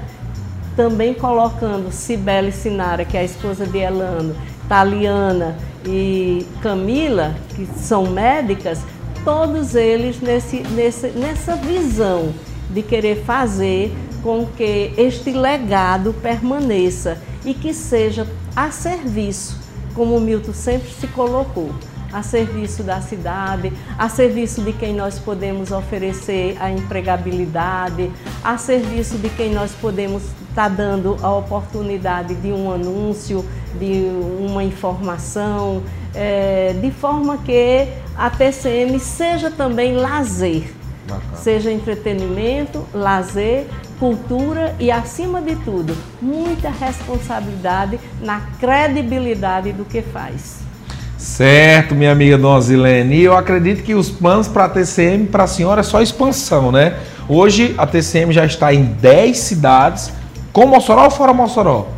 também 0.74 1.14
colocando 1.14 1.92
Cibele 1.92 2.50
Sinara, 2.50 3.04
que 3.04 3.16
é 3.16 3.20
a 3.20 3.24
esposa 3.24 3.64
de 3.64 3.78
Elano, 3.78 4.34
Taliana 4.68 5.56
e 5.86 6.44
Camila, 6.60 7.36
que 7.54 7.64
são 7.64 8.10
médicas, 8.10 8.80
todos 9.24 9.76
eles 9.76 10.20
nesse, 10.20 10.64
nesse, 10.70 11.08
nessa 11.10 11.54
visão 11.54 12.34
de 12.70 12.82
querer 12.82 13.22
fazer 13.24 13.94
com 14.20 14.46
que 14.46 14.92
este 14.96 15.30
legado 15.30 16.12
permaneça 16.14 17.18
e 17.44 17.54
que 17.54 17.72
seja 17.72 18.26
a 18.56 18.72
serviço, 18.72 19.60
como 19.94 20.16
o 20.16 20.20
Milton 20.20 20.52
sempre 20.52 20.90
se 20.90 21.06
colocou 21.06 21.70
a 22.14 22.22
serviço 22.22 22.84
da 22.84 23.00
cidade, 23.00 23.72
a 23.98 24.08
serviço 24.08 24.62
de 24.62 24.72
quem 24.72 24.94
nós 24.94 25.18
podemos 25.18 25.72
oferecer 25.72 26.56
a 26.60 26.70
empregabilidade, 26.70 28.10
a 28.42 28.56
serviço 28.56 29.18
de 29.18 29.28
quem 29.30 29.52
nós 29.52 29.72
podemos 29.72 30.22
estar 30.22 30.54
tá 30.54 30.68
dando 30.68 31.16
a 31.20 31.34
oportunidade 31.34 32.36
de 32.36 32.52
um 32.52 32.70
anúncio, 32.70 33.44
de 33.78 34.06
uma 34.38 34.62
informação, 34.62 35.82
é, 36.14 36.72
de 36.80 36.92
forma 36.92 37.38
que 37.38 37.88
a 38.16 38.30
TCM 38.30 39.00
seja 39.00 39.50
também 39.50 39.96
lazer. 39.96 40.72
Bacana. 41.08 41.36
Seja 41.36 41.70
entretenimento, 41.70 42.86
lazer, 42.94 43.66
cultura 43.98 44.74
e, 44.78 44.90
acima 44.90 45.42
de 45.42 45.56
tudo, 45.56 45.96
muita 46.20 46.70
responsabilidade 46.70 47.98
na 48.20 48.40
credibilidade 48.58 49.72
do 49.72 49.84
que 49.84 50.00
faz. 50.00 50.64
Certo, 51.24 51.94
minha 51.94 52.12
amiga 52.12 52.36
Dona 52.36 52.60
Zilene. 52.60 53.16
E 53.16 53.24
eu 53.24 53.34
acredito 53.34 53.82
que 53.82 53.94
os 53.94 54.10
planos 54.10 54.46
para 54.46 54.66
a 54.66 54.68
TCM, 54.68 55.26
para 55.26 55.44
a 55.44 55.46
senhora, 55.46 55.80
é 55.80 55.82
só 55.82 56.02
expansão, 56.02 56.70
né? 56.70 56.98
Hoje 57.26 57.74
a 57.78 57.86
TCM 57.86 58.30
já 58.30 58.44
está 58.44 58.74
em 58.74 58.84
10 58.84 59.36
cidades. 59.38 60.12
Com 60.52 60.66
Mossoró 60.66 61.04
ou 61.04 61.10
fora 61.10 61.32
Mossoró? 61.32 61.88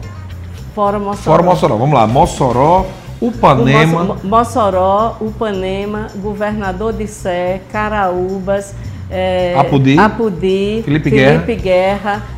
Fora 0.76 1.00
Mossoró. 1.00 1.16
Fora 1.16 1.42
Mossoró. 1.42 1.76
Vamos 1.76 1.94
lá. 1.94 2.06
Mossoró, 2.06 2.86
Upanema. 3.20 4.16
O 4.22 4.26
Mossoró, 4.26 5.16
Upanema, 5.20 6.06
Governador 6.22 6.92
de 6.92 7.08
Sé, 7.08 7.62
Caraúbas, 7.72 8.74
é, 9.10 9.56
Apudi, 9.58 9.98
Apudi 9.98 10.82
Felipe, 10.84 11.10
Felipe 11.10 11.56
Guerra. 11.56 11.56
Guerra 11.56 12.36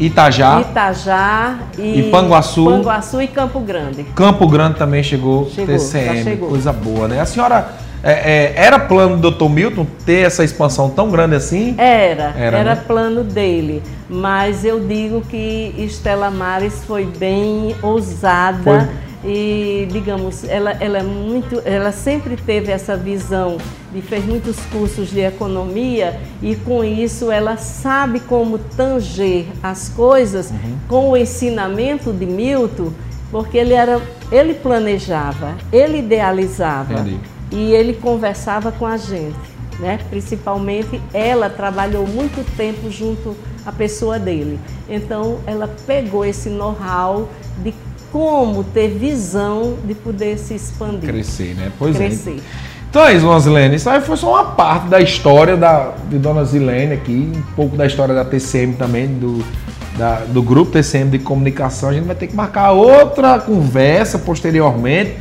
Itajá. 0.00 0.60
Itajá 0.62 1.58
e, 1.78 2.00
e 2.00 2.10
Panguaçu. 2.10 2.64
Panguaçu 2.64 3.20
e 3.20 3.28
Campo 3.28 3.60
Grande. 3.60 4.04
Campo 4.14 4.48
Grande 4.48 4.76
também 4.76 5.02
chegou, 5.02 5.48
chegou 5.50 5.74
TCM, 5.74 6.24
chegou. 6.24 6.48
coisa 6.48 6.72
boa, 6.72 7.06
né? 7.06 7.20
A 7.20 7.26
senhora 7.26 7.68
é, 8.02 8.12
é, 8.12 8.52
era 8.56 8.78
plano 8.78 9.18
do 9.18 9.30
Dr. 9.30 9.48
Milton 9.50 9.86
ter 10.06 10.26
essa 10.26 10.42
expansão 10.42 10.88
tão 10.88 11.10
grande 11.10 11.34
assim? 11.34 11.74
Era, 11.76 12.34
era, 12.36 12.58
era 12.58 12.74
né? 12.74 12.82
plano 12.86 13.22
dele. 13.22 13.82
Mas 14.08 14.64
eu 14.64 14.80
digo 14.80 15.20
que 15.20 15.74
Estela 15.76 16.30
Mares 16.30 16.82
foi 16.86 17.04
bem 17.04 17.76
ousada. 17.82 18.58
Foi 18.62 18.88
e 19.24 19.86
digamos 19.92 20.44
ela, 20.44 20.70
ela 20.80 20.98
é 20.98 21.02
muito 21.02 21.60
ela 21.64 21.92
sempre 21.92 22.36
teve 22.36 22.72
essa 22.72 22.96
visão 22.96 23.58
de 23.92 24.00
fez 24.00 24.24
muitos 24.24 24.56
cursos 24.66 25.10
de 25.10 25.20
economia 25.20 26.18
e 26.42 26.56
com 26.56 26.82
isso 26.82 27.30
ela 27.30 27.56
sabe 27.58 28.20
como 28.20 28.58
tanger 28.58 29.46
as 29.62 29.90
coisas 29.90 30.50
uhum. 30.50 30.78
com 30.88 31.10
o 31.10 31.16
ensinamento 31.16 32.12
de 32.12 32.24
Milton 32.24 32.92
porque 33.30 33.58
ele 33.58 33.74
era 33.74 34.00
ele 34.32 34.54
planejava 34.54 35.54
ele 35.70 35.98
idealizava 35.98 36.94
Entendi. 36.94 37.20
e 37.52 37.72
ele 37.72 37.92
conversava 37.92 38.72
com 38.72 38.86
a 38.86 38.96
gente 38.96 39.36
né 39.78 39.98
principalmente 40.08 41.00
ela 41.12 41.50
trabalhou 41.50 42.06
muito 42.06 42.42
tempo 42.56 42.90
junto 42.90 43.36
à 43.66 43.72
pessoa 43.72 44.18
dele 44.18 44.58
então 44.88 45.40
ela 45.46 45.68
pegou 45.86 46.24
esse 46.24 46.48
know-how 46.48 47.28
de 47.62 47.74
como 48.12 48.64
ter 48.64 48.88
visão 48.88 49.76
de 49.84 49.94
poder 49.94 50.38
se 50.38 50.54
expandir. 50.54 51.10
Crescer, 51.10 51.54
né? 51.54 51.70
Pois 51.78 51.94
é. 51.96 52.06
Crescer. 52.06 52.36
é. 52.38 52.70
Então 52.90 53.06
é 53.06 53.14
isso, 53.14 53.24
Dona 53.24 53.38
Zilene. 53.38 53.76
Isso 53.76 53.88
aí 53.88 54.00
foi 54.00 54.16
só 54.16 54.32
uma 54.34 54.44
parte 54.46 54.88
da 54.88 55.00
história 55.00 55.56
da, 55.56 55.92
de 56.08 56.18
Dona 56.18 56.44
Zilene 56.44 56.92
aqui, 56.92 57.32
um 57.36 57.54
pouco 57.54 57.76
da 57.76 57.86
história 57.86 58.12
da 58.12 58.24
TCM 58.24 58.74
também, 58.74 59.06
do, 59.06 59.44
da, 59.96 60.22
do 60.26 60.42
grupo 60.42 60.72
TCM 60.72 61.08
de 61.08 61.20
comunicação. 61.20 61.90
A 61.90 61.92
gente 61.92 62.06
vai 62.06 62.16
ter 62.16 62.26
que 62.26 62.34
marcar 62.34 62.72
outra 62.72 63.38
conversa 63.38 64.18
posteriormente, 64.18 65.14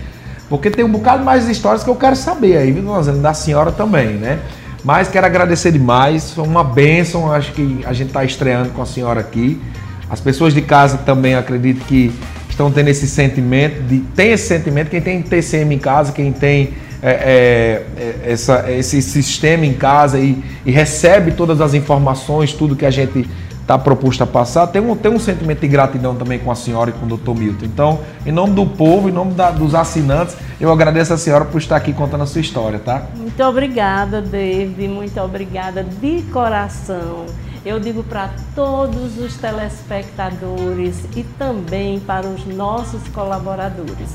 porque 0.49 0.71
tem 0.71 0.83
um 0.83 0.89
bocado 0.89 1.23
mais 1.23 1.45
de 1.45 1.51
histórias 1.51 1.83
que 1.83 1.89
eu 1.91 1.95
quero 1.95 2.15
saber 2.15 2.57
aí, 2.57 2.71
viu, 2.71 2.81
Dona 2.81 3.03
Zilene? 3.03 3.21
Da 3.21 3.35
senhora 3.35 3.71
também, 3.71 4.15
né? 4.15 4.39
Mas 4.83 5.07
quero 5.07 5.27
agradecer 5.27 5.71
demais, 5.71 6.31
foi 6.31 6.45
uma 6.45 6.63
bênção, 6.63 7.31
acho 7.31 7.51
que 7.51 7.81
a 7.85 7.93
gente 7.93 8.07
está 8.07 8.23
estreando 8.23 8.69
com 8.69 8.81
a 8.81 8.85
senhora 8.85 9.19
aqui. 9.19 9.61
As 10.09 10.19
pessoas 10.19 10.55
de 10.55 10.61
casa 10.63 10.97
também 10.97 11.35
acredito 11.35 11.85
que 11.85 12.11
estão 12.59 12.69
tendo 12.69 12.89
esse 12.89 13.07
sentimento, 13.07 13.81
de, 13.83 13.99
tem 14.13 14.31
esse 14.31 14.47
sentimento, 14.47 14.89
quem 14.89 14.99
tem 14.99 15.21
TCM 15.21 15.75
em 15.75 15.79
casa, 15.79 16.11
quem 16.11 16.33
tem 16.33 16.73
é, 17.01 17.09
é, 17.09 17.85
é, 17.97 18.31
essa, 18.33 18.69
esse 18.69 19.01
sistema 19.01 19.65
em 19.65 19.71
casa 19.71 20.19
e, 20.19 20.43
e, 20.65 20.71
recebe 20.71 21.31
todas 21.31 21.61
as 21.61 21.73
informações, 21.73 22.51
tudo 22.51 22.75
que 22.75 22.85
a 22.85 22.91
gente 22.91 23.25
está 23.61 23.77
proposto 23.77 24.23
a 24.23 24.27
passar, 24.27 24.67
tem 24.67 24.81
um, 24.81 24.93
tem 24.93 25.09
um 25.09 25.19
sentimento 25.19 25.61
de 25.61 25.67
gratidão 25.69 26.15
também 26.15 26.39
com 26.39 26.51
a 26.51 26.55
senhora 26.55 26.89
e 26.89 26.93
com 26.93 27.05
o 27.05 27.07
doutor 27.07 27.33
Milton. 27.35 27.65
Então, 27.65 27.99
em 28.25 28.31
nome 28.31 28.53
do 28.53 28.65
povo, 28.65 29.07
em 29.07 29.11
nome 29.11 29.33
da, 29.33 29.51
dos 29.51 29.73
assinantes, 29.73 30.35
eu 30.59 30.69
agradeço 30.69 31.13
a 31.13 31.17
senhora 31.17 31.45
por 31.45 31.59
estar 31.59 31.77
aqui 31.77 31.93
contando 31.93 32.23
a 32.23 32.27
sua 32.27 32.41
história, 32.41 32.79
tá? 32.79 33.03
Muito 33.15 33.41
obrigada, 33.41 34.21
David, 34.21 34.87
muito 34.89 35.17
obrigada 35.21 35.83
de 35.83 36.23
coração. 36.23 37.27
Eu 37.65 37.77
digo 37.77 38.03
para 38.03 38.29
todos 38.55 39.17
os 39.17 39.35
telespectadores 39.35 41.03
e 41.15 41.23
também 41.37 41.99
para 41.99 42.25
os 42.25 42.45
nossos 42.45 43.05
colaboradores. 43.09 44.09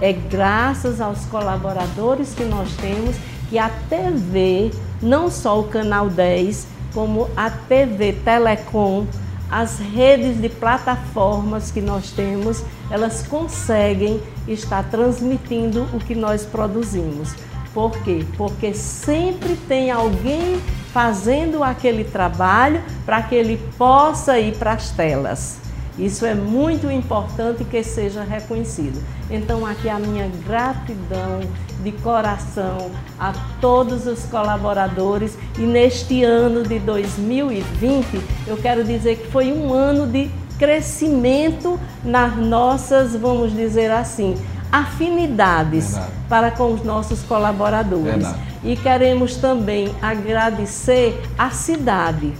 É 0.00 0.12
graças 0.12 1.00
aos 1.00 1.24
colaboradores 1.26 2.34
que 2.34 2.44
nós 2.44 2.70
temos 2.76 3.16
que 3.48 3.58
a 3.58 3.70
TV, 3.88 4.70
não 5.00 5.30
só 5.30 5.60
o 5.60 5.64
Canal 5.64 6.10
10, 6.10 6.66
como 6.92 7.30
a 7.36 7.50
TV 7.50 8.12
Telecom, 8.24 9.06
as 9.50 9.78
redes 9.78 10.40
de 10.40 10.48
plataformas 10.48 11.70
que 11.70 11.80
nós 11.80 12.10
temos, 12.10 12.62
elas 12.90 13.26
conseguem 13.26 14.20
estar 14.48 14.82
transmitindo 14.84 15.86
o 15.94 15.98
que 15.98 16.14
nós 16.14 16.44
produzimos. 16.44 17.34
Por 17.74 17.92
quê? 18.02 18.24
Porque 18.36 18.74
sempre 18.74 19.56
tem 19.68 19.90
alguém 19.90 20.60
fazendo 20.92 21.64
aquele 21.64 22.04
trabalho 22.04 22.82
para 23.06 23.22
que 23.22 23.34
ele 23.34 23.58
possa 23.78 24.38
ir 24.38 24.56
para 24.56 24.72
as 24.72 24.90
telas. 24.90 25.62
Isso 25.98 26.24
é 26.24 26.34
muito 26.34 26.90
importante 26.90 27.64
que 27.64 27.82
seja 27.82 28.22
reconhecido. 28.22 29.02
Então, 29.30 29.66
aqui 29.66 29.88
a 29.88 29.98
minha 29.98 30.30
gratidão 30.46 31.40
de 31.82 31.92
coração 31.92 32.90
a 33.18 33.32
todos 33.60 34.06
os 34.06 34.24
colaboradores 34.24 35.36
e 35.58 35.62
neste 35.62 36.22
ano 36.22 36.62
de 36.62 36.78
2020, 36.78 38.20
eu 38.46 38.56
quero 38.56 38.84
dizer 38.84 39.16
que 39.16 39.30
foi 39.30 39.52
um 39.52 39.72
ano 39.72 40.06
de 40.06 40.30
crescimento 40.58 41.78
nas 42.04 42.36
nossas, 42.36 43.16
vamos 43.16 43.54
dizer 43.54 43.90
assim, 43.90 44.36
afinidades 44.72 45.92
Verdade. 45.92 46.12
para 46.28 46.50
com 46.50 46.72
os 46.72 46.82
nossos 46.82 47.22
colaboradores. 47.22 48.04
Verdade. 48.04 48.38
E 48.64 48.74
queremos 48.74 49.36
também 49.36 49.94
agradecer 50.00 51.20
a 51.36 51.50
cidade, 51.50 52.32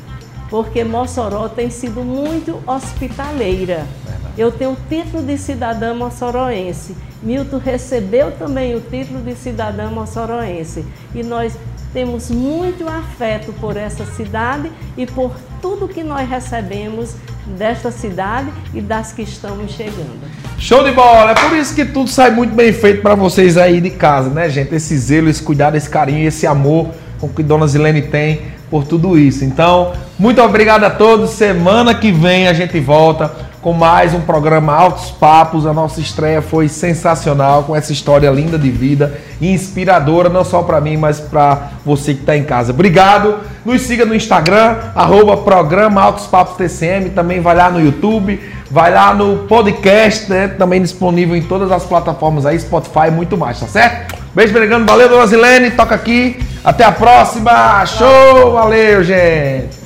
porque 0.49 0.83
Mossoró 0.83 1.49
tem 1.49 1.69
sido 1.69 2.01
muito 2.01 2.59
hospitaleira. 2.67 3.87
Verdade. 4.05 4.35
Eu 4.39 4.51
tenho 4.51 4.73
o 4.73 4.77
título 4.89 5.23
de 5.23 5.37
cidadã 5.37 5.93
moçoroense. 5.93 6.97
Milton 7.23 7.59
recebeu 7.59 8.33
também 8.33 8.75
o 8.75 8.81
título 8.81 9.21
de 9.21 9.35
cidadã 9.35 9.91
moçoroense. 9.91 10.85
E 11.15 11.23
nós 11.23 11.57
temos 11.93 12.31
muito 12.31 12.89
afeto 12.89 13.53
por 13.61 13.77
essa 13.77 14.07
cidade 14.07 14.73
e 14.97 15.07
por 15.07 15.35
tudo 15.61 15.87
que 15.87 16.03
nós 16.03 16.29
recebemos 16.29 17.15
desta 17.47 17.91
cidade 17.91 18.51
e 18.73 18.81
das 18.81 19.13
que 19.13 19.23
estamos 19.23 19.73
chegando. 19.73 20.42
Show 20.59 20.85
de 20.85 20.93
bola! 20.93 21.33
É 21.33 21.35
por 21.35 21.57
isso 21.57 21.75
que 21.75 21.85
tudo 21.85 22.09
sai 22.09 22.31
muito 22.31 22.55
bem 22.55 22.73
feito 22.73 23.03
para 23.03 23.15
vocês 23.15 23.57
aí 23.57 23.81
de 23.81 23.91
casa, 23.91 24.31
né, 24.31 24.49
gente? 24.49 24.75
Esse 24.75 24.97
zelo, 24.97 25.29
esse 25.29 25.43
cuidado, 25.43 25.77
esse 25.77 25.89
carinho, 25.91 26.27
esse 26.27 26.47
amor 26.47 26.89
com 27.21 27.29
que 27.29 27.43
Dona 27.43 27.67
Zilene 27.67 28.03
tem 28.03 28.43
por 28.71 28.85
tudo 28.85 29.19
isso. 29.19 29.45
Então, 29.45 29.93
muito 30.19 30.41
obrigado 30.41 30.85
a 30.85 30.91
todos. 30.91 31.31
Semana 31.31 31.95
que 31.95 32.11
vem 32.11 32.49
a 32.49 32.53
gente 32.53 32.79
volta 32.81 33.52
com 33.63 33.73
mais 33.73 34.13
um 34.13 34.21
programa 34.21 34.75
Altos 34.75 35.13
Papos. 35.13 35.67
A 35.67 35.73
nossa 35.73 36.01
estreia 36.01 36.43
foi 36.43 36.69
sensacional 36.69 37.63
com 37.63 37.77
essa 37.77 37.93
história 37.93 38.29
linda 38.29 38.59
de 38.59 38.71
vida 38.71 39.19
e 39.41 39.53
inspiradora, 39.53 40.29
não 40.29 40.45
só 40.45 40.63
para 40.63 40.81
mim, 40.81 40.97
mas 40.97 41.21
para 41.21 41.71
você 41.87 42.13
que 42.13 42.21
está 42.21 42.37
em 42.37 42.43
casa. 42.43 42.73
Obrigado. 42.73 43.37
Nos 43.65 43.83
siga 43.83 44.05
no 44.05 44.17
Instagram, 44.17 44.77
arroba 44.97 45.37
programa 45.37 46.03
Altos 46.03 46.27
Papos 46.27 46.57
TCM. 46.57 47.11
Também 47.11 47.41
vai 47.41 47.55
lá 47.55 47.71
no 47.71 47.81
YouTube, 47.81 48.41
vai 48.69 48.93
lá 48.93 49.15
no 49.15 49.47
podcast, 49.47 50.29
né? 50.29 50.49
Também 50.49 50.83
disponível 50.83 51.37
em 51.37 51.43
todas 51.43 51.71
as 51.71 51.85
plataformas 51.85 52.45
aí, 52.45 52.59
Spotify 52.59 53.07
e 53.07 53.11
muito 53.13 53.39
mais, 53.39 53.61
tá 53.61 53.67
certo? 53.67 54.21
Beijo, 54.35 54.53
pregando. 54.53 54.87
Valeu, 54.87 55.09
dona 55.09 55.27
Zilene. 55.27 55.71
Toca 55.71 55.95
aqui. 55.95 56.41
Até 56.65 56.85
a 56.85 56.91
próxima. 56.91 57.87
Show. 57.87 58.53
Valeu, 58.55 59.05
gente. 59.05 59.82